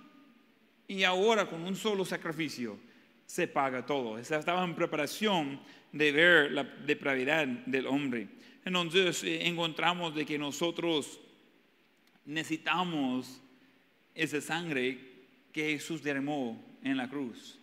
Y 0.86 1.02
ahora 1.04 1.46
con 1.46 1.62
un 1.64 1.76
solo 1.76 2.04
sacrificio 2.04 2.78
se 3.26 3.46
paga 3.46 3.84
todo. 3.84 4.18
Estaba 4.18 4.64
en 4.64 4.74
preparación 4.74 5.60
de 5.92 6.12
ver 6.12 6.52
la 6.52 6.64
depravidad 6.64 7.46
del 7.46 7.86
hombre. 7.86 8.28
Entonces 8.64 9.22
eh, 9.24 9.46
encontramos 9.46 10.14
de 10.14 10.24
que 10.24 10.38
nosotros 10.38 11.20
necesitamos 12.24 13.40
esa 14.14 14.40
sangre 14.40 14.98
que 15.52 15.72
Jesús 15.72 16.02
derramó 16.02 16.62
en 16.82 16.96
la 16.96 17.08
cruz. 17.08 17.58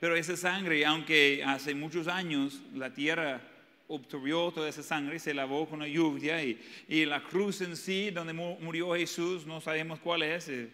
Pero 0.00 0.14
esa 0.14 0.36
sangre, 0.36 0.84
aunque 0.86 1.42
hace 1.44 1.74
muchos 1.74 2.06
años 2.08 2.60
la 2.74 2.92
tierra 2.92 3.40
obtuvo 3.88 4.52
toda 4.52 4.68
esa 4.68 4.82
sangre, 4.82 5.18
se 5.18 5.32
lavó 5.34 5.66
con 5.68 5.80
la 5.80 5.88
lluvia 5.88 6.42
y, 6.44 6.60
y 6.88 7.04
la 7.06 7.22
cruz 7.22 7.60
en 7.62 7.76
sí, 7.76 8.10
donde 8.10 8.32
mu- 8.32 8.58
murió 8.60 8.94
Jesús, 8.94 9.46
no 9.46 9.60
sabemos 9.60 9.98
cuál 9.98 10.22
es, 10.22 10.48
eh, 10.48 10.68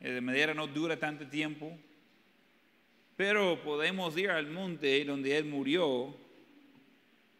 eh, 0.00 0.10
de 0.12 0.20
madera 0.20 0.54
no 0.54 0.66
dura 0.66 0.96
tanto 0.96 1.26
tiempo. 1.26 1.76
Pero 3.16 3.60
podemos 3.62 4.16
ir 4.16 4.30
al 4.30 4.46
monte 4.50 5.04
donde 5.04 5.36
Él 5.36 5.44
murió 5.44 6.16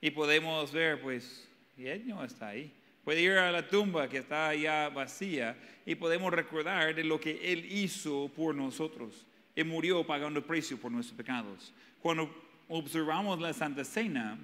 y 0.00 0.10
podemos 0.10 0.70
ver, 0.72 1.00
pues, 1.00 1.48
y 1.76 1.86
Él 1.86 2.06
no 2.06 2.22
está 2.24 2.48
ahí. 2.48 2.70
Puede 3.04 3.22
ir 3.22 3.32
a 3.32 3.50
la 3.50 3.66
tumba 3.66 4.08
que 4.08 4.18
está 4.18 4.54
ya 4.54 4.90
vacía 4.90 5.56
y 5.86 5.94
podemos 5.94 6.32
recordar 6.32 6.94
de 6.94 7.02
lo 7.04 7.18
que 7.18 7.52
Él 7.52 7.64
hizo 7.70 8.30
por 8.36 8.54
nosotros. 8.54 9.26
Él 9.56 9.64
murió 9.64 10.06
pagando 10.06 10.44
precio 10.46 10.76
por 10.78 10.92
nuestros 10.92 11.16
pecados. 11.16 11.72
Cuando 12.02 12.30
observamos 12.68 13.40
la 13.40 13.52
Santa 13.54 13.84
Cena, 13.84 14.38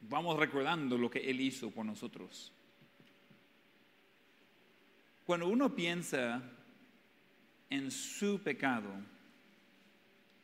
vamos 0.00 0.38
recordando 0.38 0.96
lo 0.96 1.10
que 1.10 1.30
Él 1.30 1.40
hizo 1.40 1.70
por 1.70 1.84
nosotros. 1.84 2.52
Cuando 5.24 5.48
uno 5.48 5.74
piensa 5.74 6.42
en 7.68 7.90
su 7.90 8.42
pecado 8.42 8.90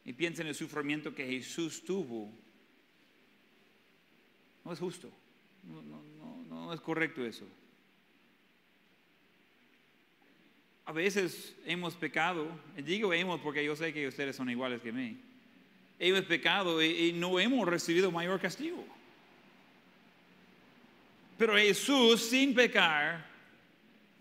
y 0.05 0.13
piensa 0.13 0.43
en 0.43 0.49
el 0.49 0.55
sufrimiento 0.55 1.15
que 1.15 1.27
Jesús 1.27 1.85
tuvo, 1.85 2.31
no 4.65 4.73
es 4.73 4.79
justo, 4.79 5.11
no, 6.49 6.73
es 6.73 6.81
correcto 6.81 7.25
eso. 7.25 7.45
A 10.85 10.93
veces 10.93 11.57
hemos 11.65 11.97
pecado, 11.97 12.49
digo 12.77 13.13
hemos 13.13 13.41
porque 13.41 13.65
yo 13.65 13.75
sé 13.75 13.93
que 13.93 14.07
ustedes 14.07 14.37
son 14.37 14.49
iguales 14.51 14.81
que 14.81 14.93
mí, 14.93 15.21
hemos 15.99 16.23
pecado 16.23 16.81
y, 16.81 17.09
y 17.09 17.13
no 17.13 17.41
hemos 17.41 17.67
recibido 17.67 18.13
mayor 18.13 18.41
castigo. 18.41 18.85
Pero 21.39 21.57
Jesús, 21.57 22.23
sin 22.23 22.55
pecar, 22.55 23.27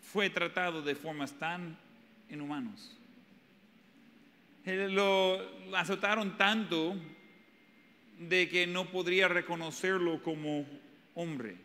fue 0.01 0.29
tratado 0.29 0.81
de 0.81 0.95
formas 0.95 1.31
tan 1.33 1.77
inhumanas. 2.29 2.91
Lo 4.65 5.39
azotaron 5.75 6.35
tanto 6.37 6.95
de 8.19 8.49
que 8.49 8.65
no 8.67 8.89
podría 8.89 9.27
reconocerlo 9.27 10.21
como 10.23 10.65
hombre, 11.13 11.57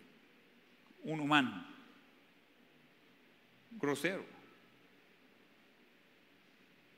un 1.05 1.21
humano, 1.21 1.67
grosero. 3.73 4.25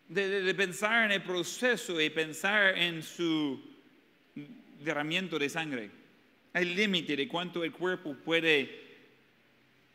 De, 0.09 0.29
de- 0.29 0.43
de 0.43 0.55
pensar 0.55 1.05
en 1.07 1.13
el 1.13 1.23
proceso 1.23 1.99
y 2.01 2.11
pensar 2.11 2.77
en 2.77 3.03
su 3.03 3.63
derramamiento 4.81 5.39
de 5.39 5.49
sangre. 5.49 5.91
Hay 6.53 6.67
límite 6.67 7.17
de 7.17 7.27
cuánto 7.29 7.65
el 7.65 7.73
cuerpo 7.73 8.15
puede 8.15 8.83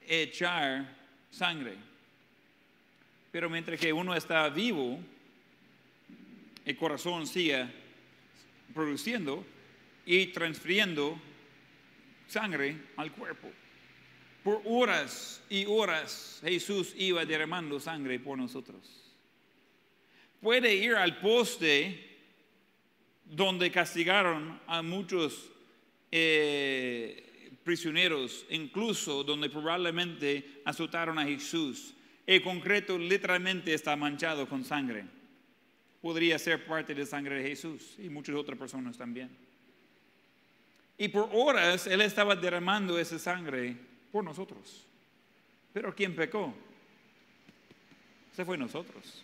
echar 0.08 0.96
sangre. 1.30 1.76
Pero 3.32 3.50
mientras 3.50 3.80
que 3.80 3.94
uno 3.94 4.16
está 4.16 4.50
vivo, 4.50 5.00
el 6.66 6.76
corazón 6.76 7.28
sigue 7.28 7.68
produciendo 8.74 9.46
y 10.06 10.28
transfiriendo 10.28 11.20
sangre 12.28 12.76
al 12.96 13.12
cuerpo. 13.12 13.50
Por 14.44 14.62
horas 14.66 15.44
y 15.50 15.66
horas 15.66 16.40
Jesús 16.44 16.94
iba 16.98 17.26
derramando 17.26 17.80
sangre 17.80 18.20
por 18.20 18.38
nosotros. 18.38 18.80
Puede 20.42 20.74
ir 20.74 20.96
al 20.96 21.20
poste 21.20 22.18
donde 23.26 23.70
castigaron 23.72 24.60
a 24.68 24.82
muchos 24.82 25.52
eh, 26.12 27.52
prisioneros, 27.64 28.46
incluso 28.50 29.24
donde 29.24 29.50
probablemente 29.50 30.62
azotaron 30.66 31.20
a 31.20 31.26
Jesús. 31.26 31.94
El 32.26 32.42
concreto 32.42 32.98
literalmente 32.98 33.74
está 33.74 33.96
manchado 33.96 34.48
con 34.48 34.64
sangre. 34.64 35.06
Podría 36.02 36.40
ser 36.40 36.66
parte 36.66 36.94
de 36.94 37.06
sangre 37.06 37.42
de 37.42 37.50
Jesús 37.50 37.96
y 38.00 38.10
muchas 38.10 38.36
otras 38.36 38.58
personas 38.58 38.98
también. 38.98 39.30
Y 40.98 41.10
por 41.10 41.30
horas 41.34 41.88
Él 41.88 42.02
estaba 42.02 42.36
derramando 42.36 42.98
esa 42.98 43.20
sangre 43.20 43.76
por 44.12 44.24
nosotros. 44.24 44.86
Pero 45.74 45.94
¿quién 45.94 46.16
pecó? 46.16 46.54
Se 48.36 48.46
fue 48.46 48.58
nosotros. 48.58 49.24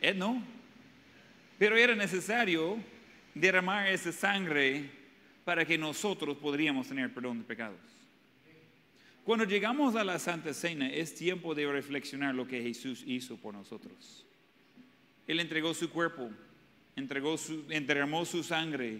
Él 0.00 0.18
no. 0.18 0.42
Pero 1.58 1.76
era 1.76 1.94
necesario 1.94 2.78
derramar 3.34 3.88
esa 3.88 4.12
sangre 4.12 4.90
para 5.46 5.64
que 5.64 5.78
nosotros 5.78 6.36
podríamos 6.38 6.88
tener 6.88 7.14
perdón 7.14 7.38
de 7.38 7.44
pecados. 7.44 7.78
Cuando 9.24 9.44
llegamos 9.44 9.94
a 9.94 10.02
la 10.02 10.18
Santa 10.18 10.52
Cena 10.52 10.90
es 10.90 11.14
tiempo 11.14 11.54
de 11.54 11.70
reflexionar 11.70 12.34
lo 12.34 12.48
que 12.48 12.60
Jesús 12.60 13.04
hizo 13.06 13.36
por 13.36 13.54
nosotros. 13.54 14.26
Él 15.24 15.38
entregó 15.38 15.72
su 15.72 15.88
cuerpo, 15.88 16.32
entregó 16.96 17.38
su, 17.38 17.64
su 18.24 18.42
sangre 18.42 18.98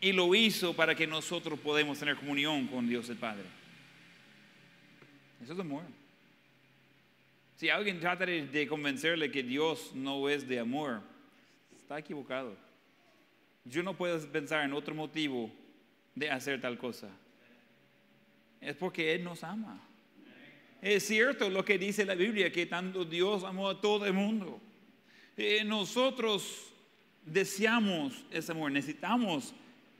y 0.00 0.10
lo 0.10 0.34
hizo 0.34 0.74
para 0.74 0.96
que 0.96 1.06
nosotros 1.06 1.60
podamos 1.60 2.00
tener 2.00 2.16
comunión 2.16 2.66
con 2.66 2.88
Dios 2.88 3.08
el 3.08 3.16
Padre. 3.16 3.44
Eso 5.44 5.52
es 5.52 5.60
amor. 5.60 5.84
Si 7.54 7.70
alguien 7.70 8.00
trata 8.00 8.26
de, 8.26 8.48
de 8.48 8.66
convencerle 8.66 9.30
que 9.30 9.44
Dios 9.44 9.92
no 9.94 10.28
es 10.28 10.48
de 10.48 10.58
amor, 10.58 11.02
está 11.76 12.00
equivocado. 12.00 12.65
Yo 13.68 13.82
no 13.82 13.96
puedo 13.96 14.18
pensar 14.30 14.64
en 14.64 14.72
otro 14.72 14.94
motivo 14.94 15.50
de 16.14 16.30
hacer 16.30 16.60
tal 16.60 16.78
cosa. 16.78 17.08
Es 18.60 18.76
porque 18.76 19.14
Él 19.14 19.24
nos 19.24 19.42
ama. 19.42 19.80
Es 20.80 21.06
cierto 21.06 21.50
lo 21.50 21.64
que 21.64 21.78
dice 21.78 22.04
la 22.04 22.14
Biblia, 22.14 22.52
que 22.52 22.66
tanto 22.66 23.04
Dios 23.04 23.42
amó 23.44 23.68
a 23.68 23.80
todo 23.80 24.06
el 24.06 24.12
mundo. 24.12 24.60
Eh, 25.36 25.64
nosotros 25.64 26.72
deseamos 27.24 28.24
ese 28.30 28.52
amor, 28.52 28.70
necesitamos 28.70 29.52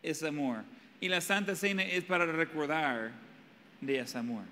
ese 0.02 0.28
amor. 0.28 0.62
Y 1.00 1.08
la 1.08 1.20
Santa 1.20 1.54
Cena 1.54 1.82
es 1.82 2.04
para 2.04 2.24
recordar 2.24 3.12
de 3.80 3.98
ese 3.98 4.16
amor. 4.16 4.44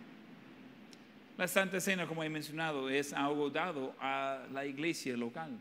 La 1.39 1.49
Santa 1.49 1.81
Cena, 1.81 2.07
como 2.07 2.23
he 2.23 2.29
mencionado, 2.29 2.91
es 2.91 3.13
algo 3.13 3.49
dado 3.49 3.95
a 4.01 4.47
la 4.53 4.67
iglesia 4.67 5.17
local. 5.17 5.59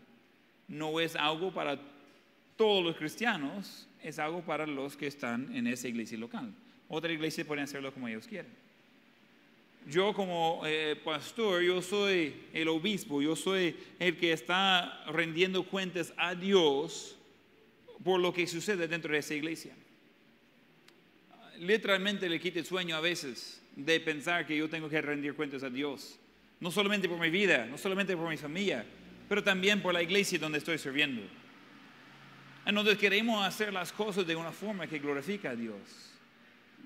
No 0.67 0.99
es 0.99 1.15
algo 1.15 1.53
para 1.53 1.79
todos 2.55 2.83
los 2.83 2.95
cristianos, 2.95 3.87
es 4.01 4.19
algo 4.19 4.41
para 4.41 4.67
los 4.67 4.97
que 4.97 5.07
están 5.07 5.55
en 5.55 5.67
esa 5.67 5.87
iglesia 5.87 6.17
local. 6.17 6.53
Otra 6.87 7.11
iglesia 7.11 7.45
pueden 7.45 7.63
hacerlo 7.63 7.93
como 7.93 8.07
ellos 8.07 8.27
quieren. 8.27 8.51
Yo 9.87 10.13
como 10.13 10.61
eh, 10.65 10.95
pastor, 11.03 11.61
yo 11.61 11.81
soy 11.81 12.33
el 12.53 12.67
obispo, 12.69 13.21
yo 13.21 13.35
soy 13.35 13.75
el 13.99 14.17
que 14.17 14.31
está 14.31 15.03
rendiendo 15.07 15.63
cuentas 15.63 16.13
a 16.15 16.35
Dios 16.35 17.17
por 18.03 18.19
lo 18.19 18.33
que 18.33 18.47
sucede 18.47 18.87
dentro 18.87 19.11
de 19.11 19.19
esa 19.19 19.33
iglesia. 19.33 19.73
Literalmente 21.59 22.29
le 22.29 22.39
quita 22.39 22.59
el 22.59 22.65
sueño 22.65 22.95
a 22.95 23.01
veces 23.01 23.61
de 23.75 23.99
pensar 23.99 24.45
que 24.45 24.55
yo 24.55 24.69
tengo 24.69 24.89
que 24.89 25.01
rendir 25.01 25.33
cuentas 25.33 25.63
a 25.63 25.69
Dios. 25.69 26.19
No 26.59 26.71
solamente 26.71 27.09
por 27.09 27.19
mi 27.19 27.29
vida, 27.29 27.65
no 27.65 27.77
solamente 27.77 28.15
por 28.15 28.29
mi 28.29 28.37
familia, 28.37 28.85
pero 29.27 29.43
también 29.43 29.81
por 29.81 29.93
la 29.93 30.01
iglesia 30.01 30.39
donde 30.39 30.59
estoy 30.59 30.77
sirviendo. 30.77 31.21
Entonces 32.65 32.97
queremos 32.97 33.45
hacer 33.45 33.73
las 33.73 33.91
cosas 33.91 34.25
de 34.25 34.35
una 34.35 34.51
forma 34.51 34.87
que 34.87 34.99
glorifica 34.99 35.49
a 35.49 35.55
Dios. 35.55 36.13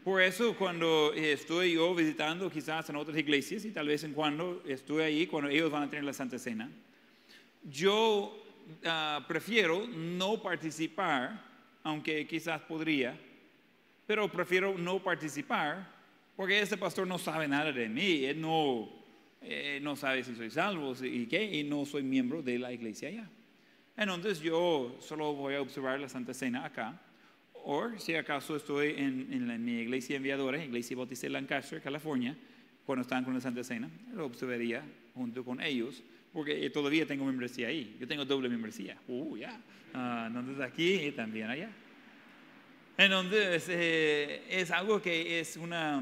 Por 0.03 0.21
eso 0.21 0.55
cuando 0.55 1.13
estoy 1.13 1.73
yo 1.73 1.93
visitando 1.93 2.49
quizás 2.49 2.89
en 2.89 2.95
otras 2.95 3.17
iglesias 3.17 3.65
y 3.65 3.71
tal 3.71 3.87
vez 3.87 4.03
en 4.03 4.13
cuando 4.13 4.63
estoy 4.65 5.03
ahí, 5.03 5.27
cuando 5.27 5.49
ellos 5.49 5.69
van 5.69 5.83
a 5.83 5.89
tener 5.89 6.05
la 6.05 6.13
Santa 6.13 6.39
Cena, 6.39 6.69
yo 7.63 8.43
ah, 8.85 9.23
prefiero 9.27 9.85
no 9.85 10.41
participar, 10.41 11.43
aunque 11.83 12.25
quizás 12.25 12.61
podría, 12.61 13.19
pero 14.05 14.31
prefiero 14.31 14.77
no 14.77 15.03
participar 15.03 15.97
porque 16.37 16.61
ese 16.61 16.77
pastor 16.77 17.05
no 17.05 17.17
sabe 17.17 17.47
nada 17.47 17.71
de 17.71 17.89
mí, 17.89 18.23
él 18.23 18.39
no, 18.39 18.87
eh, 19.41 19.79
no 19.81 19.95
sabe 19.95 20.23
si 20.23 20.35
soy 20.35 20.51
salvo 20.51 20.93
y 21.03 21.25
qué, 21.25 21.43
y 21.43 21.63
no 21.63 21.85
soy 21.85 22.03
miembro 22.03 22.41
de 22.41 22.59
la 22.59 22.71
iglesia 22.71 23.09
allá. 23.09 23.27
Entonces 23.97 24.39
yo 24.39 24.95
solo 24.99 25.33
voy 25.33 25.55
a 25.55 25.61
observar 25.61 25.99
la 25.99 26.07
Santa 26.07 26.33
Cena 26.33 26.63
acá, 26.63 27.01
o 27.53 27.89
si 27.97 28.15
acaso 28.15 28.55
estoy 28.55 28.93
en, 28.97 29.33
en 29.33 29.65
mi 29.65 29.79
iglesia 29.79 30.17
enviadora, 30.17 30.63
Iglesia 30.63 30.95
Bautista 30.95 31.25
de 31.25 31.31
Lancaster, 31.31 31.81
California, 31.81 32.37
cuando 32.85 33.01
están 33.01 33.25
con 33.25 33.33
la 33.33 33.41
Santa 33.41 33.63
Cena, 33.63 33.89
lo 34.13 34.25
observaría 34.25 34.83
junto 35.13 35.43
con 35.43 35.59
ellos, 35.59 36.03
porque 36.31 36.69
todavía 36.69 37.05
tengo 37.05 37.25
membresía 37.25 37.67
ahí. 37.67 37.97
Yo 37.99 38.07
tengo 38.07 38.23
doble 38.23 38.47
membresía. 38.47 38.97
Uh, 39.07 39.35
ya. 39.35 39.59
Ah, 39.93 40.25
entonces 40.27 40.59
aquí 40.61 40.93
y 40.93 41.11
también 41.11 41.49
allá. 41.49 41.69
Entonces 42.97 43.67
eh, 43.69 44.43
es 44.49 44.71
algo 44.71 45.01
que 45.01 45.39
es 45.39 45.57
una 45.57 46.01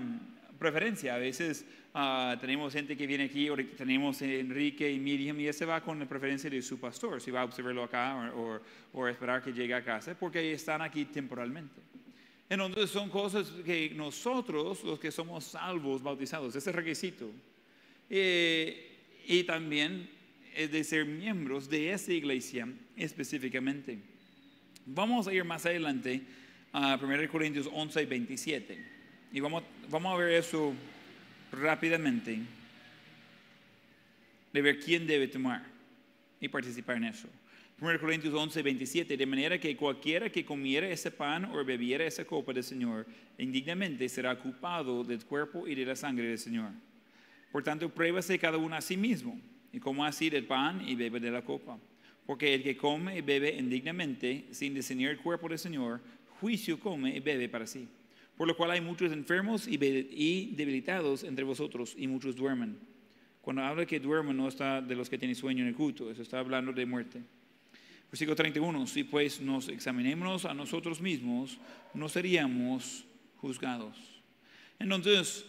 preferencia. 0.60 1.16
A 1.16 1.18
veces 1.18 1.66
ah, 1.96 2.38
tenemos 2.40 2.72
gente 2.72 2.96
que 2.96 3.08
viene 3.08 3.24
aquí, 3.24 3.50
tenemos 3.76 4.22
Enrique 4.22 4.92
y 4.92 5.00
Miriam, 5.00 5.40
y 5.40 5.48
ese 5.48 5.66
va 5.66 5.82
con 5.82 5.98
la 5.98 6.06
preferencia 6.06 6.50
de 6.50 6.62
su 6.62 6.80
pastor, 6.80 7.20
si 7.20 7.32
va 7.32 7.42
a 7.42 7.46
observarlo 7.46 7.84
acá 7.84 8.32
o, 8.36 8.60
o 8.94 9.08
esperar 9.08 9.42
que 9.42 9.52
llegue 9.52 9.74
a 9.74 9.84
casa, 9.84 10.16
porque 10.20 10.52
están 10.54 10.82
aquí 10.82 11.06
temporalmente. 11.06 11.82
Entonces 12.48 12.92
son 12.92 13.10
cosas 13.10 13.48
que 13.66 13.90
nosotros, 13.96 14.84
los 14.84 15.00
que 15.00 15.12
somos 15.12 15.46
salvos, 15.46 16.04
bautizados, 16.04 16.56
ese 16.56 16.72
requisito. 16.72 17.32
Eh, 18.10 18.92
y 19.26 19.44
también 19.44 20.08
es 20.56 20.72
de 20.72 20.84
ser 20.84 21.06
miembros 21.06 21.70
de 21.70 21.92
esa 21.92 22.14
iglesia 22.14 22.68
específicamente. 22.96 23.98
Vamos 24.86 25.28
a 25.28 25.34
ir 25.34 25.44
más 25.44 25.66
adelante 25.66 26.22
a 26.72 27.00
1 27.02 27.30
Corintios 27.32 27.68
11 27.72 28.04
y 28.04 28.06
27. 28.06 28.86
Y 29.32 29.40
vamos, 29.40 29.64
vamos 29.90 30.14
a 30.14 30.18
ver 30.18 30.36
eso 30.36 30.74
rápidamente, 31.52 32.40
de 34.54 34.62
ver 34.62 34.80
quién 34.80 35.06
debe 35.06 35.28
tomar 35.28 35.66
y 36.40 36.48
participar 36.48 36.98
en 36.98 37.06
eso. 37.06 37.28
1 37.82 38.00
Corintios 38.00 38.34
11, 38.34 38.62
27, 38.62 39.18
de 39.18 39.26
manera 39.26 39.60
que 39.60 39.76
cualquiera 39.76 40.30
que 40.30 40.46
comiera 40.46 40.88
ese 40.88 41.12
pan 41.12 41.46
o 41.46 41.64
bebiera 41.66 42.06
esa 42.06 42.24
copa 42.24 42.54
del 42.54 42.64
Señor, 42.64 43.06
indignamente 43.38 44.08
será 44.08 44.40
culpado 44.40 45.04
del 45.04 45.26
cuerpo 45.26 45.68
y 45.68 45.76
de 45.76 45.86
la 45.86 45.96
sangre 45.96 46.28
del 46.28 46.38
Señor. 46.38 46.72
Por 47.52 47.64
tanto, 47.64 47.90
pruébase 47.90 48.40
cada 48.40 48.58
uno 48.58 48.76
a 48.76 48.82
sí 48.82 48.96
mismo, 48.96 49.38
y 49.74 49.80
coma 49.82 50.08
así 50.08 50.30
del 50.30 50.46
pan 50.46 50.88
y 50.88 50.96
bebe 50.96 51.20
de 51.20 51.32
la 51.32 51.42
copa. 51.42 51.78
Porque 52.26 52.54
el 52.54 52.64
que 52.64 52.78
come 52.78 53.18
y 53.18 53.22
bebe 53.22 53.54
indignamente, 53.58 54.46
sin 54.52 54.74
discernir 54.74 55.10
el 55.10 55.18
cuerpo 55.18 55.50
del 55.50 55.60
Señor, 55.60 56.00
juicio 56.40 56.80
come 56.80 57.14
y 57.14 57.20
bebe 57.20 57.50
para 57.50 57.68
sí. 57.68 57.86
Por 58.38 58.48
lo 58.48 58.58
cual 58.58 58.72
hay 58.72 58.82
muchos 58.82 59.12
enfermos 59.12 59.68
y 59.68 59.78
debilitados 59.78 61.24
entre 61.24 61.46
vosotros, 61.46 61.96
y 61.98 62.08
muchos 62.08 62.36
duermen. 62.36 62.78
Cuando 63.42 63.62
habla 63.62 63.86
que 63.86 64.00
duermen, 64.00 64.36
no 64.36 64.48
está 64.48 64.82
de 64.82 64.96
los 64.96 65.10
que 65.10 65.18
tienen 65.18 65.36
sueño 65.36 65.62
en 65.62 65.68
el 65.68 65.76
culto, 65.76 66.10
eso 66.10 66.24
está 66.24 66.40
hablando 66.40 66.74
de 66.74 66.86
muerte. 66.86 67.22
Versículo 68.10 68.36
31, 68.36 68.88
si 68.88 69.04
pues 69.04 69.40
nos 69.40 69.68
examinemos 69.70 70.46
a 70.46 70.54
nosotros 70.54 71.00
mismos, 71.00 71.58
no 71.94 72.10
seríamos 72.10 73.06
juzgados. 73.38 73.98
Entonces, 74.80 75.46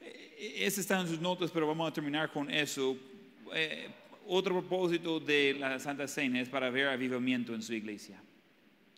e-, 0.00 0.66
ese 0.66 0.80
está 0.80 1.00
en 1.00 1.08
sus 1.08 1.20
notas, 1.20 1.50
pero 1.50 1.66
vamos 1.66 1.90
a 1.90 1.92
terminar 1.92 2.30
con 2.30 2.50
eso. 2.50 2.96
Eh, 3.54 3.88
otro 4.26 4.60
propósito 4.60 5.18
de 5.18 5.56
la 5.58 5.78
Santa 5.78 6.06
Cena 6.06 6.40
es 6.40 6.48
para 6.48 6.70
ver 6.70 6.88
avivamiento 6.88 7.54
en 7.54 7.62
su 7.62 7.74
iglesia. 7.74 8.22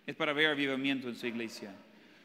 Es 0.07 0.17
para 0.17 0.33
ver 0.33 0.49
avivamiento 0.49 1.09
en 1.09 1.15
su 1.15 1.27
iglesia. 1.27 1.73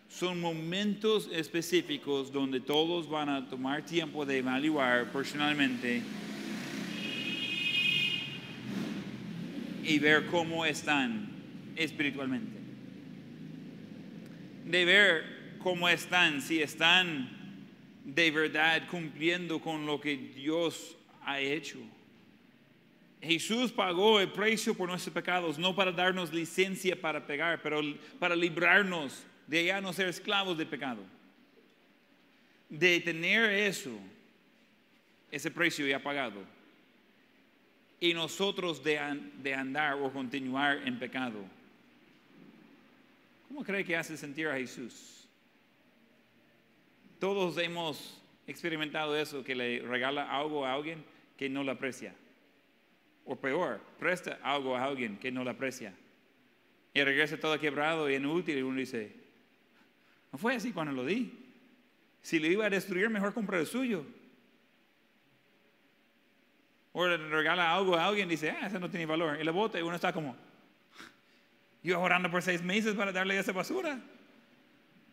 Son 0.10 0.40
momentos 0.40 1.30
específicos 1.32 2.32
donde 2.32 2.60
todos 2.60 3.10
van 3.10 3.30
a 3.30 3.50
tomar 3.50 3.86
tiempo 3.86 4.26
de 4.26 4.38
evaluar 4.38 5.12
personalmente 5.12 6.02
y 9.84 10.00
ver 10.00 10.28
cómo 10.28 10.66
están 10.66 11.30
espiritualmente. 11.76 12.60
De 14.66 14.86
ver 14.86 15.58
cómo 15.60 15.90
están, 15.90 16.42
si 16.42 16.62
están 16.62 17.30
de 18.04 18.32
verdad 18.32 18.88
cumpliendo 18.90 19.60
con 19.60 19.86
lo 19.86 20.00
que 20.00 20.16
Dios 20.16 20.96
ha 21.24 21.40
hecho. 21.40 21.80
Jesús 23.22 23.72
pagó 23.72 24.20
el 24.20 24.32
precio 24.32 24.76
por 24.76 24.88
nuestros 24.88 25.14
pecados, 25.14 25.58
no 25.58 25.76
para 25.76 25.92
darnos 25.92 26.32
licencia 26.32 27.00
para 27.00 27.26
pegar, 27.26 27.60
pero 27.62 27.82
para 28.20 28.36
librarnos 28.36 29.24
de 29.48 29.66
ya 29.66 29.82
no 29.82 29.94
ser 29.94 30.08
esclavos 30.08 30.58
del 30.58 30.68
pecado. 30.68 31.02
De 32.70 33.00
tener 33.00 33.52
eso, 33.52 33.92
ese 35.32 35.52
precio 35.52 35.86
ya 35.88 36.02
pagado 36.02 36.56
y 38.00 38.14
nosotros 38.14 38.84
de, 38.84 39.00
andar 39.00 39.96
o 39.96 40.12
continuar 40.12 40.82
en 40.86 41.00
pecado. 41.00 41.40
¿Cómo 43.48 43.64
cree 43.64 43.86
que 43.86 43.96
hace 43.96 44.18
sentir 44.18 44.48
a 44.48 44.58
Jesús? 44.58 45.28
Todos 47.20 47.58
hemos 47.58 48.22
experimentado 48.48 49.18
eso, 49.18 49.44
que 49.44 49.56
le 49.56 49.80
regala 49.80 50.30
algo 50.30 50.66
a 50.66 50.74
alguien 50.74 51.04
que 51.38 51.50
no 51.50 51.64
lo 51.64 51.72
aprecia. 51.72 52.14
O 53.26 53.36
peor, 53.36 53.82
presta 53.98 54.38
algo 54.44 54.76
a 54.76 54.84
alguien 54.84 55.18
que 55.18 55.32
no 55.32 55.44
lo 55.44 55.50
aprecia. 55.50 55.94
Y 56.94 57.02
regresa 57.02 57.38
todo 57.38 57.60
quebrado 57.60 58.10
y 58.10 58.16
inútil 58.16 58.58
y 58.58 58.62
uno 58.62 58.80
dice, 58.80 59.12
no 60.36 60.40
fue 60.40 60.54
así 60.54 60.74
cuando 60.74 60.92
lo 60.92 61.06
di. 61.06 61.32
Si 62.22 62.40
lo 62.40 62.48
iba 62.48 62.66
a 62.66 62.70
destruir, 62.70 63.10
mejor 63.10 63.34
comprar 63.34 63.62
el 63.62 63.68
suyo. 63.68 64.06
O 66.92 67.08
le 67.08 67.16
regala 67.16 67.74
algo 67.74 67.96
a 67.96 68.06
alguien 68.06 68.28
y 68.28 68.32
dice, 68.32 68.52
ah, 68.52 68.68
ese 68.68 68.78
no 68.78 68.90
tiene 68.90 69.06
valor. 69.06 69.40
Y 69.40 69.46
le 69.46 69.52
bota 69.52 69.80
y 69.80 69.82
uno 69.82 69.96
está 69.96 70.12
como, 70.12 70.36
yo 71.82 72.02
orando 72.02 72.30
por 72.30 72.42
seis 72.42 72.62
meses 72.62 72.96
para 72.96 73.14
darle 73.14 73.40
esa 73.40 73.54
basura. 73.54 73.98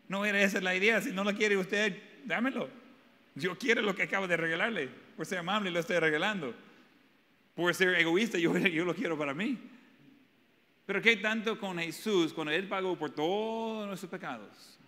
No 0.08 0.24
era 0.24 0.42
esa 0.42 0.60
la 0.60 0.74
idea. 0.74 1.00
Si 1.00 1.12
no 1.12 1.22
lo 1.22 1.32
quiere 1.36 1.56
usted, 1.56 2.02
dámelo. 2.24 2.68
Yo 3.36 3.56
quiero 3.56 3.80
lo 3.80 3.94
que 3.94 4.02
acabo 4.02 4.26
de 4.26 4.36
regalarle. 4.36 4.88
Por 5.16 5.24
ser 5.24 5.38
amable 5.38 5.70
lo 5.70 5.78
estoy 5.78 6.00
regalando. 6.00 6.52
Por 7.54 7.72
ser 7.76 7.94
egoísta 7.94 8.38
yo, 8.38 8.58
yo 8.58 8.84
lo 8.84 8.92
quiero 8.96 9.16
para 9.16 9.34
mí. 9.34 9.56
Pero 10.84 11.00
¿qué 11.00 11.16
tanto 11.18 11.60
con 11.60 11.78
Jesús 11.78 12.32
cuando 12.32 12.52
Él 12.52 12.66
pagó 12.66 12.98
por 12.98 13.10
todos 13.10 13.86
nuestros 13.86 14.10
pecados? 14.10 14.80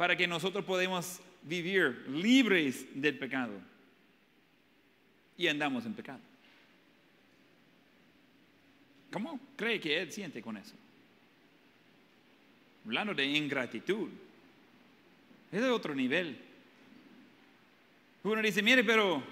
Para 0.00 0.16
que 0.16 0.26
nosotros 0.26 0.64
podamos 0.64 1.20
vivir 1.42 2.06
libres 2.08 2.86
del 2.94 3.18
pecado 3.18 3.52
y 5.36 5.46
andamos 5.46 5.84
en 5.84 5.92
pecado. 5.92 6.20
¿Cómo 9.12 9.38
cree 9.56 9.78
que 9.78 10.00
él 10.00 10.10
siente 10.10 10.40
con 10.40 10.56
eso? 10.56 10.72
Hablando 12.86 13.12
de 13.12 13.26
ingratitud. 13.26 14.08
Es 15.52 15.60
de 15.60 15.68
otro 15.68 15.94
nivel. 15.94 16.34
Uno 18.22 18.40
dice, 18.40 18.62
mire, 18.62 18.82
pero 18.82 19.22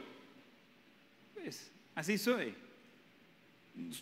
pues, 1.32 1.70
así 1.94 2.18
soy. 2.18 2.52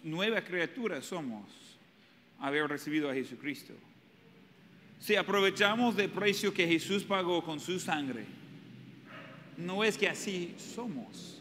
Nueva 0.03 0.43
criatura 0.43 1.01
somos 1.01 1.49
haber 2.41 2.67
recibido 2.67 3.09
a 3.09 3.15
Jesucristo. 3.15 3.73
Si 4.99 5.15
aprovechamos 5.15 5.97
del 5.97 6.11
precio 6.11 6.53
que 6.53 6.67
Jesús 6.67 7.05
pagó 7.05 7.45
con 7.45 7.61
su 7.61 7.79
sangre, 7.79 8.25
no 9.57 9.85
es 9.85 9.97
que 9.97 10.09
así 10.09 10.55
somos 10.75 11.37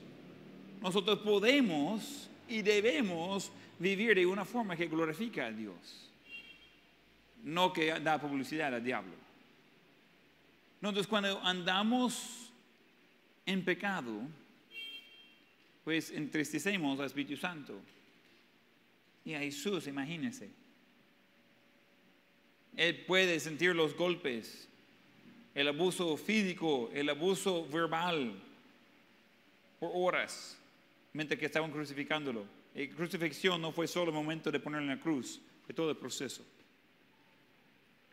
nosotros 0.86 1.18
podemos 1.18 2.30
y 2.48 2.62
debemos 2.62 3.52
vivir 3.80 4.14
de 4.14 4.24
una 4.28 4.46
forma 4.46 4.76
que 4.76 4.86
glorifica 4.86 5.48
a 5.48 5.52
Dios, 5.52 6.12
no 7.44 7.74
que 7.74 7.88
da 8.00 8.22
publicidad 8.22 8.72
al 8.72 8.84
diablo. 8.84 9.16
Entonces 10.76 11.08
cuando 11.08 11.42
andamos 11.42 12.52
en 13.48 13.66
pecado, 13.66 14.14
pues 15.84 16.12
entristecemos 16.12 17.00
al 17.00 17.08
Espíritu 17.08 17.36
Santo 17.36 17.82
y 19.24 19.34
a 19.34 19.40
Jesús, 19.40 19.88
imagínense. 19.88 20.52
Él 22.78 23.06
puede 23.06 23.40
sentir 23.40 23.76
los 23.76 23.96
golpes, 23.96 24.68
el 25.54 25.68
abuso 25.68 26.18
físico, 26.18 26.90
el 26.94 27.10
abuso 27.10 27.68
verbal 27.68 28.42
por 29.80 29.92
horas 29.94 30.58
mientras 31.14 31.40
que 31.40 31.46
estaban 31.46 31.72
crucificándolo. 31.72 32.46
La 32.74 32.88
crucifixión 32.90 33.62
no 33.62 33.72
fue 33.72 33.88
solo 33.88 34.12
el 34.12 34.16
momento 34.16 34.52
de 34.52 34.60
ponerlo 34.60 34.92
en 34.92 34.98
la 34.98 35.02
cruz, 35.02 35.40
fue 35.66 35.74
todo 35.74 35.90
el 35.90 35.98
proceso. 35.98 36.46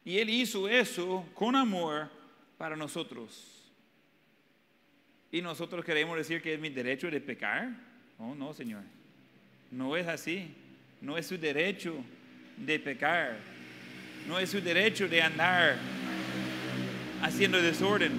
Y 0.04 0.18
Él 0.18 0.30
hizo 0.30 0.68
eso 0.68 1.26
con 1.34 1.56
amor 1.56 2.08
para 2.56 2.76
nosotros. 2.76 3.62
Y 5.32 5.40
nosotros 5.42 5.84
queremos 5.84 6.16
decir 6.16 6.40
que 6.40 6.54
es 6.54 6.60
mi 6.60 6.68
derecho 6.68 7.10
de 7.10 7.20
pecar. 7.20 7.70
Oh, 8.18 8.34
no, 8.34 8.52
Señor. 8.52 8.82
No 9.70 9.96
es 9.96 10.06
así. 10.06 10.54
No 11.00 11.16
es 11.16 11.26
su 11.26 11.38
derecho 11.38 12.04
de 12.56 12.78
pecar. 12.78 13.40
No 14.26 14.38
es 14.38 14.50
su 14.50 14.60
derecho 14.60 15.08
de 15.08 15.22
andar 15.22 15.76
haciendo 17.22 17.60
desorden. 17.60 18.12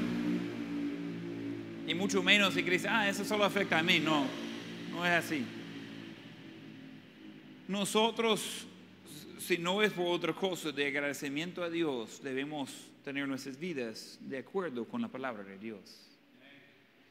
Y 1.85 1.93
mucho 1.93 2.23
menos 2.23 2.53
si 2.53 2.63
crees, 2.63 2.85
ah, 2.85 3.07
eso 3.09 3.25
solo 3.25 3.43
afecta 3.43 3.79
a 3.79 3.83
mí. 3.83 3.99
No, 3.99 4.25
no 4.91 5.05
es 5.05 5.11
así. 5.11 5.45
Nosotros, 7.67 8.65
si 9.39 9.57
no 9.57 9.81
es 9.81 9.91
por 9.91 10.07
otra 10.07 10.33
cosa 10.33 10.71
de 10.71 10.87
agradecimiento 10.87 11.63
a 11.63 11.69
Dios, 11.69 12.21
debemos 12.23 12.71
tener 13.03 13.27
nuestras 13.27 13.57
vidas 13.57 14.17
de 14.21 14.37
acuerdo 14.37 14.85
con 14.85 15.01
la 15.01 15.07
palabra 15.07 15.43
de 15.43 15.57
Dios. 15.57 16.09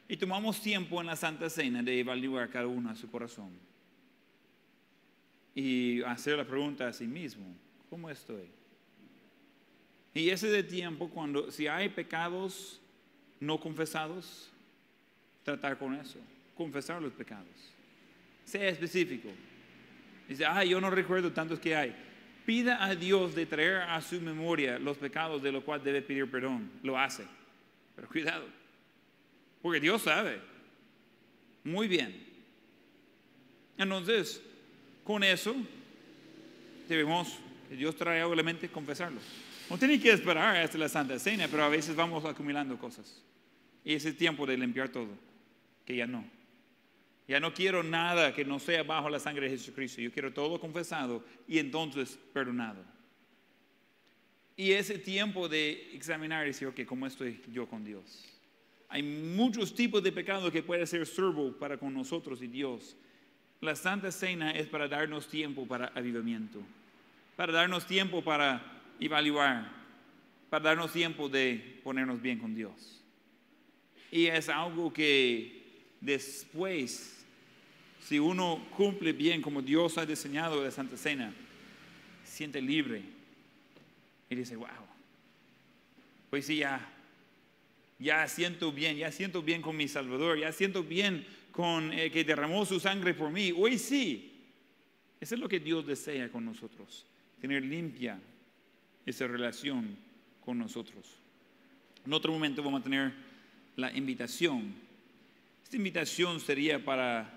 Y 0.09 0.17
tomamos 0.17 0.61
tiempo 0.61 1.01
en 1.01 1.07
la 1.07 1.17
Santa 1.17 1.49
Cena 1.49 1.83
de 1.83 2.01
evaluar 2.01 2.51
cada 2.51 2.67
uno 2.67 2.91
a 2.91 2.97
su 2.97 3.11
corazón. 3.11 3.51
Y 5.55 6.03
hacer 6.03 6.39
la 6.39 6.47
pregunta 6.47 6.89
a 6.89 6.93
sí 6.93 7.07
mismo, 7.07 7.45
¿cómo 7.91 8.09
estoy? 8.09 8.62
Y 10.15 10.31
ese 10.31 10.49
de 10.49 10.63
tiempo 10.63 11.09
cuando, 11.09 11.51
si 11.51 11.67
hay 11.67 11.89
pecados 11.89 12.81
no 13.41 13.59
confesados, 13.59 14.51
tratar 15.43 15.79
con 15.79 15.95
eso, 15.95 16.19
confesar 16.57 17.01
los 17.01 17.13
pecados. 17.13 17.47
Sea 18.45 18.69
específico. 18.69 19.29
Dice, 20.29 20.45
ay, 20.47 20.71
yo 20.71 20.81
no 20.81 20.91
recuerdo 20.91 21.33
tantos 21.33 21.59
que 21.59 21.75
hay. 21.75 21.95
Pida 22.45 22.85
a 22.85 22.95
Dios 22.95 23.35
de 23.35 23.47
traer 23.47 23.83
a 23.83 24.01
su 24.01 24.21
memoria 24.21 24.79
los 24.79 24.97
pecados 24.97 25.43
de 25.43 25.53
los 25.53 25.65
cuales 25.65 25.85
debe 25.85 26.03
pedir 26.03 26.31
perdón. 26.31 26.71
Lo 26.83 26.99
hace. 26.99 27.25
Pero 27.95 28.09
cuidado. 28.09 28.47
Porque 29.61 29.81
Dios 29.81 30.03
sabe. 30.03 30.41
Muy 31.65 31.87
bien. 31.89 32.27
Entonces, 33.79 34.43
con 35.05 35.23
eso, 35.23 35.55
debemos 36.89 37.39
Dios 37.71 37.97
traiga 37.97 38.27
a 38.27 38.37
la 38.37 38.43
mente 38.43 38.69
confesarlo. 38.69 39.21
No 39.71 39.79
tiene 39.79 40.01
que 40.01 40.11
esperar 40.11 40.57
hasta 40.57 40.79
la 40.79 40.89
Santa 40.89 41.19
Cena, 41.19 41.49
pero 41.51 41.65
a 41.65 41.69
veces 41.69 41.97
vamos 41.97 42.25
acumulando 42.25 42.79
cosas. 42.79 43.23
Y 43.85 43.95
es 43.95 44.17
tiempo 44.17 44.47
de 44.47 44.57
limpiar 44.57 44.89
todo, 44.89 45.09
que 45.85 45.97
ya 45.97 46.07
no. 46.07 46.25
Ya 47.29 47.41
no 47.41 47.55
quiero 47.55 47.83
nada 47.83 48.35
que 48.35 48.45
no 48.45 48.59
sea 48.59 48.83
bajo 48.83 49.09
la 49.09 49.19
sangre 49.19 49.49
de 49.49 49.57
Jesucristo. 49.57 50.01
Yo 50.01 50.13
quiero 50.13 50.33
todo 50.33 50.61
confesado 50.61 51.25
y 51.49 51.59
entonces 51.59 52.19
perdonado. 52.33 52.85
Y 54.57 54.73
ese 54.73 54.99
tiempo 54.99 55.49
de 55.49 55.95
examinar 55.95 56.45
y 56.45 56.49
decir, 56.49 56.69
ok, 56.69 56.85
¿cómo 56.85 57.07
estoy 57.07 57.41
yo 57.51 57.67
con 57.67 57.85
Dios? 57.85 58.29
Hay 58.89 59.03
muchos 59.03 59.75
tipos 59.75 60.03
de 60.03 60.13
pecados 60.13 60.53
que 60.53 60.63
puede 60.63 60.87
ser 60.87 61.07
servo 61.07 61.53
para 61.53 61.79
con 61.79 61.95
nosotros 61.95 62.43
y 62.43 62.47
Dios. 62.47 62.95
La 63.61 63.75
Santa 63.75 64.13
Cena 64.13 64.51
es 64.51 64.67
para 64.67 64.89
darnos 64.89 65.29
tiempo 65.29 65.67
para 65.67 65.87
avivamiento, 65.95 66.61
para 67.37 67.53
darnos 67.53 67.87
tiempo 67.87 68.23
para 68.23 68.82
evaluar, 69.07 69.71
para 70.51 70.65
darnos 70.65 70.93
tiempo 70.93 71.29
de 71.29 71.81
ponernos 71.83 72.21
bien 72.21 72.39
con 72.39 72.55
Dios. 72.55 73.03
Y 74.11 74.27
es 74.27 74.51
algo 74.51 74.93
que 74.93 75.63
después, 76.01 77.25
si 78.01 78.19
uno 78.19 78.63
cumple 78.77 79.13
bien 79.13 79.41
como 79.41 79.63
Dios 79.63 79.97
ha 79.97 80.05
diseñado 80.05 80.63
la 80.63 80.71
Santa 80.71 80.99
Cena, 80.99 81.33
siente 82.23 82.61
libre 82.61 83.03
y 84.29 84.35
dice, 84.35 84.57
wow, 84.57 84.69
pues 86.29 86.45
sí, 86.45 86.57
ya, 86.57 86.87
ya 87.99 88.29
siento 88.29 88.73
bien, 88.73 88.97
ya 88.97 89.11
siento 89.11 89.43
bien 89.43 89.63
con 89.63 89.77
mi 89.77 89.89
Salvador, 89.89 90.39
ya 90.39 90.53
siento 90.53 90.83
bien 90.83 91.27
con 91.51 91.93
el 91.93 92.11
que 92.13 92.25
derramó 92.25 92.67
su 92.67 92.79
sangre 92.79 93.15
por 93.15 93.31
mí. 93.31 93.55
Hoy 93.57 93.79
sí, 93.79 94.33
eso 95.19 95.35
es 95.35 95.41
lo 95.41 95.49
que 95.49 95.61
Dios 95.61 95.87
desea 95.87 96.31
con 96.31 96.45
nosotros, 96.45 97.07
tener 97.41 97.63
limpia 97.65 98.21
esa 99.07 99.27
relación 99.27 99.97
con 100.45 100.59
nosotros. 100.59 101.05
En 102.05 102.13
otro 102.13 102.33
momento 102.33 102.63
vamos 102.63 102.81
a 102.81 102.85
tener 102.85 103.13
la 103.77 103.93
invitación. 103.93 104.75
Esta 105.63 105.77
invitación 105.77 106.41
sería 106.41 106.85
para 106.85 107.33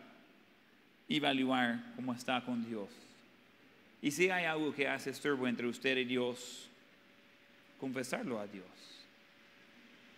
evaluar 1.07 1.93
cómo 1.95 2.13
está 2.13 2.43
con 2.43 2.65
Dios. 2.65 2.89
Y 4.01 4.11
si 4.11 4.29
hay 4.29 4.45
algo 4.45 4.73
que 4.73 4.87
hace 4.87 5.11
estorbo 5.11 5.47
entre 5.47 5.67
usted 5.67 5.97
y 5.97 6.05
Dios, 6.05 6.69
confesarlo 7.79 8.39
a 8.39 8.47
Dios. 8.47 8.65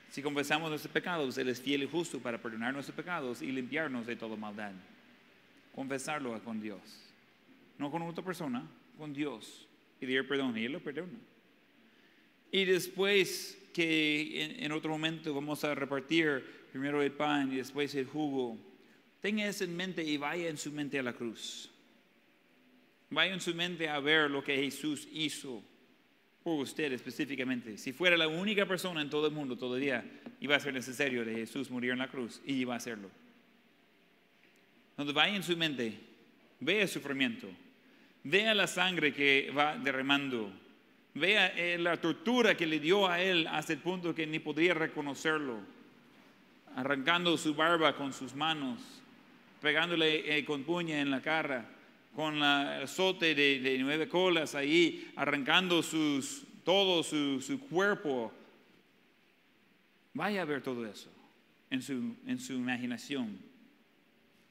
Si 0.10 0.22
confesamos 0.22 0.70
nuestros 0.70 0.92
pecados, 0.92 1.38
Él 1.38 1.50
es 1.50 1.62
fiel 1.62 1.84
y 1.84 1.88
justo 1.88 2.20
para 2.20 2.42
perdonar 2.42 2.74
nuestros 2.74 2.96
pecados 2.96 3.42
y 3.42 3.52
limpiarnos 3.52 4.08
de 4.08 4.16
toda 4.16 4.36
maldad. 4.36 4.72
Confesarlo 5.76 6.42
con 6.44 6.62
Dios. 6.62 6.82
No 7.78 7.92
con 7.92 8.02
otra 8.02 8.24
persona, 8.24 8.66
con 8.98 9.14
Dios. 9.14 9.68
Pedir 10.00 10.28
perdón 10.28 10.58
y 10.58 10.66
Él 10.66 10.72
lo 10.72 10.80
perdona. 10.80 11.20
Y 12.52 12.66
después 12.66 13.58
que 13.74 14.58
en, 14.60 14.72
otro 14.72 14.90
momento 14.90 15.34
vamos 15.34 15.64
a 15.64 15.76
repartir 15.76 16.44
primero 16.72 17.02
el 17.02 17.12
pan 17.12 17.52
y 17.52 17.58
después 17.58 17.94
el 17.96 18.08
jugo, 18.08 18.58
tenga 19.22 19.46
eso 19.46 19.64
en 19.64 19.76
mente 19.76 20.04
y 20.04 20.18
vaya 20.18 20.50
en 20.50 20.58
su 20.58 20.72
mente 20.72 20.98
a 20.98 21.04
la 21.04 21.14
cruz. 21.14 21.70
Vaya 23.10 23.34
en 23.34 23.42
su 23.42 23.54
mente 23.54 23.88
a 23.88 24.00
ver 24.00 24.32
lo 24.32 24.44
que 24.44 24.56
Jesús 24.56 25.08
hizo 25.12 25.64
por 26.44 26.60
usted 26.60 26.92
específicamente. 26.92 27.78
Si 27.78 27.94
fuera 27.94 28.18
la 28.18 28.28
única 28.28 28.66
persona 28.66 29.02
en 29.02 29.10
todo 29.10 29.28
el 29.28 29.34
mundo 29.34 29.58
todavía, 29.58 30.04
iba 30.40 30.56
a 30.56 30.60
ser 30.60 30.74
necesario 30.74 31.24
de 31.24 31.36
Jesús 31.36 31.70
morir 31.70 31.92
en 31.92 32.00
la 32.00 32.08
cruz 32.08 32.42
y 32.46 32.54
iba 32.54 32.74
a 32.74 32.78
hacerlo. 32.78 33.12
Entonces 34.92 35.14
vaya 35.14 35.36
en 35.36 35.44
su 35.44 35.56
mente, 35.56 35.94
vea 36.60 36.82
el 36.82 36.88
sufrimiento, 36.88 37.48
vea 38.24 38.56
la 38.56 38.66
sangre 38.66 39.14
que 39.14 39.52
va 39.56 39.78
derramando 39.78 40.52
Vea 41.18 41.48
eh, 41.56 41.78
la 41.80 41.98
tortura 41.98 42.56
que 42.56 42.68
le 42.68 42.80
dio 42.80 43.08
a 43.08 43.20
él 43.20 43.48
hasta 43.48 43.74
el 43.74 43.80
punto 43.80 44.14
que 44.14 44.28
ni 44.28 44.38
podría 44.38 44.76
reconocerlo, 44.76 45.58
arrancando 46.76 47.36
su 47.38 47.56
barba 47.56 47.96
con 47.96 48.14
sus 48.14 48.36
manos, 48.36 48.80
pegándole 49.60 50.38
eh, 50.38 50.46
con 50.46 50.64
puña 50.64 51.02
en 51.02 51.10
la 51.10 51.22
cara, 51.22 51.68
con 52.16 52.36
el 52.36 52.44
azote 52.84 53.34
de, 53.34 53.78
nueve 53.80 54.08
colas 54.08 54.54
ahí, 54.54 55.12
arrancando 55.16 55.82
sus, 55.82 56.44
todo 56.64 57.02
su, 57.02 57.42
su, 57.42 57.60
cuerpo. 57.62 58.32
Vaya 60.14 60.44
a 60.44 60.46
ver 60.46 60.62
todo 60.62 60.86
eso 60.86 61.10
en 61.72 61.82
su, 61.82 62.16
en 62.28 62.40
su 62.40 62.54
imaginación 62.54 63.40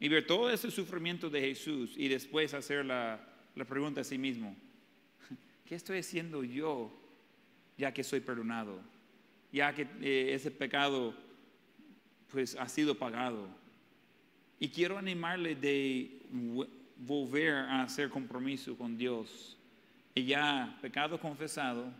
y 0.01 0.09
ver 0.09 0.27
todo 0.27 0.51
ese 0.51 0.71
sufrimiento 0.71 1.31
de 1.31 1.41
Jesús 1.41 1.95
y 1.97 2.09
después 2.09 2.55
hacer 2.55 2.85
la, 2.85 3.21
la 3.55 3.65
pregunta 3.65 4.01
a 4.01 4.05
sí 4.05 4.19
mismo. 4.19 4.57
¿Qué 5.67 5.75
estoy 5.75 5.99
haciendo 5.99 6.45
yo 6.45 6.91
ya 7.77 7.93
que 7.93 8.03
soy 8.03 8.21
perdonado? 8.21 8.81
Ya 9.53 9.75
que 9.75 9.87
eh, 10.01 10.35
ese 10.35 10.51
pecado 10.51 11.15
pues 12.31 12.57
ha 12.57 12.69
sido 12.69 12.97
pagado. 12.97 13.49
Y 14.59 14.69
quiero 14.69 14.99
animarle 14.99 15.55
de 15.55 16.23
volver 16.97 17.55
a 17.55 17.83
hacer 17.83 18.09
compromiso 18.09 18.77
con 18.77 18.97
Dios. 18.97 19.57
Y 20.15 20.25
ya 20.25 20.79
pecado 20.81 21.21
confesado, 21.21 21.93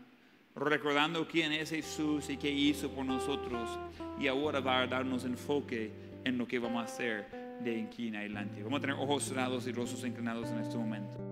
recordando 0.55 1.27
quién 1.27 1.51
es 1.51 1.69
Jesús 1.69 2.29
y 2.29 2.37
qué 2.37 2.51
hizo 2.51 2.89
por 2.89 3.05
nosotros. 3.05 3.77
Y 4.19 4.27
ahora 4.27 4.59
va 4.59 4.81
a 4.81 4.87
darnos 4.87 5.23
enfoque 5.23 5.91
en 6.23 6.37
lo 6.37 6.47
que 6.47 6.59
vamos 6.59 6.81
a 6.81 6.85
hacer 6.85 7.59
de 7.63 7.83
aquí 7.83 8.07
en 8.07 8.15
adelante. 8.15 8.63
Vamos 8.63 8.79
a 8.79 8.81
tener 8.81 8.95
ojos 8.95 9.23
cerrados 9.23 9.67
y 9.67 9.71
rostros 9.71 10.03
inclinados 10.03 10.49
en 10.49 10.59
este 10.59 10.77
momento. 10.77 11.26